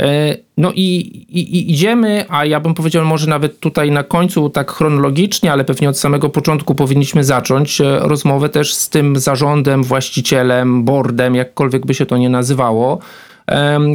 E, 0.00 0.36
No 0.56 0.72
i, 0.72 0.86
i, 1.28 1.56
i 1.56 1.72
idziemy, 1.72 2.24
a 2.28 2.44
ja 2.44 2.60
bym 2.60 2.74
powiedział 2.74 3.04
może 3.04 3.26
nawet 3.26 3.60
tutaj 3.60 3.90
na 3.90 4.02
końcu 4.02 4.50
tak 4.50 4.72
chronologicznie, 4.72 5.52
ale 5.52 5.64
pewnie 5.64 5.88
od 5.88 5.98
samego 5.98 6.28
początku 6.28 6.74
powinniśmy 6.74 7.24
zacząć 7.24 7.80
e, 7.80 7.98
rozmowę 7.98 8.48
też 8.48 8.74
z 8.74 8.88
tym 8.88 9.16
zarządem, 9.16 9.84
właścicielem, 9.84 10.84
boardem, 10.84 11.34
jakkolwiek 11.34 11.86
by 11.86 11.94
się 11.94 12.06
to 12.06 12.16
nie 12.16 12.28
nazywało, 12.28 12.98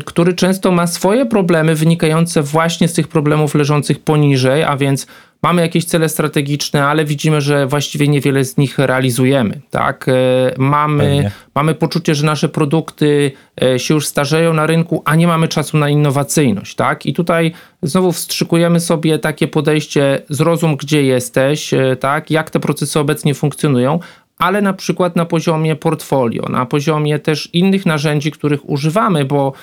który 0.06 0.34
często 0.34 0.72
ma 0.72 0.88
swoje 0.88 1.26
problemy 1.26 1.76
wynikające 1.76 2.42
właśnie 2.42 2.88
z 2.88 2.94
tych 2.94 3.08
problemów 3.08 3.56
leżących 3.56 4.00
poniżej, 4.00 4.64
a 4.64 4.78
więc 4.78 5.08
mamy 5.42 5.62
jakieś 5.62 5.86
cele 5.86 6.10
strategiczne, 6.10 6.86
ale 6.86 7.06
widzimy, 7.06 7.42
że 7.42 7.68
właściwie 7.68 8.08
niewiele 8.08 8.46
z 8.46 8.58
nich 8.58 8.78
realizujemy. 8.80 9.62
Tak? 9.70 10.06
E, 10.10 10.12
Mamy, 10.58 11.04
Pewnie. 11.04 11.32
mamy 11.56 11.76
poczucie, 11.76 12.16
że 12.16 12.26
nasze 12.26 12.50
produkty 12.50 13.32
e, 13.62 13.80
się 13.80 13.94
już 13.94 14.08
starzeją 14.08 14.54
na 14.54 14.66
rynku, 14.66 15.02
a 15.06 15.16
nie 15.16 15.28
mamy 15.28 15.48
czasu 15.48 15.78
na 15.78 15.90
innowacyjność. 15.90 16.76
Tak? 16.76 17.06
I 17.06 17.14
tutaj 17.14 17.52
znowu 17.82 18.12
wstrzykujemy 18.12 18.80
sobie 18.80 19.20
takie 19.20 19.48
podejście, 19.48 20.22
zrozum 20.30 20.76
gdzie 20.76 21.04
jesteś, 21.04 21.74
e, 21.74 21.96
tak? 21.96 22.32
jak 22.32 22.50
te 22.50 22.60
procesy 22.60 23.00
obecnie 23.00 23.34
funkcjonują, 23.34 24.00
ale 24.38 24.62
na 24.62 24.74
przykład 24.74 25.16
na 25.16 25.26
poziomie 25.26 25.76
portfolio, 25.76 26.50
na 26.50 26.66
poziomie 26.66 27.20
też 27.20 27.50
innych 27.54 27.86
narzędzi, 27.86 28.32
których 28.32 28.70
używamy, 28.70 29.26
bo 29.26 29.54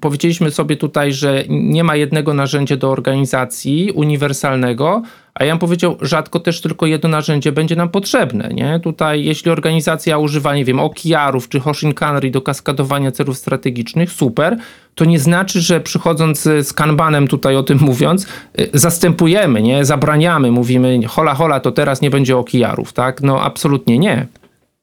powiedzieliśmy 0.00 0.50
sobie 0.50 0.76
tutaj, 0.76 1.12
że 1.12 1.44
nie 1.48 1.84
ma 1.84 1.96
jednego 1.96 2.34
narzędzia 2.34 2.76
do 2.76 2.90
organizacji 2.90 3.90
uniwersalnego, 3.94 5.02
a 5.34 5.44
ja 5.44 5.52
bym 5.52 5.58
powiedział, 5.58 5.96
rzadko 6.00 6.40
też 6.40 6.60
tylko 6.60 6.86
jedno 6.86 7.08
narzędzie 7.08 7.52
będzie 7.52 7.76
nam 7.76 7.88
potrzebne. 7.88 8.48
Nie? 8.48 8.80
Tutaj, 8.80 9.24
jeśli 9.24 9.50
organizacja 9.50 10.18
używa, 10.18 10.54
nie 10.54 10.64
wiem, 10.64 10.80
OKR-ów 10.80 11.48
czy 11.48 11.60
Hoshinkanri 11.60 12.30
do 12.30 12.42
kaskadowania 12.42 13.12
celów 13.12 13.38
strategicznych, 13.38 14.12
super, 14.12 14.56
to 14.94 15.04
nie 15.04 15.18
znaczy, 15.18 15.60
że 15.60 15.80
przychodząc 15.80 16.42
z 16.42 16.72
kanbanem 16.72 17.28
tutaj 17.28 17.56
o 17.56 17.62
tym 17.62 17.78
mówiąc, 17.78 18.26
y, 18.60 18.70
zastępujemy, 18.74 19.62
nie? 19.62 19.84
zabraniamy, 19.84 20.50
mówimy 20.50 21.00
hola 21.08 21.34
hola, 21.34 21.60
to 21.60 21.72
teraz 21.72 22.00
nie 22.00 22.10
będzie 22.10 22.36
OKR-ów, 22.36 22.92
tak? 22.92 23.22
No 23.22 23.40
absolutnie 23.40 23.98
nie. 23.98 24.26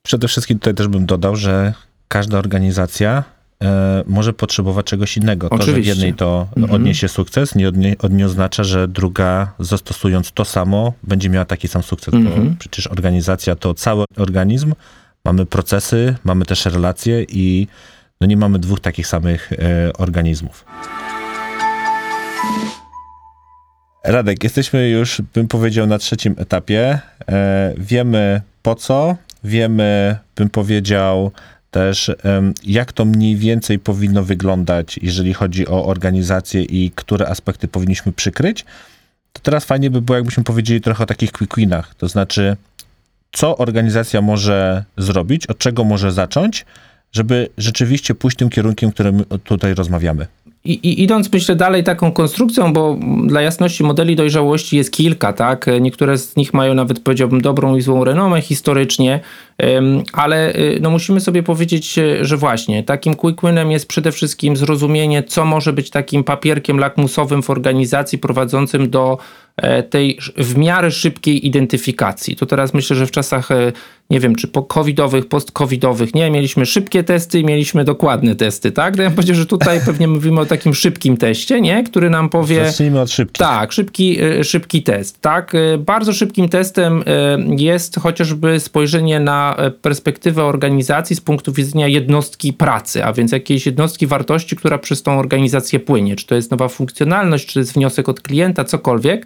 Przede 0.04 0.28
wszystkim 0.28 0.60
tutaj 0.60 0.76
też 0.76 0.88
bym 0.88 1.06
dodał, 1.06 1.36
że 1.36 1.74
każda 2.08 2.38
organizacja 2.38 3.24
e, 3.64 4.04
może 4.08 4.34
potrzebować 4.34 4.86
czegoś 4.86 5.18
innego. 5.18 5.50
To, 5.50 5.58
że 5.58 5.64
w 5.64 5.66
Oczywiście. 5.70 5.90
jednej 5.90 6.14
to 6.14 6.48
Mhm. 6.58 6.74
odniesie 6.74 7.08
sukces, 7.08 7.56
nie, 7.56 7.68
odnie, 7.68 7.96
nie 8.10 8.26
oznacza, 8.26 8.64
że 8.64 8.88
druga 8.88 9.54
zastosując 9.60 10.32
to 10.32 10.46
samo 10.46 10.94
będzie 11.04 11.30
miała 11.30 11.46
taki 11.46 11.68
sam 11.68 11.84
sukces. 11.84 12.14
Mhm. 12.14 12.50
Bo 12.50 12.56
przecież 12.60 12.88
organizacja 12.88 13.56
to 13.56 13.74
cały 13.74 14.06
organizm, 14.18 14.74
mamy 15.26 15.46
procesy, 15.46 16.16
mamy 16.24 16.46
też 16.46 16.66
relacje 16.66 17.24
i 17.24 17.68
no 18.22 18.28
nie 18.28 18.38
mamy 18.38 18.60
dwóch 18.60 18.80
takich 18.80 19.08
samych 19.08 19.54
e, 19.54 19.94
organizmów. 19.94 20.66
Radek, 24.06 24.44
jesteśmy 24.44 24.90
już, 24.90 25.22
bym 25.34 25.48
powiedział, 25.48 25.88
na 25.88 25.98
trzecim 25.98 26.36
etapie. 26.38 27.00
E, 27.30 27.74
wiemy 27.78 28.42
po 28.64 28.76
co, 28.76 29.16
wiemy, 29.44 30.18
bym 30.36 30.50
powiedział, 30.50 31.32
też 31.72 32.12
jak 32.64 32.94
to 32.94 33.06
mniej 33.06 33.36
więcej 33.36 33.80
powinno 33.80 34.24
wyglądać, 34.24 35.00
jeżeli 35.02 35.34
chodzi 35.34 35.68
o 35.68 35.86
organizację 35.86 36.64
i 36.64 36.92
które 36.96 37.28
aspekty 37.28 37.68
powinniśmy 37.68 38.12
przykryć. 38.12 38.66
To 39.34 39.42
teraz 39.42 39.66
fajnie 39.66 39.90
by 39.90 40.02
było, 40.02 40.16
jakbyśmy 40.16 40.44
powiedzieli 40.44 40.82
trochę 40.82 41.04
o 41.04 41.08
takich 41.08 41.32
quick 41.32 41.56
winach, 41.56 41.96
to 41.96 42.08
znaczy, 42.08 42.58
co 43.32 43.58
organizacja 43.58 44.22
może 44.22 44.84
zrobić, 44.98 45.48
od 45.48 45.58
czego 45.58 45.84
może 45.84 46.12
zacząć, 46.12 46.66
żeby 47.12 47.50
rzeczywiście 47.58 48.16
pójść 48.16 48.38
tym 48.38 48.50
kierunkiem, 48.50 48.92
którym 48.92 49.26
tutaj 49.44 49.74
rozmawiamy. 49.74 50.28
I, 50.66 50.74
I 50.74 51.04
idąc, 51.04 51.34
myślę, 51.34 51.56
dalej 51.56 51.84
taką 51.84 52.12
konstrukcją, 52.12 52.74
bo 52.74 52.98
dla 53.26 53.42
jasności 53.42 53.84
modeli 53.84 54.16
dojrzałości 54.16 54.78
jest 54.78 54.92
kilka, 54.92 55.34
tak? 55.34 55.66
Niektóre 55.82 56.18
z 56.18 56.36
nich 56.36 56.54
mają 56.54 56.74
nawet, 56.74 57.00
powiedziałbym, 57.00 57.42
dobrą 57.42 57.76
i 57.76 57.82
złą 57.82 58.04
renomę 58.04 58.42
historycznie, 58.42 59.20
ale 60.14 60.56
y, 60.56 60.80
no, 60.82 60.90
musimy 60.90 61.20
sobie 61.20 61.44
powiedzieć, 61.44 61.98
y, 61.98 62.26
że 62.26 62.38
właśnie 62.38 62.84
takim 62.84 63.16
quick 63.16 63.42
winem 63.42 63.72
jest 63.72 63.88
przede 63.88 64.12
wszystkim 64.12 64.58
zrozumienie, 64.58 65.24
co 65.24 65.46
może 65.46 65.74
być 65.74 65.90
takim 65.90 66.24
papierkiem 66.24 66.80
lakmusowym 66.80 67.44
w 67.44 67.50
organizacji 67.50 68.18
prowadzącym 68.18 68.90
do 68.90 69.18
tej 69.90 70.18
sz- 70.18 70.48
w 70.48 70.58
miarę 70.58 70.92
szybkiej 70.92 71.48
identyfikacji. 71.48 72.36
To 72.36 72.46
teraz 72.46 72.74
myślę, 72.74 72.96
że 72.96 73.08
w 73.08 73.12
czasach, 73.12 73.52
e, 73.52 73.72
nie 74.10 74.20
wiem, 74.20 74.36
czy 74.36 74.48
po 74.48 74.64
covidowych, 74.64 75.26
post-covidowych, 75.28 76.16
nie, 76.16 76.32
mieliśmy 76.32 76.66
szybkie 76.66 77.04
testy 77.04 77.40
i 77.40 77.46
mieliśmy 77.46 77.84
dokładne 77.84 78.36
testy, 78.36 78.72
tak? 78.72 78.98
No 78.98 79.04
ja 79.04 79.10
bym 79.10 79.16
powiedział, 79.16 79.36
że 79.36 79.46
tutaj 79.46 79.80
pewnie 79.86 80.08
mówimy 80.08 80.42
o 80.42 80.46
takim 80.46 80.74
szybkim 80.76 81.18
teście, 81.18 81.62
nie? 81.62 81.84
Który 81.84 82.10
nam 82.10 82.30
powie... 82.30 82.66
Zacznijmy 82.66 83.02
od 83.02 83.12
szybkich. 83.12 83.40
Tak, 83.48 83.72
szybki, 83.72 84.24
y, 84.24 84.44
szybki 84.44 84.84
test. 84.84 85.22
Tak, 85.22 85.54
bardzo 85.80 86.14
szybkim 86.14 86.50
testem 86.50 87.04
jest 87.58 88.00
chociażby 88.00 88.60
spojrzenie 88.60 89.20
na 89.20 89.58
perspektywę 89.82 90.44
organizacji 90.44 91.16
z 91.16 91.22
punktu 91.22 91.54
widzenia 91.54 91.88
jednostki 91.88 92.54
pracy, 92.54 93.06
a 93.06 93.14
więc 93.14 93.32
jakiejś 93.32 93.66
jednostki 93.66 94.08
wartości, 94.08 94.56
która 94.56 94.78
przez 94.78 95.04
tą 95.04 95.20
organizację 95.20 95.80
płynie. 95.80 96.16
Czy 96.16 96.28
to 96.28 96.36
jest 96.36 96.52
nowa 96.52 96.68
funkcjonalność, 96.68 97.46
czy 97.46 97.54
to 97.54 97.60
jest 97.60 97.74
wniosek 97.74 98.10
od 98.10 98.22
klienta, 98.22 98.64
cokolwiek. 98.64 99.26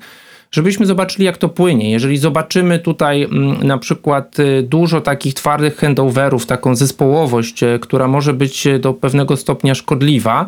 Żebyśmy 0.54 0.86
zobaczyli, 0.86 1.26
jak 1.26 1.38
to 1.38 1.50
płynie. 1.50 1.92
Jeżeli 1.92 2.18
zobaczymy 2.18 2.80
tutaj 2.80 3.24
mm, 3.24 3.68
na 3.68 3.78
przykład 3.78 4.40
y, 4.40 4.64
dużo 4.64 5.02
takich 5.02 5.34
twardych 5.34 5.76
handoverów, 5.76 6.46
taką 6.46 6.76
zespołowość, 6.76 7.64
y, 7.64 7.80
która 7.80 8.08
może 8.08 8.34
być 8.34 8.68
y, 8.68 8.80
do 8.80 8.94
pewnego 8.94 9.38
stopnia 9.38 9.76
szkodliwa, 9.76 10.46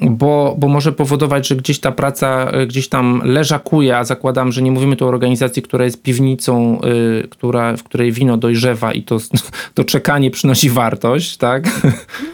bo, 0.00 0.54
bo 0.58 0.68
może 0.68 0.92
powodować, 0.92 1.48
że 1.48 1.56
gdzieś 1.56 1.80
ta 1.80 1.92
praca 1.92 2.50
y, 2.62 2.66
gdzieś 2.66 2.88
tam 2.88 3.22
leżakuje, 3.24 3.96
a 3.96 4.04
zakładam, 4.04 4.52
że 4.52 4.62
nie 4.62 4.70
mówimy 4.72 4.96
tu 4.96 5.04
o 5.04 5.08
organizacji, 5.08 5.62
która 5.62 5.84
jest 5.84 6.02
piwnicą, 6.02 6.80
y, 7.24 7.28
która, 7.28 7.76
w 7.76 7.82
której 7.82 8.12
wino 8.12 8.36
dojrzewa 8.36 8.92
i 8.92 9.02
to, 9.02 9.18
to 9.74 9.84
czekanie 9.84 10.30
przynosi 10.30 10.70
wartość, 10.70 11.36
tak? 11.36 11.64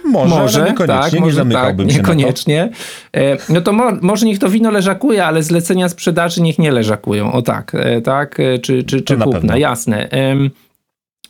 Może, 0.05 0.61
ale 0.61 0.71
niekoniecznie, 0.71 1.21
nie 1.21 1.33
zamykałbym 1.33 1.87
tak, 1.87 1.93
się 1.95 1.99
niekoniecznie. 2.03 2.71
E, 3.17 3.37
No 3.49 3.61
to 3.61 3.73
mo, 3.73 3.93
może 4.03 4.27
niech 4.27 4.39
to 4.39 4.49
wino 4.49 4.71
leżakuje, 4.71 5.25
ale 5.25 5.43
zlecenia 5.43 5.89
sprzedaży 5.89 6.43
niech 6.43 6.59
nie 6.59 6.73
leżakują. 6.73 7.33
O 7.33 7.43
tak, 7.43 7.75
e, 7.75 8.01
tak, 8.01 8.41
e, 8.41 8.59
czy, 8.59 8.85
czy, 8.85 9.03
czy 9.03 9.17
na 9.17 9.25
kupna, 9.25 9.41
pewno. 9.41 9.57
jasne. 9.57 10.09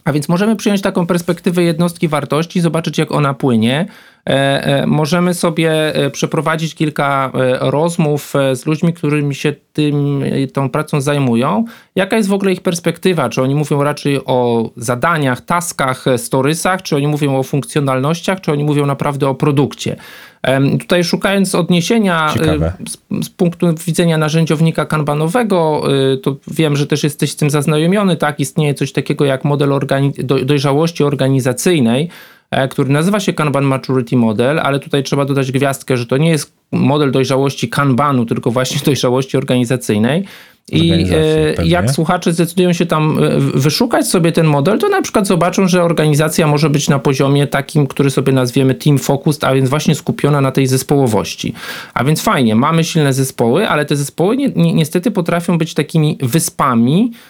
A 0.04 0.12
więc 0.12 0.28
możemy 0.28 0.56
przyjąć 0.56 0.80
taką 0.82 1.06
perspektywę 1.06 1.62
jednostki 1.62 2.08
wartości, 2.08 2.60
zobaczyć 2.60 2.98
jak 2.98 3.12
ona 3.12 3.34
płynie. 3.34 3.86
E, 4.26 4.64
e, 4.64 4.86
Możemy 4.86 5.34
sobie 5.34 5.94
e, 5.94 6.10
przeprowadzić 6.10 6.74
kilka 6.74 7.32
rozmów 7.60 8.34
z 8.54 8.66
ludźmi, 8.66 8.92
którymi 8.92 9.34
się 9.34 9.54
tym, 9.72 10.24
tą 10.52 10.70
pracą 10.70 11.00
zajmują. 11.00 11.64
Jaka 11.96 12.16
jest 12.16 12.28
w 12.28 12.32
ogóle 12.32 12.52
ich 12.52 12.60
perspektywa? 12.60 13.28
Czy 13.28 13.42
oni 13.42 13.54
mówią 13.54 13.82
raczej 13.82 14.24
o 14.24 14.70
zadaniach, 14.76 15.40
taskach, 15.40 16.04
storysach, 16.16 16.82
czy 16.82 16.96
oni 16.96 17.06
mówią 17.06 17.36
o 17.36 17.42
funkcjonalnościach, 17.42 18.40
czy 18.40 18.52
oni 18.52 18.64
mówią 18.64 18.86
naprawdę 18.86 19.28
o 19.28 19.34
produkcie? 19.34 19.96
Tutaj 20.80 21.04
szukając 21.04 21.54
odniesienia 21.54 22.34
z, 22.88 23.26
z 23.26 23.30
punktu 23.30 23.66
widzenia 23.86 24.18
narzędziownika 24.18 24.86
kanbanowego, 24.86 25.82
to 26.22 26.36
wiem, 26.48 26.76
że 26.76 26.86
też 26.86 27.04
jesteś 27.04 27.30
z 27.30 27.36
tym 27.36 27.50
zaznajomiony, 27.50 28.16
tak? 28.16 28.40
Istnieje 28.40 28.74
coś 28.74 28.92
takiego 28.92 29.24
jak 29.24 29.44
model 29.44 29.68
organi- 29.68 30.22
do, 30.22 30.44
dojrzałości 30.44 31.04
organizacyjnej, 31.04 32.08
który 32.70 32.90
nazywa 32.90 33.20
się 33.20 33.32
Kanban 33.32 33.64
Maturity 33.64 34.16
Model, 34.16 34.58
ale 34.58 34.80
tutaj 34.80 35.02
trzeba 35.02 35.24
dodać 35.24 35.52
gwiazdkę, 35.52 35.96
że 35.96 36.06
to 36.06 36.16
nie 36.16 36.30
jest 36.30 36.52
model 36.72 37.12
dojrzałości 37.12 37.68
kanbanu, 37.68 38.26
tylko 38.26 38.50
właśnie 38.50 38.80
dojrzałości 38.86 39.36
organizacyjnej. 39.36 40.24
I 40.72 41.06
e, 41.58 41.66
jak 41.66 41.90
słuchacze 41.90 42.32
zdecydują 42.32 42.72
się 42.72 42.86
tam 42.86 43.18
e, 43.18 43.38
wyszukać 43.38 44.08
sobie 44.08 44.32
ten 44.32 44.46
model, 44.46 44.78
to 44.78 44.88
na 44.88 45.02
przykład 45.02 45.26
zobaczą, 45.26 45.68
że 45.68 45.82
organizacja 45.82 46.46
może 46.46 46.70
być 46.70 46.88
na 46.88 46.98
poziomie 46.98 47.46
takim, 47.46 47.86
który 47.86 48.10
sobie 48.10 48.32
nazwiemy 48.32 48.74
team 48.74 48.98
focused, 48.98 49.44
a 49.44 49.54
więc 49.54 49.70
właśnie 49.70 49.94
skupiona 49.94 50.40
na 50.40 50.52
tej 50.52 50.66
zespołowości. 50.66 51.54
A 51.94 52.04
więc 52.04 52.22
fajnie, 52.22 52.54
mamy 52.54 52.84
silne 52.84 53.12
zespoły, 53.12 53.68
ale 53.68 53.84
te 53.84 53.96
zespoły 53.96 54.36
ni 54.36 54.52
ni 54.56 54.74
niestety 54.74 55.10
potrafią 55.10 55.58
być 55.58 55.74
takimi 55.74 56.18
wyspami 56.22 57.12
e, 57.12 57.29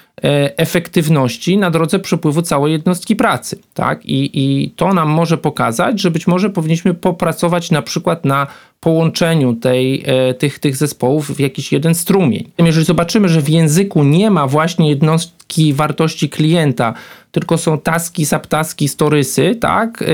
efektywności 0.57 1.59
na 1.59 1.71
drodze 1.71 1.99
przepływu 1.99 2.43
całej 2.43 2.73
jednostki 2.73 3.17
pracy. 3.17 3.59
Tak? 3.75 4.07
I, 4.07 4.31
I 4.35 4.71
to 4.71 4.95
nam 4.95 5.09
może 5.09 5.39
pokazać, 5.39 6.01
że 6.01 6.11
być 6.11 6.27
może 6.27 6.51
powinniśmy 6.51 6.95
popracować 6.95 7.71
na 7.71 7.83
przykład 7.83 8.25
na 8.25 8.47
połączeniu 8.81 9.55
tej, 9.55 10.03
e, 10.07 10.35
tych, 10.35 10.59
tych 10.59 10.77
zespołów 10.77 11.31
w 11.37 11.41
jakiś 11.41 11.73
jeden 11.73 11.95
strumień. 11.95 12.51
Jeżeli 12.59 12.87
zobaczymy, 12.87 13.29
że 13.29 13.41
w 13.41 13.49
języku 13.49 14.05
nie 14.05 14.31
ma 14.31 14.47
właśnie 14.47 14.89
jednostki 14.89 15.75
wartości 15.75 16.29
klienta, 16.29 16.95
tylko 17.33 17.59
są 17.59 17.79
taski, 17.79 18.27
subtaski, 18.27 18.89
storysy, 18.89 19.57
tak, 19.61 20.03
e, 20.03 20.07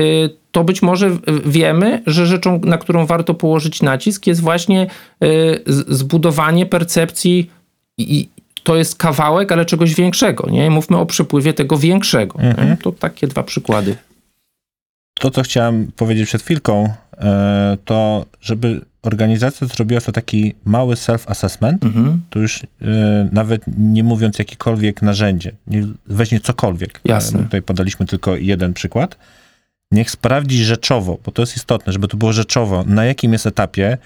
to 0.51 0.63
być 0.63 0.81
może 0.81 1.17
wiemy, 1.45 2.01
że 2.05 2.27
rzeczą, 2.27 2.61
na 2.63 2.77
którą 2.77 3.05
warto 3.05 3.33
położyć 3.33 3.81
nacisk 3.81 4.27
jest 4.27 4.41
właśnie 4.41 4.81
e, 4.81 5.27
zbudowanie 5.87 6.65
percepcji 6.65 7.49
i 7.97 8.29
to 8.67 8.75
jest 8.75 8.95
kawałek, 8.95 9.51
ale 9.51 9.65
czegoś 9.65 9.95
większego. 9.95 10.49
Nie? 10.49 10.69
Mówmy 10.69 10.97
o 10.97 11.05
przepływie 11.05 11.53
tego 11.53 11.77
większego. 11.77 12.39
nie? 12.41 12.77
To 12.83 12.91
takie 12.91 13.27
dwa 13.27 13.43
przykłady. 13.43 13.95
To, 15.19 15.31
co 15.31 15.41
chciałem 15.43 15.91
powiedzieć 15.95 16.27
przed 16.27 16.41
chwilką, 16.41 16.93
e, 17.17 17.77
to 17.85 18.25
żeby 18.41 18.81
organizacja 19.03 19.67
zrobiła 19.67 20.01
to 20.01 20.11
taki 20.11 20.55
mały 20.65 20.95
self-assessment, 20.95 21.77
Mhm. 21.81 22.21
to 22.29 22.39
już 22.39 22.63
e, 22.63 22.65
nawet 23.31 23.61
nie 23.77 24.03
mówiąc 24.03 24.39
jakiekolwiek 24.39 25.01
narzędzie, 25.01 25.51
weźmie 26.07 26.39
cokolwiek. 26.39 27.01
Jasne. 27.05 27.39
E, 27.39 27.43
Tutaj 27.43 27.61
podaliśmy 27.61 28.05
tylko 28.05 28.35
jeden 28.35 28.73
przykład. 28.73 29.17
Niech 29.91 30.11
sprawdzi 30.11 30.63
rzeczowo, 30.63 31.17
bo 31.25 31.31
to 31.31 31.41
jest 31.41 31.55
istotne, 31.57 31.93
żeby 31.93 32.07
to 32.07 32.17
było 32.17 32.33
rzeczowo, 32.33 32.83
na 32.87 33.05
jakim 33.05 33.33
jest 33.33 33.45
etapie, 33.45 33.97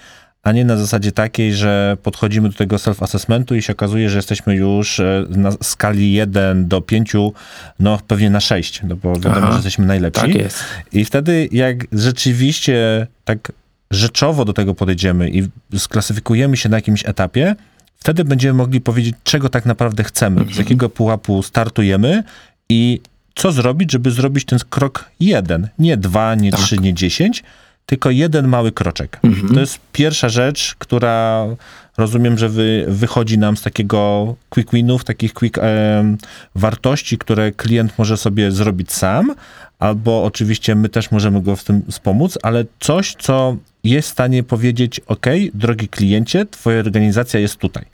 a 0.42 0.52
nie 0.52 0.64
na 0.64 0.76
zasadzie 0.76 1.12
takiej, 1.12 1.54
że 1.54 1.96
podchodzimy 2.02 2.48
do 2.48 2.54
tego 2.54 2.76
self-assessmentu 2.76 3.56
i 3.56 3.62
się 3.62 3.72
okazuje, 3.72 4.10
że 4.10 4.18
jesteśmy 4.18 4.54
już 4.54 5.00
e, 5.00 5.24
na 5.28 5.52
skali 5.62 6.12
1 6.12 6.68
do 6.68 6.80
5, 6.80 7.12
no 7.78 7.98
pewnie 8.06 8.30
na 8.30 8.40
6, 8.40 8.80
no 8.88 8.96
bo 8.96 9.12
wiadomo, 9.14 9.36
Aha. 9.36 9.48
że 9.50 9.54
jesteśmy 9.54 9.86
najlepsi. 9.86 10.20
Tak 10.20 10.34
jest. 10.34 10.64
I 10.92 11.04
wtedy, 11.04 11.48
jak 11.52 11.86
rzeczywiście 11.92 13.06
tak 13.24 13.52
rzeczowo 13.90 14.44
do 14.44 14.52
tego 14.52 14.74
podejdziemy 14.74 15.30
i 15.30 15.48
sklasyfikujemy 15.78 16.56
się 16.56 16.68
na 16.68 16.76
jakimś 16.76 17.06
etapie, 17.06 17.56
wtedy 17.96 18.24
będziemy 18.24 18.54
mogli 18.54 18.80
powiedzieć, 18.80 19.14
czego 19.24 19.48
tak 19.48 19.66
naprawdę 19.66 20.04
chcemy, 20.04 20.44
z 20.52 20.56
jakiego 20.56 20.88
pułapu 20.88 21.42
startujemy 21.42 22.22
i 22.68 23.00
co 23.34 23.52
zrobić, 23.52 23.92
żeby 23.92 24.10
zrobić 24.10 24.44
ten 24.44 24.58
krok 24.70 25.10
jeden. 25.20 25.68
Nie 25.78 25.96
dwa, 25.96 26.34
nie 26.34 26.52
trzy, 26.52 26.78
nie 26.78 26.94
dziesięć, 26.94 27.42
tylko 27.86 28.10
jeden 28.10 28.48
mały 28.48 28.72
kroczek. 28.72 29.20
To 29.54 29.60
jest 29.60 29.80
pierwsza 29.92 30.28
rzecz, 30.28 30.74
która 30.78 31.46
rozumiem, 31.96 32.38
że 32.38 32.48
wy, 32.48 32.84
wychodzi 32.88 33.38
nam 33.38 33.56
z 33.56 33.62
takiego 33.62 34.34
quick 34.48 34.72
winów, 34.72 35.04
takich 35.04 35.34
quick 35.34 35.58
em, 35.58 36.18
wartości, 36.54 37.18
które 37.18 37.52
klient 37.52 37.98
może 37.98 38.16
sobie 38.16 38.50
zrobić 38.50 38.92
sam, 38.92 39.34
albo 39.78 40.24
oczywiście 40.24 40.74
my 40.74 40.88
też 40.88 41.10
możemy 41.10 41.42
go 41.42 41.56
w 41.56 41.64
tym 41.64 41.82
wspomóc, 41.90 42.38
ale 42.42 42.64
coś, 42.80 43.14
co 43.18 43.56
jest 43.84 44.08
w 44.08 44.12
stanie 44.12 44.42
powiedzieć, 44.42 45.00
ok, 45.06 45.26
drogi 45.54 45.88
kliencie, 45.88 46.46
twoja 46.46 46.80
organizacja 46.80 47.40
jest 47.40 47.56
tutaj. 47.56 47.84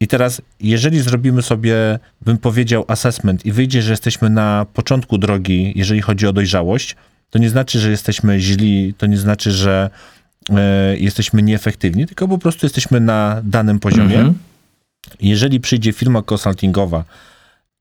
I 0.00 0.06
teraz, 0.06 0.42
jeżeli 0.60 1.00
zrobimy 1.00 1.42
sobie, 1.42 1.98
bym 2.22 2.38
powiedział, 2.38 2.84
assessment 2.88 3.46
i 3.46 3.52
wyjdzie, 3.52 3.82
że 3.82 3.90
jesteśmy 3.90 4.30
na 4.30 4.66
początku 4.74 5.18
drogi, 5.18 5.72
jeżeli 5.76 6.02
chodzi 6.02 6.26
o 6.26 6.32
dojrzałość, 6.32 6.96
to 7.30 7.38
nie 7.38 7.50
znaczy, 7.50 7.80
że 7.80 7.90
jesteśmy 7.90 8.40
źli, 8.40 8.94
to 8.98 9.06
nie 9.06 9.18
znaczy, 9.18 9.52
że 9.52 9.90
e, 10.50 10.96
jesteśmy 10.96 11.42
nieefektywni, 11.42 12.06
tylko 12.06 12.28
po 12.28 12.38
prostu 12.38 12.66
jesteśmy 12.66 13.00
na 13.00 13.40
danym 13.44 13.80
poziomie. 13.80 14.16
Mhm. 14.16 14.34
Jeżeli 15.20 15.60
przyjdzie 15.60 15.92
firma 15.92 16.22
konsultingowa 16.22 17.04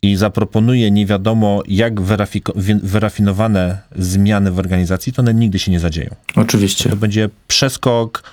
i 0.02 0.16
zaproponuje 0.16 0.92
nie 0.92 1.06
wiadomo 1.06 1.64
jak 1.68 2.02
wyrafinowane 2.84 3.82
zmiany 3.96 4.52
w 4.52 4.60
organizacji, 4.60 5.14
to 5.14 5.22
one 5.22 5.34
nigdy 5.34 5.60
się 5.60 5.72
nie 5.72 5.80
zadzieją. 5.80 6.16
Oczywiście. 6.36 6.90
To 6.90 6.96
będzie 6.96 7.30
przeskok 7.48 8.24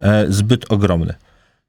e, 0.00 0.26
zbyt 0.32 0.72
ogromny. 0.72 1.14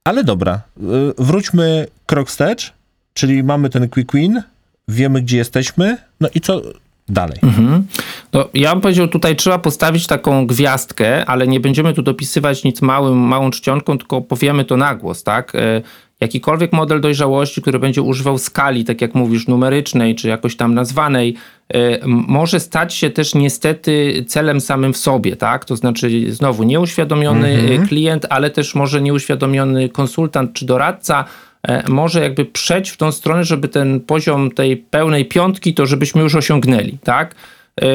Ale 0.04 0.24
dobra, 0.24 0.54
e, 0.54 0.82
wróćmy 1.18 1.88
krok 2.06 2.30
wstecz, 2.30 2.74
czyli 3.14 3.44
mamy 3.44 3.70
ten 3.70 3.90
quick 3.90 4.14
win, 4.14 4.42
wiemy 4.88 5.22
gdzie 5.22 5.38
jesteśmy, 5.38 5.98
no 6.20 6.30
i 6.36 6.42
co 6.42 6.62
dalej? 7.10 7.38
Mhm. 7.44 7.88
No, 8.34 8.50
ja 8.54 8.72
bym 8.72 8.82
powiedział, 8.82 9.08
tutaj 9.08 9.36
trzeba 9.36 9.60
postawić 9.60 10.08
taką 10.08 10.48
gwiazdkę, 10.48 11.26
ale 11.26 11.48
nie 11.48 11.60
będziemy 11.60 11.94
tu 11.94 12.02
dopisywać 12.02 12.64
nic 12.64 12.82
małym, 12.82 13.18
małą 13.18 13.52
czcionką, 13.52 13.98
tylko 13.98 14.22
powiemy 14.22 14.66
to 14.66 14.78
na 14.78 14.96
głos, 14.96 15.24
tak? 15.24 15.56
E, 15.56 15.82
Jakikolwiek 16.22 16.74
model 16.74 17.02
dojrzałości, 17.02 17.62
który 17.62 17.80
będzie 17.80 18.02
używał 18.02 18.38
skali, 18.38 18.86
tak 18.86 19.02
jak 19.02 19.16
mówisz, 19.16 19.48
numerycznej, 19.48 20.16
czy 20.16 20.28
jakoś 20.28 20.56
tam 20.56 20.74
nazwanej, 20.74 21.36
e, 21.74 22.08
może 22.08 22.60
stać 22.60 22.94
się 22.94 23.10
też 23.10 23.36
niestety 23.36 24.26
celem 24.28 24.62
samym 24.62 24.94
w 24.94 24.98
sobie, 24.98 25.36
tak? 25.36 25.66
To 25.66 25.76
znaczy 25.76 26.32
znowu 26.32 26.64
nieuświadomiony 26.64 27.80
e, 27.84 27.88
klient, 27.88 28.26
ale 28.30 28.50
też 28.50 28.76
może 28.76 29.02
nieuświadomiony 29.02 29.90
konsultant 29.90 30.54
czy 30.54 30.66
doradca 30.66 31.26
może 31.89 32.21
jakby 32.21 32.45
przejść 32.45 32.91
w 32.91 32.97
tą 32.97 33.12
stronę, 33.12 33.43
żeby 33.43 33.67
ten 33.67 34.00
poziom 34.00 34.52
tej 34.52 34.78
pełnej 34.78 35.26
piątki, 35.26 35.74
to 35.74 35.86
żebyśmy 35.86 36.21
już 36.21 36.36
osiągnęli, 36.36 36.97
tak? 37.04 37.36
E, 37.82 37.86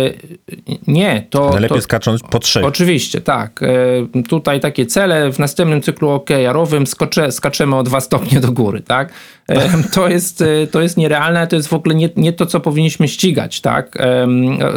Nie, 0.86 1.26
to... 1.30 1.50
Najlepiej 1.50 1.78
to, 1.78 1.82
skacząc 1.82 2.22
po 2.22 2.38
trzy. 2.38 2.64
Oczywiście, 2.66 3.20
tak. 3.20 3.60
E, 3.62 4.22
Tutaj 4.22 4.60
takie 4.60 4.86
cele 4.86 5.32
w 5.32 5.38
następnym 5.38 5.82
cyklu 5.82 6.10
OKR-owym 6.10 6.86
skocze, 6.86 7.32
skaczemy 7.32 7.76
o 7.76 7.82
dwa 7.82 8.00
stopnie 8.00 8.40
do 8.40 8.52
góry, 8.52 8.80
tak? 8.80 9.12
E, 9.48 9.68
To 9.94 10.08
jest, 10.08 10.42
e, 10.42 10.66
to 10.66 10.80
jest 10.80 10.96
nierealne, 10.96 11.46
to 11.46 11.56
jest 11.56 11.68
w 11.68 11.72
ogóle 11.72 11.94
nie, 11.94 12.10
nie 12.16 12.32
to, 12.32 12.46
co 12.46 12.60
powinniśmy 12.60 13.08
ścigać, 13.08 13.60
tak? 13.60 13.96
E, 14.00 14.26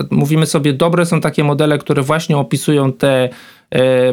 Mówimy 0.09 0.45
sobie, 0.45 0.73
dobre 0.73 1.05
są 1.05 1.21
takie 1.21 1.43
modele, 1.43 1.77
które 1.77 2.01
właśnie 2.01 2.37
opisują 2.37 2.93
te 2.93 3.23
e, 3.23 3.29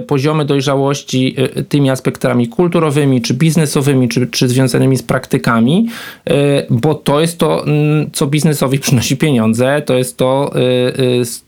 poziomy 0.07 0.45
dojrzałości 0.45 1.35
e, 1.39 1.63
tymi 1.63 1.91
aspektami 1.91 2.49
kulturowymi, 2.49 3.23
czy 3.23 3.35
biznesowymi, 3.35 4.09
czy, 4.09 4.27
czy 4.27 4.49
związanymi 4.49 4.97
z 4.97 5.03
praktykami, 5.03 5.89
e, 6.31 6.67
bo 6.71 6.95
to 6.95 7.21
jest 7.21 7.39
to, 7.39 7.65
co 8.13 8.27
biznesowi 8.27 8.79
przynosi 8.87 9.17
pieniądze, 9.17 9.83
to 9.87 9.95
jest 9.95 10.17
to, 10.17 10.53
e, 10.55 10.59
e, 10.61 10.93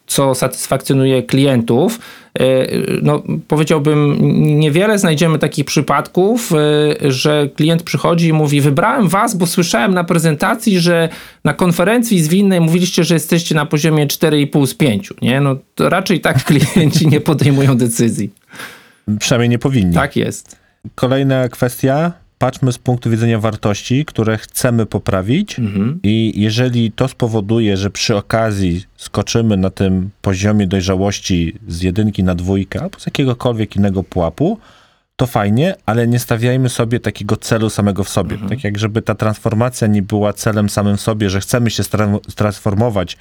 co 0.07 0.35
satysfakcjonuje 0.35 1.23
klientów. 1.23 1.99
E, 2.39 2.67
No, 3.03 3.23
powiedziałbym, 3.49 4.17
niewiele 4.59 4.99
znajdziemy 4.99 5.39
takich 5.39 5.65
przypadków, 5.65 6.53
e, 6.53 7.11
że 7.13 7.49
klient 7.57 7.83
przychodzi 7.83 8.29
i 8.29 8.33
mówi: 8.33 8.61
Wybrałem 8.61 9.09
was, 9.09 9.37
bo 9.37 9.47
słyszałem 9.47 9.95
na 9.95 10.05
prezentacji, 10.05 10.81
że 10.81 11.09
na 11.45 11.55
konferencji 11.55 12.23
zwinnej 12.23 12.61
mówiliście, 12.61 13.05
że 13.05 13.15
jesteście 13.15 13.55
na 13.55 13.67
poziomie 13.67 14.07
4,5 14.07 14.67
z 14.67 14.75
5. 14.75 15.13
Nie? 15.23 15.41
No, 15.41 15.57
to 15.75 15.89
raczej 15.89 16.21
tak 16.21 16.45
klienci 16.49 17.09
nie 17.09 17.21
podejmują 17.21 17.77
decyzji. 17.77 18.31
Przynajmniej 19.19 19.49
nie 19.49 19.59
powinni. 19.59 19.95
Tak 19.95 20.17
jest. 20.17 20.57
Kolejna 20.95 21.49
kwestia. 21.49 22.13
Patrzmy 22.39 22.73
z 22.73 22.79
punktu 22.79 23.11
widzenia 23.11 23.39
wartości, 23.39 24.05
które 24.05 24.39
chcemy 24.39 24.87
poprawić, 24.87 25.59
Mhm. 25.59 26.01
i 26.03 26.33
jeżeli 26.37 26.93
to 26.93 27.09
spowoduje, 27.09 27.77
że 27.77 27.91
przy 27.91 28.17
okazji 28.17 28.85
skoczymy 28.97 29.57
na 29.57 29.71
tym 29.71 30.11
poziomie 30.23 30.67
dojrzałości 30.67 31.55
z 31.69 31.83
jedynki 31.83 32.25
na 32.25 32.35
dwójkę 32.35 32.81
albo 32.83 32.99
z 33.01 33.07
jakiegokolwiek 33.07 33.77
innego 33.77 34.03
pułapu, 34.03 34.59
to 35.17 35.27
fajnie, 35.27 35.75
ale 35.87 36.07
nie 36.09 36.19
stawiajmy 36.19 36.69
sobie 36.69 37.01
takiego 37.01 37.37
celu 37.37 37.71
samego 37.71 38.05
w 38.05 38.09
sobie. 38.09 38.39
Tak 38.49 38.65
jak 38.65 38.79
żeby 38.79 39.03
ta 39.03 39.15
transformacja 39.15 39.87
nie 39.89 40.03
była 40.03 40.33
celem 40.33 40.69
samym 40.69 40.97
w 40.97 41.01
sobie, 41.01 41.31
że 41.31 41.41
chcemy 41.41 41.71
się 41.71 41.83
stra- 41.83 42.35
transformować, 42.35 43.17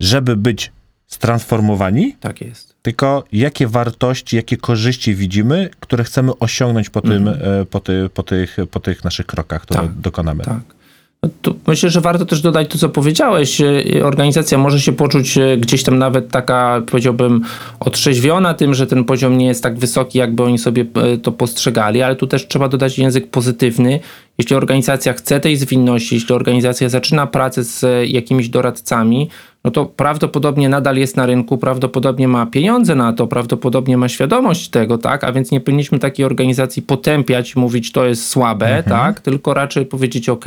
żeby 0.00 0.36
być 0.36 0.72
stransformowani, 1.08 2.16
Tak 2.20 2.40
jest. 2.40 2.74
tylko 2.82 3.24
jakie 3.32 3.66
wartości, 3.66 4.36
jakie 4.36 4.56
korzyści 4.56 5.14
widzimy, 5.14 5.70
które 5.80 6.04
chcemy 6.04 6.32
osiągnąć 6.38 6.90
po, 6.90 7.00
tym, 7.00 7.28
e, 7.28 7.34
po, 7.70 7.80
ty, 7.80 8.10
po, 8.14 8.22
tych, 8.22 8.56
po 8.70 8.80
tych 8.80 9.04
naszych 9.04 9.26
krokach, 9.26 9.62
które 9.62 9.80
Mhm. 9.80 9.94
Tak, 9.94 10.02
dokonamy. 10.02 10.44
Tak. 10.44 10.78
No 11.22 11.54
myślę, 11.66 11.90
że 11.90 12.00
warto 12.00 12.26
też 12.26 12.40
dodać 12.40 12.68
to, 12.70 12.78
co 12.78 12.88
powiedziałeś. 12.88 13.60
E, 13.60 14.04
Organizacja 14.04 14.58
może 14.58 14.80
się 14.80 14.92
poczuć 14.92 15.38
e, 15.38 15.56
gdzieś 15.56 15.82
tam 15.82 15.98
nawet 15.98 16.30
taka, 16.30 16.82
powiedziałbym, 16.90 17.42
otrzeźwiona 17.80 18.54
tym, 18.54 18.74
że 18.74 18.86
ten 18.86 19.04
poziom 19.04 19.38
nie 19.38 19.46
jest 19.46 19.62
tak 19.62 19.78
wysoki, 19.78 20.18
jakby 20.18 20.42
oni 20.42 20.58
sobie 20.58 20.84
to 21.22 21.32
postrzegali, 21.32 22.02
ale 22.02 22.16
tu 22.16 22.26
też 22.26 22.48
trzeba 22.48 22.68
dodać 22.68 22.98
język 22.98 23.30
pozytywny 23.30 24.00
jeśli 24.38 24.56
organizacja 24.56 25.12
chce 25.12 25.40
tej 25.40 25.56
zwinności, 25.56 26.14
jeśli 26.14 26.34
organizacja 26.34 26.88
zaczyna 26.88 27.26
pracę 27.26 27.64
z 27.64 27.84
jakimiś 28.08 28.48
doradcami, 28.48 29.28
no 29.68 29.72
to 29.72 29.86
prawdopodobnie 29.86 30.68
nadal 30.68 30.96
jest 30.96 31.16
na 31.16 31.26
rynku, 31.26 31.58
prawdopodobnie 31.58 32.28
ma 32.28 32.46
pieniądze 32.46 32.94
na 32.94 33.12
to, 33.12 33.26
prawdopodobnie 33.26 33.96
ma 33.96 34.08
świadomość 34.08 34.68
tego, 34.68 34.98
tak? 34.98 35.24
A 35.24 35.32
więc 35.32 35.50
nie 35.50 35.60
powinniśmy 35.60 35.98
takiej 35.98 36.26
organizacji 36.26 36.82
potępiać 36.82 37.54
i 37.54 37.58
mówić, 37.58 37.92
to 37.92 38.06
jest 38.06 38.28
słabe, 38.28 38.82
tak? 38.88 39.20
Tylko 39.20 39.54
raczej 39.54 39.86
powiedzieć, 39.86 40.28
ok, 40.28 40.44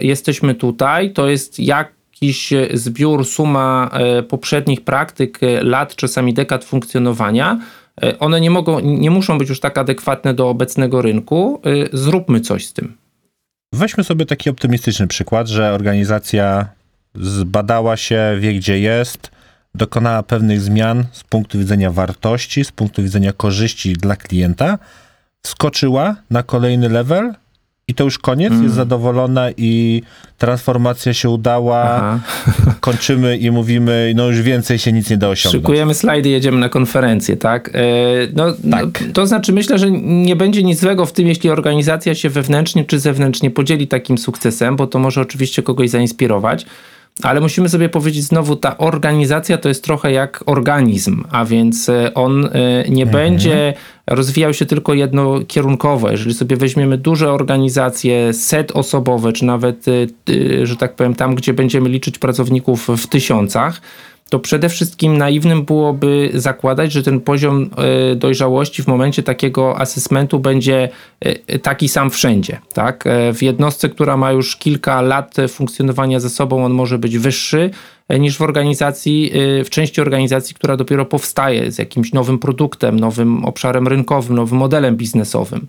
jesteśmy 0.00 0.54
tutaj, 0.54 1.12
to 1.12 1.28
jest 1.28 1.60
jakiś 1.60 2.52
zbiór, 2.74 3.24
suma 3.24 3.90
e, 3.92 4.22
poprzednich 4.22 4.84
praktyk, 4.84 5.42
e, 5.42 5.62
lat, 5.62 5.96
czasami 5.96 6.34
dekad 6.34 6.64
funkcjonowania. 6.64 7.60
E, 8.02 8.18
One 8.18 8.40
nie 8.40 8.50
mogą, 8.50 8.80
nie 8.80 9.10
muszą 9.10 9.38
być 9.38 9.48
już 9.48 9.60
tak 9.60 9.78
adekwatne 9.78 10.34
do 10.34 10.48
obecnego 10.48 11.02
rynku. 11.02 11.60
E, 11.92 11.96
Zróbmy 11.96 12.40
coś 12.40 12.66
z 12.66 12.72
tym. 12.72 12.96
Weźmy 13.74 14.04
sobie 14.04 14.26
taki 14.26 14.50
optymistyczny 14.50 15.06
przykład, 15.06 15.48
że 15.48 15.72
organizacja 15.72 16.75
zbadała 17.20 17.96
się, 17.96 18.36
wie 18.40 18.54
gdzie 18.54 18.80
jest, 18.80 19.30
dokonała 19.74 20.22
pewnych 20.22 20.60
zmian 20.60 21.04
z 21.12 21.24
punktu 21.24 21.58
widzenia 21.58 21.90
wartości, 21.90 22.64
z 22.64 22.72
punktu 22.72 23.02
widzenia 23.02 23.32
korzyści 23.32 23.92
dla 23.92 24.16
klienta, 24.16 24.78
wskoczyła 25.42 26.16
na 26.30 26.42
kolejny 26.42 26.88
level 26.88 27.34
i 27.88 27.94
to 27.94 28.04
już 28.04 28.18
koniec, 28.18 28.52
jest 28.62 28.74
zadowolona 28.74 29.50
i 29.56 30.02
transformacja 30.38 31.14
się 31.14 31.30
udała, 31.30 31.82
Aha. 31.84 32.20
kończymy 32.80 33.36
i 33.36 33.50
mówimy, 33.50 34.12
no 34.16 34.26
już 34.28 34.42
więcej 34.42 34.78
się 34.78 34.92
nic 34.92 35.10
nie 35.10 35.16
da 35.16 35.28
osiągnąć. 35.28 35.62
Szykujemy 35.62 35.94
slajdy, 35.94 36.28
jedziemy 36.28 36.58
na 36.58 36.68
konferencję, 36.68 37.36
tak? 37.36 37.70
E, 37.74 37.80
No, 38.34 38.44
no, 38.64 38.76
to 39.12 39.26
znaczy 39.26 39.52
myślę, 39.52 39.78
że 39.78 39.90
nie 40.00 40.36
będzie 40.36 40.62
nic 40.62 40.80
złego 40.80 41.06
w 41.06 41.12
tym, 41.12 41.26
jeśli 41.26 41.50
organizacja 41.50 42.14
się 42.14 42.30
wewnętrznie 42.30 42.84
czy 42.84 43.00
zewnętrznie 43.00 43.50
podzieli 43.50 43.88
takim 43.88 44.18
sukcesem, 44.18 44.76
bo 44.76 44.86
to 44.86 44.98
może 44.98 45.20
oczywiście 45.20 45.62
kogoś 45.62 45.90
zainspirować. 45.90 46.66
Ale 47.22 47.40
musimy 47.40 47.68
sobie 47.68 47.88
powiedzieć 47.88 48.24
znowu, 48.24 48.56
ta 48.56 48.78
organizacja 48.78 49.58
to 49.58 49.68
jest 49.68 49.84
trochę 49.84 50.12
jak 50.12 50.44
organizm, 50.46 51.24
a 51.30 51.44
więc 51.44 51.88
e, 51.88 52.14
on 52.14 52.44
e, 52.44 52.50
nie 52.88 53.06
będzie 53.06 53.74
rozwijał 54.06 54.54
się 54.54 54.66
tylko 54.66 54.94
jednokierunkowo. 54.94 56.10
Jeżeli 56.10 56.34
sobie 56.34 56.56
weźmiemy 56.56 56.98
duże 56.98 57.32
organizacje, 57.32 58.32
set 58.32 58.72
osobowe, 58.72 59.32
czy 59.32 59.44
nawet, 59.44 59.84
e, 59.88 60.66
że 60.66 60.76
tak 60.76 60.96
powiem, 60.96 61.14
tam, 61.14 61.34
gdzie 61.34 61.54
będziemy 61.54 61.88
liczyć 61.88 62.18
pracowników 62.18 62.88
w 62.96 63.06
tysiącach, 63.06 63.80
to 64.30 64.38
przede 64.38 64.68
wszystkim 64.68 65.18
naiwnym 65.18 65.64
byłoby 65.64 66.30
zakładać, 66.34 66.92
że 66.92 67.02
ten 67.02 67.20
poziom 67.20 67.70
e, 68.12 68.14
dojrzałości 68.16 68.82
w 68.82 68.86
momencie 68.86 69.22
takiego 69.22 69.78
asesmentu 69.78 70.38
będzie 70.38 70.88
e, 71.20 71.58
taki 71.58 71.88
sam 71.88 72.10
wszędzie. 72.10 72.58
Tak? 72.74 73.06
E, 73.06 73.32
W 73.32 73.42
jednostce, 73.42 73.88
która 73.88 74.16
ma 74.16 74.32
już 74.32 74.56
kilka 74.56 75.00
lat 75.02 75.36
funkcjonowania 75.48 76.20
ze 76.20 76.30
sobą, 76.30 76.64
on 76.64 76.72
może 76.72 76.98
być 76.98 77.18
wyższy 77.18 77.70
e, 78.08 78.18
niż 78.18 78.36
w 78.36 78.42
organizacji, 78.42 79.30
e, 79.60 79.64
w 79.64 79.70
części 79.70 80.00
organizacji, 80.00 80.54
która 80.54 80.76
dopiero 80.76 81.04
powstaje 81.04 81.72
z 81.72 81.78
jakimś 81.78 82.12
nowym 82.12 82.38
produktem, 82.38 83.00
nowym 83.00 83.44
obszarem 83.44 83.88
rynkowym, 83.88 84.36
nowym 84.36 84.58
modelem 84.58 84.96
biznesowym. 84.96 85.66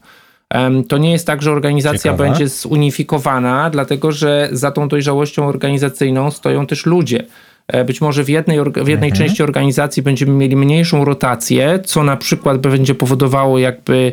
To 0.87 0.97
nie 0.97 1.11
jest 1.11 1.27
tak, 1.27 1.41
że 1.41 1.51
organizacja 1.51 2.11
Ciekawe. 2.11 2.23
będzie 2.23 2.47
zunifikowana, 2.47 3.69
dlatego 3.69 4.11
że 4.11 4.49
za 4.51 4.71
tą 4.71 4.87
dojrzałością 4.87 5.47
organizacyjną 5.47 6.31
stoją 6.31 6.67
też 6.67 6.85
ludzie. 6.85 7.25
E, 7.67 7.83
Być 7.85 8.01
może 8.01 8.23
w 8.23 8.29
jednej, 8.29 8.59
w 8.75 8.87
jednej 8.87 9.11
części 9.11 9.43
organizacji 9.43 10.03
będziemy 10.03 10.31
mieli 10.31 10.55
mniejszą 10.55 11.05
rotację, 11.05 11.79
co 11.85 12.03
na 12.03 12.17
przykład 12.17 12.57
będzie 12.57 12.95
powodowało 12.95 13.59
jakby 13.59 14.11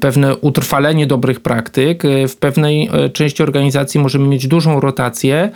pewne 0.00 0.36
utrwalenie 0.36 1.06
dobrych 1.06 1.40
praktyk. 1.40 2.04
E, 2.04 2.28
W 2.28 2.36
pewnej 2.36 2.88
e, 2.92 3.10
części 3.10 3.42
organizacji 3.42 4.00
możemy 4.00 4.28
mieć 4.28 4.46
dużą 4.46 4.80
rotację, 4.80 5.50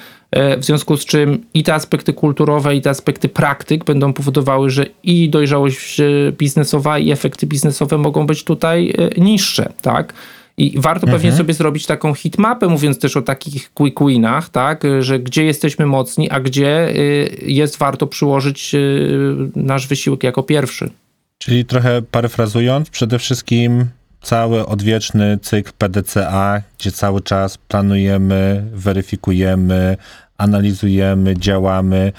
w 0.59 0.65
związku 0.65 0.97
z 0.97 1.05
czym 1.05 1.45
i 1.55 1.63
te 1.63 1.75
aspekty 1.75 2.13
kulturowe, 2.13 2.77
i 2.77 2.81
te 2.81 2.91
aspekty 2.91 3.29
praktyk 3.29 3.85
będą 3.85 4.13
powodowały, 4.13 4.71
że 4.71 4.87
i 5.03 5.29
dojrzałość 5.29 6.01
biznesowa, 6.39 6.99
i 6.99 7.11
efekty 7.11 7.47
biznesowe 7.47 7.99
mogą 7.99 8.27
być 8.27 8.45
tutaj 8.45 8.95
niższe, 9.17 9.73
tak? 9.83 10.15
I 10.61 10.81
warto 10.81 11.07
pewnie 11.07 11.33
sobie 11.33 11.55
zrobić 11.55 11.87
taką 11.87 12.15
hitmapę, 12.15 12.69
mówiąc 12.69 12.99
też 12.99 13.17
o 13.17 13.23
takich 13.23 13.73
quick 13.75 14.01
winach, 14.07 14.49
tak, 14.49 14.83
że 15.01 15.19
gdzie 15.19 15.45
jesteśmy 15.45 15.87
mocni, 15.87 16.31
a 16.31 16.41
gdzie 16.41 16.89
y, 16.89 17.39
jest 17.47 17.79
warto 17.79 18.07
przyłożyć 18.07 18.75
y, 18.75 19.51
nasz 19.57 19.87
wysiłek 19.87 20.25
jako 20.25 20.43
pierwszy. 20.43 20.91
Czyli 21.39 21.65
trochę 21.65 22.03
parafrazując, 22.03 22.91
przede 22.91 23.19
wszystkim 23.19 23.87
cały 24.23 24.67
odwieczny 24.67 25.39
cykl 25.43 25.73
PDCA, 25.79 26.63
gdzie 26.79 26.93
cały 26.93 27.21
czas 27.21 27.59
planujemy, 27.59 28.65
weryfikujemy, 28.73 29.97
analizujemy, 30.39 31.35
działamy. 31.39 32.13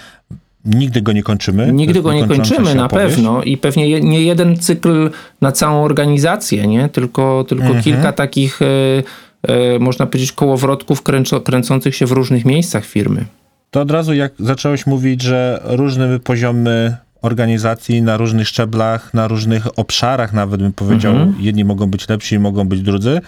Nigdy 0.66 1.02
go 1.02 1.12
nie 1.12 1.24
kończymy. 1.24 1.74
Nigdy 1.74 2.02
go 2.02 2.14
nie 2.14 2.28
kończymy 2.28 2.76
na 2.76 2.86
opowieść. 2.86 3.16
pewno 3.16 3.44
i 3.44 3.58
pewnie 3.58 4.02
nie 4.02 4.22
jeden 4.22 4.58
cykl 4.58 5.10
na 5.42 5.52
całą 5.52 5.84
organizację, 5.84 6.68
nie? 6.68 6.90
tylko, 6.90 7.46
tylko 7.50 7.66
Mhm. 7.66 7.84
kilka 7.84 8.14
takich, 8.14 8.62
y, 8.62 8.66
y, 9.76 9.80
można 9.80 10.06
powiedzieć, 10.08 10.32
kołowrotków 10.32 11.02
kręco, 11.02 11.42
kręcących 11.42 11.96
się 11.96 12.06
w 12.06 12.12
różnych 12.12 12.46
miejscach 12.46 12.86
firmy. 12.86 13.26
To 13.72 13.82
od 13.82 13.92
razu 13.92 14.14
jak 14.14 14.34
zacząłeś 14.40 14.88
mówić, 14.88 15.22
że 15.22 15.62
różne 15.64 16.20
poziomy 16.20 16.96
organizacji 17.22 18.02
na 18.02 18.18
różnych 18.18 18.48
szczeblach, 18.48 19.14
na 19.14 19.28
różnych 19.28 19.80
obszarach 19.80 20.34
nawet 20.34 20.62
bym 20.62 20.74
powiedział, 20.74 21.12
Mhm. 21.14 21.36
jedni 21.40 21.66
mogą 21.66 21.88
być 21.88 22.10
lepsi, 22.10 22.40
mogą 22.40 22.68
być 22.68 22.82
drudzy. 22.82 23.20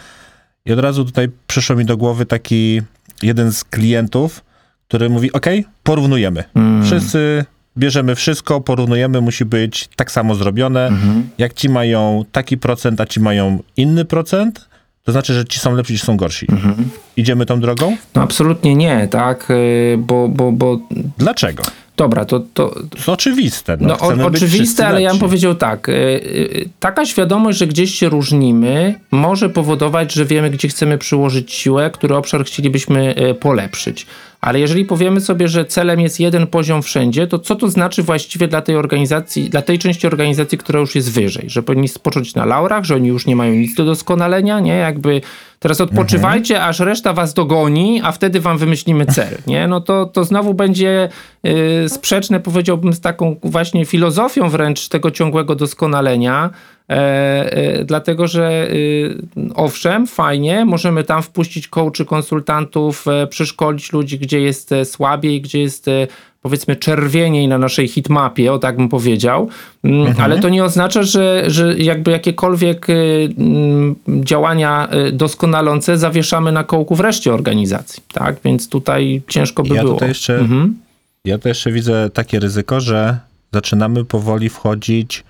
I 0.65 0.73
od 0.73 0.79
razu 0.79 1.05
tutaj 1.05 1.29
przyszło 1.47 1.75
mi 1.75 1.85
do 1.85 1.97
głowy 1.97 2.25
taki 2.25 2.81
jeden 3.23 3.51
z 3.51 3.63
klientów, 3.63 4.43
który 4.87 5.09
mówi, 5.09 5.31
ok, 5.31 5.45
porównujemy. 5.83 6.43
Mm. 6.55 6.72
Wszyscy 6.83 7.45
bierzemy 7.77 8.15
wszystko, 8.15 8.61
porównujemy, 8.61 9.21
musi 9.21 9.45
być 9.45 9.89
tak 9.95 10.11
samo 10.11 10.35
zrobione. 10.35 10.87
Mhm. 10.87 11.29
Jak 11.37 11.53
ci 11.53 11.69
mają 11.69 12.25
taki 12.31 12.57
procent, 12.57 13.01
a 13.01 13.05
ci 13.05 13.19
mają 13.19 13.59
inny 13.77 14.05
procent, 14.05 14.67
to 15.03 15.11
znaczy, 15.11 15.33
że 15.33 15.45
ci 15.45 15.59
są 15.59 15.75
lepsi, 15.75 15.99
ci 15.99 16.05
są 16.05 16.17
gorsi. 16.17 16.45
Mhm. 16.51 16.75
Idziemy 17.17 17.45
tą 17.45 17.59
drogą? 17.59 17.97
No 18.15 18.21
absolutnie 18.21 18.75
nie, 18.75 19.07
tak, 19.11 19.47
y, 19.51 19.95
bo, 19.97 20.27
bo, 20.29 20.51
bo 20.51 20.79
Dlaczego? 21.17 21.63
dobra, 21.97 22.25
to, 22.25 22.39
to, 22.53 22.75
To 23.05 23.11
oczywiste. 23.13 23.77
No, 23.79 23.87
No, 23.87 23.99
o, 23.99 24.25
oczywiste, 24.27 24.87
ale 24.87 25.01
ja 25.01 25.09
bym 25.09 25.15
lepsi. 25.15 25.25
powiedział 25.25 25.55
tak. 25.55 25.89
y, 25.89 25.91
y, 25.91 26.69
Taka 26.79 27.05
świadomość, 27.05 27.57
że 27.57 27.67
gdzieś 27.67 27.95
się 27.95 28.09
różnimy, 28.09 28.99
może 29.11 29.49
powodować, 29.49 30.13
że 30.13 30.25
wiemy, 30.25 30.49
gdzie 30.49 30.67
chcemy 30.67 30.97
przyłożyć 30.97 31.53
siłę, 31.53 31.91
który 31.93 32.15
obszar 32.15 32.45
chcielibyśmy 32.45 33.15
polepszyć. 33.39 34.05
Ale 34.43 34.59
jeżeli 34.59 34.85
powiemy 34.85 35.21
sobie, 35.21 35.47
że 35.47 35.65
celem 35.65 35.99
jest 35.99 36.19
jeden 36.19 36.47
poziom 36.47 36.81
wszędzie, 36.81 37.27
to 37.27 37.39
co 37.39 37.55
to 37.55 37.69
znaczy 37.69 38.03
właściwie 38.03 38.47
dla 38.47 38.61
tej 38.61 38.75
organizacji, 38.75 39.49
dla 39.49 39.61
tej 39.61 39.79
części 39.79 40.07
organizacji, 40.07 40.57
która 40.57 40.79
już 40.79 40.95
jest 40.95 41.11
wyżej? 41.11 41.49
Że 41.49 41.63
powinni 41.63 41.87
spocząć 41.87 42.35
na 42.35 42.45
laurach, 42.45 42.83
że 42.83 42.95
oni 42.95 43.07
już 43.07 43.25
nie 43.25 43.35
mają 43.35 43.53
nic 43.53 43.75
do 43.75 43.85
doskonalenia, 43.85 44.59
nie? 44.59 44.73
Jakby 44.75 45.21
teraz 45.59 45.81
odpoczywajcie, 45.81 46.63
aż 46.63 46.79
reszta 46.79 47.13
was 47.13 47.33
dogoni, 47.33 48.01
a 48.03 48.11
wtedy 48.11 48.39
wam 48.39 48.57
wymyślimy 48.57 49.05
cel, 49.05 49.37
nie? 49.47 49.67
No 49.67 49.81
to, 49.81 50.05
to 50.05 50.23
znowu 50.23 50.53
będzie 50.53 51.09
y, 51.85 51.89
sprzeczne, 51.89 52.39
powiedziałbym, 52.39 52.93
z 52.93 53.01
taką 53.01 53.35
właśnie 53.43 53.85
filozofią 53.85 54.49
wręcz 54.49 54.87
tego 54.87 55.11
ciągłego 55.11 55.55
doskonalenia. 55.55 56.49
E, 56.93 57.53
e, 57.57 57.85
dlatego, 57.85 58.27
że 58.27 58.67
y, 58.71 59.15
owszem, 59.55 60.07
fajnie, 60.07 60.65
możemy 60.65 61.03
tam 61.03 61.23
wpuścić 61.23 61.67
coachy, 61.67 62.05
konsultantów, 62.05 63.07
e, 63.07 63.27
przeszkolić 63.27 63.93
ludzi, 63.93 64.19
gdzie 64.19 64.39
jest 64.41 64.69
słabiej, 64.85 65.41
gdzie 65.41 65.59
jest 65.61 65.85
powiedzmy 66.41 66.75
czerwieniej 66.75 67.47
na 67.47 67.57
naszej 67.57 67.87
hitmapie, 67.87 68.53
o 68.53 68.59
tak 68.59 68.77
bym 68.77 68.89
powiedział, 68.89 69.49
Mm, 69.83 70.13
ale 70.19 70.39
to 70.39 70.49
nie 70.49 70.63
oznacza, 70.63 71.03
że, 71.03 71.43
że 71.47 71.77
jakby 71.77 72.11
jakiekolwiek 72.11 72.89
y, 72.89 73.29
mm, 73.37 73.95
działania 74.07 74.87
y, 75.07 75.11
doskonalące 75.11 75.97
zawieszamy 75.97 76.51
na 76.51 76.63
kołku 76.63 76.95
w 76.95 76.99
reszcie 76.99 77.33
organizacji, 77.33 78.03
tak? 78.13 78.35
Więc 78.45 78.69
tutaj 78.69 79.21
ciężko 79.27 79.63
by 79.63 79.75
Ja 79.75 79.81
było. 79.81 79.93
tutaj 79.93 80.09
jeszcze, 80.09 80.39
Mhm. 80.39 80.75
ja 81.25 81.37
tutaj 81.37 81.49
jeszcze 81.49 81.71
widzę 81.71 82.09
takie 82.09 82.39
ryzyko, 82.39 82.81
że 82.81 83.17
zaczynamy 83.53 84.05
powoli 84.05 84.49
wchodzić 84.49 85.23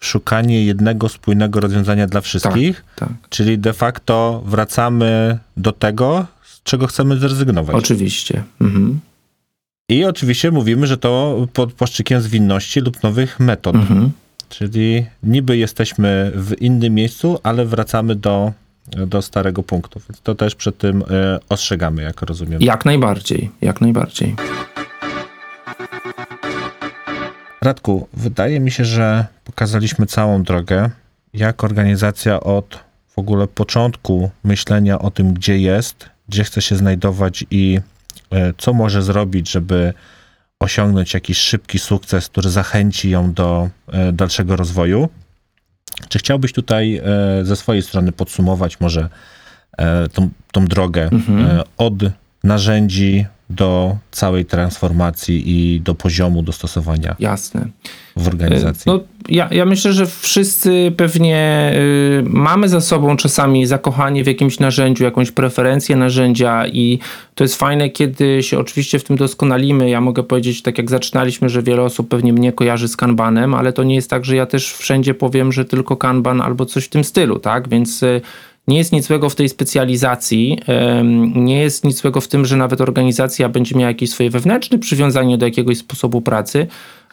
szukanie 0.00 0.64
jednego 0.64 1.08
spójnego 1.08 1.60
rozwiązania 1.60 2.06
dla 2.06 2.20
wszystkich, 2.20 2.84
Tak, 2.96 3.08
czyli 3.28 3.58
de 3.58 3.72
facto 3.72 4.42
wracamy 4.46 5.38
do 5.56 5.72
tego, 5.72 6.26
z 6.44 6.62
czego 6.62 6.86
chcemy 6.86 7.16
zrezygnować. 7.16 7.76
oczywiście. 7.76 8.42
Mhm. 8.60 9.00
I 9.90 10.04
oczywiście 10.04 10.50
mówimy, 10.50 10.86
że 10.86 10.98
to 10.98 11.46
pod 11.52 11.72
płaszczykiem 11.72 12.20
zwinności 12.20 12.80
lub 12.80 13.02
nowych 13.02 13.40
metod. 13.40 13.74
Mhm. 13.76 14.10
Czyli 14.48 15.06
niby 15.22 15.56
jesteśmy 15.56 16.32
w 16.34 16.62
innym 16.62 16.94
miejscu, 16.94 17.38
ale 17.42 17.64
wracamy 17.66 18.14
do, 18.14 18.52
do 19.06 19.22
starego 19.22 19.62
punktu. 19.62 20.00
Więc 20.08 20.20
to 20.20 20.34
też 20.34 20.54
przed 20.54 20.78
tym 20.78 21.02
e, 21.10 21.38
ostrzegamy, 21.48 22.02
jak 22.02 22.22
rozumiem. 22.22 22.62
Jak 22.62 22.84
najbardziej, 22.84 23.50
jak 23.60 23.80
najbardziej. 23.80 24.36
Radku, 27.62 28.08
wydaje 28.12 28.60
mi 28.60 28.70
się, 28.70 28.84
że 28.84 29.26
pokazaliśmy 29.44 30.06
całą 30.06 30.42
drogę, 30.42 30.90
jak 31.34 31.64
organizacja 31.64 32.40
od 32.40 32.78
w 33.08 33.18
ogóle 33.18 33.46
początku 33.46 34.30
myślenia 34.44 34.98
o 34.98 35.10
tym, 35.10 35.34
gdzie 35.34 35.58
jest, 35.58 36.08
gdzie 36.28 36.44
chce 36.44 36.62
się 36.62 36.76
znajdować 36.76 37.44
i 37.50 37.80
e, 38.30 38.52
co 38.58 38.72
może 38.72 39.02
zrobić, 39.02 39.50
żeby 39.50 39.92
osiągnąć 40.60 41.14
jakiś 41.14 41.38
szybki 41.38 41.78
sukces, 41.78 42.28
który 42.28 42.50
zachęci 42.50 43.10
ją 43.10 43.32
do 43.32 43.68
e, 43.88 44.12
dalszego 44.12 44.56
rozwoju. 44.56 45.08
Czy 46.08 46.18
chciałbyś 46.18 46.52
tutaj 46.52 46.96
e, 46.96 47.02
ze 47.44 47.56
swojej 47.56 47.82
strony 47.82 48.12
podsumować 48.12 48.80
może 48.80 49.08
tą, 50.12 50.28
tą 50.52 50.66
drogę 50.66 51.10
e, 51.12 51.62
od 51.76 51.94
narzędzi 52.44 53.26
do 53.50 53.96
całej 54.10 54.44
transformacji 54.44 55.42
i 55.46 55.80
do 55.80 55.94
poziomu 55.94 56.42
dostosowania 56.42 57.16
Jasne. 57.18 57.68
w 58.16 58.28
organizacji? 58.28 58.82
No, 58.86 59.00
ja, 59.28 59.48
ja 59.50 59.64
myślę, 59.64 59.92
że 59.92 60.06
wszyscy 60.06 60.92
pewnie 60.96 61.72
y, 62.20 62.22
mamy 62.26 62.68
za 62.68 62.80
sobą 62.80 63.16
czasami 63.16 63.66
zakochanie 63.66 64.24
w 64.24 64.26
jakimś 64.26 64.58
narzędziu, 64.58 65.04
jakąś 65.04 65.30
preferencję 65.30 65.96
narzędzia 65.96 66.66
i 66.66 66.98
to 67.34 67.44
jest 67.44 67.56
fajne, 67.56 67.90
kiedy 67.90 68.42
się 68.42 68.58
oczywiście 68.58 68.98
w 68.98 69.04
tym 69.04 69.16
doskonalimy. 69.16 69.90
Ja 69.90 70.00
mogę 70.00 70.22
powiedzieć, 70.22 70.62
tak 70.62 70.78
jak 70.78 70.90
zaczynaliśmy, 70.90 71.48
że 71.48 71.62
wiele 71.62 71.82
osób 71.82 72.08
pewnie 72.08 72.32
mnie 72.32 72.52
kojarzy 72.52 72.88
z 72.88 72.96
Kanbanem, 72.96 73.54
ale 73.54 73.72
to 73.72 73.84
nie 73.84 73.94
jest 73.94 74.10
tak, 74.10 74.24
że 74.24 74.36
ja 74.36 74.46
też 74.46 74.72
wszędzie 74.72 75.14
powiem, 75.14 75.52
że 75.52 75.64
tylko 75.64 75.96
Kanban 75.96 76.40
albo 76.40 76.66
coś 76.66 76.84
w 76.84 76.88
tym 76.88 77.04
stylu, 77.04 77.38
tak? 77.38 77.68
Więc 77.68 78.02
y, 78.02 78.20
nie 78.68 78.78
jest 78.78 78.92
nic 78.92 79.06
złego 79.06 79.30
w 79.30 79.34
tej 79.34 79.48
specjalizacji, 79.48 80.58
nie 81.34 81.60
jest 81.60 81.84
nic 81.84 82.00
złego 82.00 82.20
w 82.20 82.28
tym, 82.28 82.46
że 82.46 82.56
nawet 82.56 82.80
organizacja 82.80 83.48
będzie 83.48 83.76
miała 83.76 83.88
jakieś 83.90 84.10
swoje 84.10 84.30
wewnętrzne 84.30 84.78
przywiązanie 84.78 85.38
do 85.38 85.46
jakiegoś 85.46 85.78
sposobu 85.78 86.20
pracy, 86.20 86.66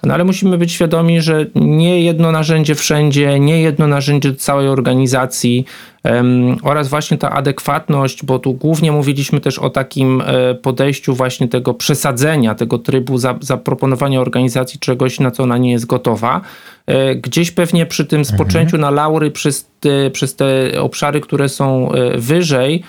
no 0.06 0.14
ale 0.14 0.24
musimy 0.24 0.58
być 0.58 0.72
świadomi, 0.72 1.22
że 1.22 1.46
nie 1.56 2.02
jedno 2.02 2.32
narzędzie 2.32 2.76
wszędzie, 2.76 3.40
nie 3.40 3.62
jedno 3.62 3.88
narzędzie 3.88 4.34
całej 4.36 4.68
organizacji 4.68 5.66
em, 6.04 6.58
oraz 6.64 6.88
właśnie 6.88 7.18
ta 7.18 7.32
adekwatność, 7.32 8.26
bo 8.26 8.40
tu 8.40 8.54
głównie 8.54 8.92
mówiliśmy 8.92 9.40
też 9.40 9.60
o 9.60 9.70
takim 9.70 10.22
e, 10.26 10.56
podejściu 10.56 11.16
właśnie 11.16 11.48
tego 11.48 11.74
przesadzenia, 11.74 12.56
tego 12.56 12.80
trybu 12.80 13.18
za, 13.18 13.36
zaproponowania 13.42 14.22
organizacji 14.22 14.80
czegoś, 14.80 15.20
na 15.20 15.32
co 15.32 15.44
ona 15.44 15.58
nie 15.58 15.72
jest 15.72 15.86
gotowa. 15.86 16.42
E, 16.86 17.16
Gdzieś 17.16 17.52
pewnie 17.52 17.86
przy 17.86 18.06
tym 18.06 18.26
spoczęciu 18.26 18.78
na 18.78 18.90
laury 18.90 19.32
przez 19.32 19.70
te, 19.80 20.12
przez 20.12 20.36
te 20.36 20.72
obszary, 20.82 21.22
które 21.22 21.50
są 21.50 21.92
e, 21.92 22.18
wyżej, 22.18 22.84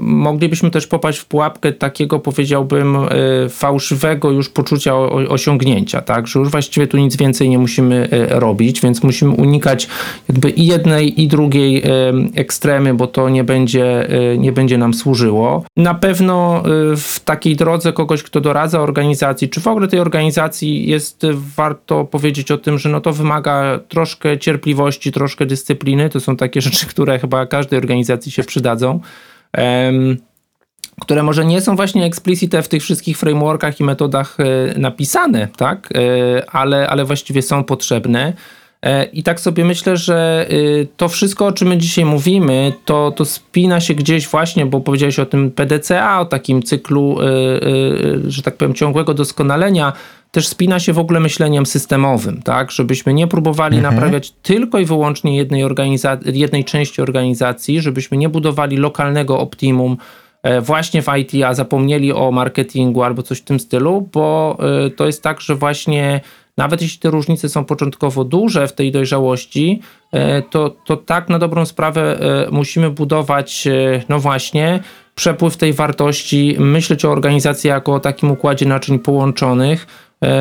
Moglibyśmy 0.00 0.70
też 0.70 0.86
popaść 0.86 1.18
w 1.18 1.26
pułapkę 1.26 1.72
takiego, 1.72 2.18
powiedziałbym, 2.18 2.96
e, 2.96 3.08
fałszywego 3.48 4.30
już 4.30 4.48
poczucia 4.48 4.96
osiągnięcia, 5.28 6.02
tak? 6.02 6.26
Że 6.26 6.38
już 6.38 6.50
właściwie 6.50 6.86
tu 6.86 6.98
nic 6.98 7.16
więcej 7.16 7.48
nie 7.48 7.58
musimy 7.58 8.08
e, 8.10 8.40
robić, 8.40 8.80
więc 8.80 9.02
musimy 9.02 9.30
unikać 9.30 9.88
jakby 10.28 10.50
i 10.50 10.66
jednej, 10.66 11.22
i 11.22 11.28
drugiej 11.28 11.82
ekstremy, 12.34 12.94
bo 12.94 13.06
to 13.06 13.28
nie 13.28 13.44
będzie, 13.44 14.10
e, 14.10 14.38
nie 14.38 14.52
będzie 14.52 14.78
nam 14.78 14.94
służyło. 14.94 15.64
Na 15.76 15.94
pewno 15.94 16.62
w 16.96 17.20
takiej 17.24 17.56
drodze 17.56 17.92
kogoś, 17.92 18.22
kto 18.22 18.40
doradza 18.40 18.80
organizacji, 18.80 19.48
czy 19.48 19.60
w 19.60 19.66
ogóle 19.66 19.88
tej 19.88 20.00
organizacji 20.00 20.88
jest 20.88 21.26
warto 21.56 22.04
powiedzieć 22.04 22.50
o 22.50 22.58
tym, 22.58 22.78
że 22.78 22.88
no 22.88 23.00
to 23.00 23.12
wymaga 23.12 23.80
troszkę 23.88 24.38
cierpliwości, 24.38 25.12
troszkę 25.12 25.46
dyscypliny. 25.46 26.08
To 26.08 26.20
są 26.20 26.36
takie 26.36 26.60
rzeczy, 26.68 26.86
które 26.86 27.18
chyba 27.18 27.46
każdej 27.46 27.78
organizacji 27.78 28.32
się 28.32 28.42
przydadzą. 28.42 28.97
Które 31.00 31.22
może 31.22 31.44
nie 31.44 31.60
są 31.60 31.76
właśnie 31.76 32.04
explicite 32.04 32.62
w 32.62 32.68
tych 32.68 32.82
wszystkich 32.82 33.18
frameworkach 33.18 33.80
i 33.80 33.84
metodach 33.84 34.36
e, 34.40 34.78
napisane, 34.78 35.48
tak? 35.56 35.88
E, 35.94 36.50
ale, 36.50 36.88
ale 36.88 37.04
właściwie 37.04 37.42
są 37.42 37.64
potrzebne. 37.64 38.32
E, 38.82 39.04
I 39.04 39.22
tak 39.22 39.40
sobie 39.40 39.64
myślę, 39.64 39.96
że 39.96 40.46
y, 40.50 40.88
to 40.96 41.08
wszystko, 41.08 41.46
o 41.46 41.52
czym 41.52 41.68
my 41.68 41.76
dzisiaj 41.76 42.04
mówimy, 42.04 42.72
to, 42.84 43.10
to 43.10 43.24
spina 43.24 43.80
się 43.80 43.94
gdzieś 43.94 44.28
właśnie, 44.28 44.66
bo 44.66 44.80
powiedziałeś 44.80 45.18
o 45.18 45.26
tym 45.26 45.50
PDCA, 45.50 46.20
o 46.20 46.24
takim 46.24 46.62
cyklu, 46.62 47.20
y, 47.20 47.24
y, 47.24 48.30
że 48.30 48.42
tak 48.42 48.56
powiem, 48.56 48.74
ciągłego 48.74 49.14
doskonalenia, 49.14 49.92
też 50.30 50.48
spina 50.48 50.80
się 50.80 50.92
w 50.92 50.98
ogóle 50.98 51.20
myśleniem 51.20 51.66
systemowym, 51.66 52.42
tak? 52.42 52.70
Żebyśmy 52.70 53.14
nie 53.14 53.26
próbowali 53.26 53.78
naprawiać 53.78 54.30
tylko 54.30 54.78
i 54.78 54.84
wyłącznie 54.84 55.36
jednej, 55.36 55.64
organiza- 55.64 56.18
jednej 56.24 56.64
części 56.64 57.02
organizacji, 57.02 57.80
żebyśmy 57.80 58.16
nie 58.16 58.28
budowali 58.28 58.76
lokalnego 58.76 59.40
optimum, 59.40 59.96
e, 60.42 60.60
właśnie 60.60 61.02
w 61.02 61.06
IT, 61.18 61.44
a 61.44 61.54
zapomnieli 61.54 62.12
o 62.12 62.30
marketingu 62.30 63.02
albo 63.02 63.22
coś 63.22 63.38
w 63.38 63.44
tym 63.44 63.60
stylu, 63.60 64.08
bo 64.12 64.58
e, 64.86 64.90
to 64.90 65.06
jest 65.06 65.22
tak, 65.22 65.40
że 65.40 65.54
właśnie 65.54 66.20
nawet 66.56 66.82
jeśli 66.82 66.98
te 66.98 67.10
różnice 67.10 67.48
są 67.48 67.64
początkowo 67.64 68.24
duże 68.24 68.68
w 68.68 68.72
tej 68.72 68.92
dojrzałości, 68.92 69.80
e, 70.12 70.42
to, 70.42 70.70
to 70.70 70.96
tak 70.96 71.28
na 71.28 71.38
dobrą 71.38 71.66
sprawę 71.66 72.18
musimy 72.52 72.90
budować, 72.90 73.68
no 74.08 74.18
właśnie, 74.18 74.80
przepływ 75.14 75.56
tej 75.56 75.72
wartości, 75.72 76.56
myśleć 76.58 77.04
o 77.04 77.12
organizacji 77.12 77.68
jako 77.68 77.94
o 77.94 78.00
takim 78.00 78.30
układzie 78.30 78.66
naczyń 78.66 78.98
połączonych, 78.98 79.86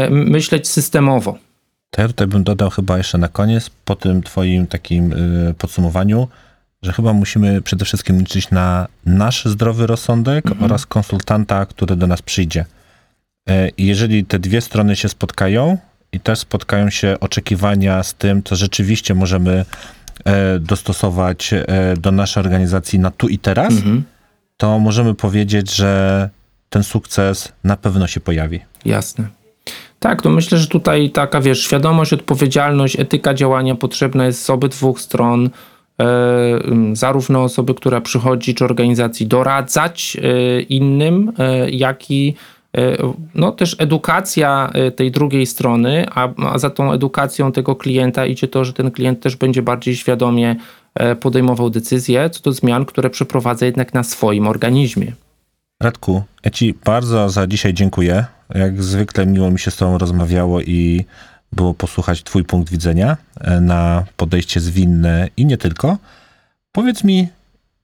myśleć 0.10 0.68
systemowo. 0.68 1.38
Ja 1.98 2.08
tutaj 2.08 2.28
bym 2.28 2.44
dodał 2.44 2.70
chyba 2.70 2.98
jeszcze 2.98 3.18
na 3.18 3.28
koniec, 3.28 3.70
po 3.86 3.96
tym 3.96 4.24
twoim 4.24 4.68
takim 4.68 5.14
y, 5.14 5.54
podsumowaniu, 5.58 6.28
że 6.82 6.94
chyba 6.94 7.14
musimy 7.14 7.62
przede 7.62 7.86
wszystkim 7.86 8.20
liczyć 8.20 8.52
na 8.52 8.88
nasz 9.06 9.46
zdrowy 9.46 9.88
rozsądek 9.88 10.46
oraz 10.62 10.86
konsultanta, 10.86 11.66
który 11.66 11.96
do 11.96 12.08
nas 12.08 12.22
przyjdzie. 12.22 12.66
E, 13.50 13.70
jeżeli 13.78 14.26
te 14.26 14.40
dwie 14.40 14.62
strony 14.62 14.96
się 14.96 15.10
spotkają 15.10 15.78
i 16.12 16.20
też 16.20 16.40
spotkają 16.40 16.90
się 16.90 17.16
oczekiwania 17.20 18.04
z 18.04 18.14
tym, 18.14 18.44
co 18.44 18.56
rzeczywiście 18.56 19.16
możemy 19.16 19.66
e, 20.26 20.60
dostosować 20.60 21.54
e, 21.54 21.66
do 21.98 22.12
naszej 22.12 22.44
organizacji 22.44 23.00
na 23.00 23.12
tu 23.12 23.28
i 23.28 23.40
teraz, 23.40 23.74
to 24.58 24.80
możemy 24.80 25.16
powiedzieć, 25.16 25.76
że 25.76 26.30
ten 26.70 26.84
sukces 26.84 27.52
na 27.64 27.78
pewno 27.78 28.08
się 28.08 28.20
pojawi. 28.20 28.60
Jasne. 28.86 29.28
Tak, 30.00 30.22
to 30.22 30.30
myślę, 30.30 30.58
że 30.58 30.68
tutaj 30.68 31.10
taka, 31.10 31.42
wiesz, 31.42 31.62
świadomość, 31.62 32.14
odpowiedzialność, 32.14 33.00
etyka 33.00 33.34
działania 33.34 33.76
potrzebna 33.76 34.26
jest 34.26 34.44
z 34.44 34.50
obydwu 34.50 34.96
stron. 34.98 35.50
E, 36.02 36.08
zarówno 36.94 37.44
osoby, 37.44 37.74
która 37.74 38.02
przychodzi, 38.02 38.56
czy 38.56 38.66
organizacji 38.66 39.28
doradzać 39.28 40.18
e, 40.22 40.62
innym, 40.62 41.32
e, 41.38 41.70
jak 41.70 42.12
i 42.12 42.36
no 43.36 43.52
też 43.52 43.76
edukacja 43.80 44.72
tej 44.96 45.12
drugiej 45.12 45.46
strony, 45.46 46.06
a, 46.16 46.30
a 46.52 46.60
za 46.60 46.70
tą 46.70 46.92
edukacją 46.92 47.52
tego 47.52 47.76
klienta 47.76 48.26
idzie 48.26 48.48
to, 48.48 48.66
że 48.66 48.74
ten 48.74 48.92
klient 48.92 49.20
też 49.20 49.36
będzie 49.36 49.62
bardziej 49.62 49.96
świadomie 49.96 50.56
podejmował 51.20 51.70
decyzje 51.70 52.30
co 52.30 52.42
do 52.42 52.52
zmian, 52.52 52.86
które 52.86 53.10
przeprowadza 53.10 53.66
jednak 53.66 53.94
na 53.94 54.04
swoim 54.04 54.48
organizmie. 54.48 55.12
Radku, 55.84 56.24
ja 56.46 56.52
Ci 56.52 56.74
bardzo 56.86 57.30
za 57.30 57.48
dzisiaj 57.48 57.74
dziękuję. 57.74 58.26
Jak 58.56 58.84
zwykle 58.84 59.26
miło 59.26 59.52
mi 59.52 59.60
się 59.60 59.72
z 59.72 59.76
Tobą 59.76 59.98
rozmawiało 59.98 60.62
i 60.62 61.06
było 61.52 61.74
posłuchać 61.74 62.24
Twój 62.24 62.44
punkt 62.44 62.72
widzenia 62.72 63.18
e, 63.42 63.62
na 63.62 64.06
podejście 64.18 64.60
zwinne 64.60 65.30
i 65.38 65.46
nie 65.46 65.58
tylko. 65.58 65.98
Powiedz 66.72 67.04
mi, 67.04 67.28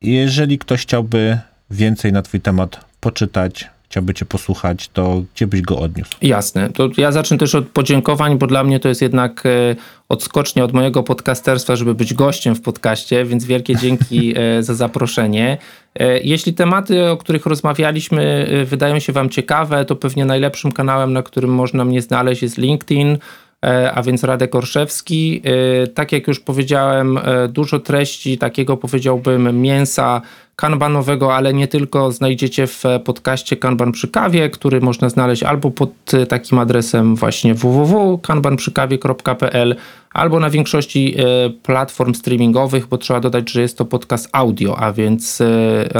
jeżeli 0.01 0.59
ktoś 0.59 0.81
chciałby 0.81 1.39
więcej 1.71 2.13
na 2.13 2.21
Twój 2.21 2.41
temat 2.41 2.85
poczytać, 2.99 3.69
chciałby 3.93 4.13
Cię 4.13 4.25
posłuchać, 4.25 4.87
to 4.87 5.23
gdzie 5.35 5.47
byś 5.47 5.61
go 5.61 5.79
odniósł? 5.79 6.11
Jasne. 6.21 6.69
To 6.69 6.89
ja 6.97 7.11
zacznę 7.11 7.37
też 7.37 7.55
od 7.55 7.67
podziękowań, 7.67 8.37
bo 8.37 8.47
dla 8.47 8.63
mnie 8.63 8.79
to 8.79 8.89
jest 8.89 9.01
jednak 9.01 9.45
e, 9.45 9.75
odskocznie 10.09 10.63
od 10.63 10.73
mojego 10.73 11.03
podcasterstwa, 11.03 11.75
żeby 11.75 11.95
być 11.95 12.13
gościem 12.13 12.55
w 12.55 12.61
podcaście, 12.61 13.25
więc 13.25 13.45
wielkie 13.45 13.75
dzięki 13.75 14.33
e, 14.37 14.63
za 14.63 14.73
zaproszenie. 14.73 15.57
E, 15.95 16.19
Jeśli 16.19 16.53
tematy, 16.53 17.09
o 17.09 17.17
których 17.17 17.45
rozmawialiśmy, 17.45 18.47
wydają 18.65 18.99
się 18.99 19.13
Wam 19.13 19.29
ciekawe, 19.29 19.85
to 19.85 19.95
pewnie 19.95 20.25
najlepszym 20.25 20.71
kanałem, 20.71 21.13
na 21.13 21.23
którym 21.23 21.49
można 21.49 21.85
mnie 21.85 22.01
znaleźć 22.01 22.41
jest 22.41 22.57
LinkedIn. 22.57 23.17
E, 23.63 23.91
A 23.93 24.03
więc 24.03 24.23
Radek 24.23 24.55
Orszewski. 24.55 25.41
E, 25.83 25.87
Tak 25.87 26.11
jak 26.11 26.27
już 26.27 26.39
powiedziałem, 26.39 27.17
e, 27.17 27.47
dużo 27.47 27.79
treści 27.79 28.37
takiego 28.37 28.77
powiedziałbym 28.77 29.61
mięsa 29.61 30.21
kanbanowego, 30.55 31.35
ale 31.35 31.53
nie 31.53 31.67
tylko 31.67 32.11
znajdziecie 32.11 32.67
w 32.67 32.83
podcaście 33.05 33.57
Kanban 33.57 33.91
przy 33.91 34.07
kawie, 34.07 34.49
który 34.49 34.81
można 34.81 35.09
znaleźć 35.09 35.43
albo 35.43 35.71
pod 35.71 35.89
takim 36.29 36.59
adresem 36.59 37.15
właśnie 37.15 37.53
www.kanbanprzykawie.pl 37.53 39.75
albo 40.13 40.39
na 40.39 40.49
większości 40.49 41.15
e, 41.17 41.49
platform 41.49 42.13
streamingowych, 42.13 42.87
bo 42.87 42.97
trzeba 42.97 43.19
dodać, 43.19 43.51
że 43.51 43.61
jest 43.61 43.77
to 43.77 43.85
podcast 43.85 44.29
audio, 44.31 44.79
a 44.79 44.93
więc 44.93 45.41
e, 45.41 45.45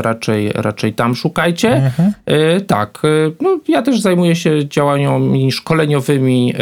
raczej, 0.01 0.51
raczej 0.55 0.93
tam 0.93 1.16
szukajcie. 1.16 1.91
E, 2.26 2.61
Tak, 2.61 3.01
no, 3.41 3.59
ja 3.68 3.82
też 3.82 4.01
zajmuję 4.01 4.36
się 4.36 4.70
działaniami 4.70 5.51
szkoleniowymi. 5.51 6.53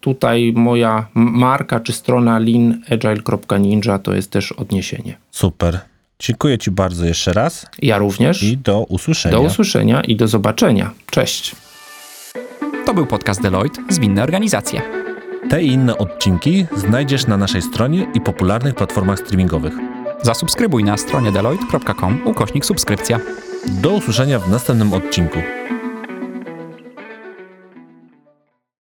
Tutaj 0.00 0.52
moja 0.56 1.06
marka 1.14 1.80
czy 1.80 1.92
strona 1.92 2.38
leanagile.ninja 2.38 3.98
to 3.98 4.14
jest 4.14 4.30
też 4.30 4.52
odniesienie. 4.52 5.16
Super. 5.30 5.78
Dziękuję 6.18 6.58
Ci 6.58 6.70
bardzo 6.70 7.06
jeszcze 7.06 7.32
raz 7.32 7.66
Ja 7.82 7.98
również. 7.98 8.42
i 8.42 8.56
do 8.56 8.80
usłyszenia. 8.88 9.36
Do 9.36 9.42
usłyszenia 9.42 10.00
i 10.00 10.16
do 10.16 10.28
zobaczenia. 10.28 10.90
Cześć. 11.10 11.56
To 12.86 12.94
był 12.94 13.06
podcast 13.06 13.42
Deloitte 13.42 13.82
Zwinne 13.88 14.22
Organizacje. 14.22 15.07
Te 15.48 15.62
i 15.62 15.72
inne 15.72 15.98
odcinki 15.98 16.66
znajdziesz 16.76 17.26
na 17.26 17.36
naszej 17.36 17.62
stronie 17.62 18.06
i 18.14 18.20
popularnych 18.20 18.74
platformach 18.74 19.18
streamingowych. 19.18 19.74
Zasubskrybuj 20.22 20.84
na 20.84 20.96
stronie 20.96 21.32
deloitte.com 21.32 22.20
ukośnik 22.24 22.64
subskrypcja. 22.64 23.20
Do 23.66 23.90
usłyszenia 23.90 24.38
w 24.38 24.50
następnym 24.50 24.92
odcinku. 24.92 25.38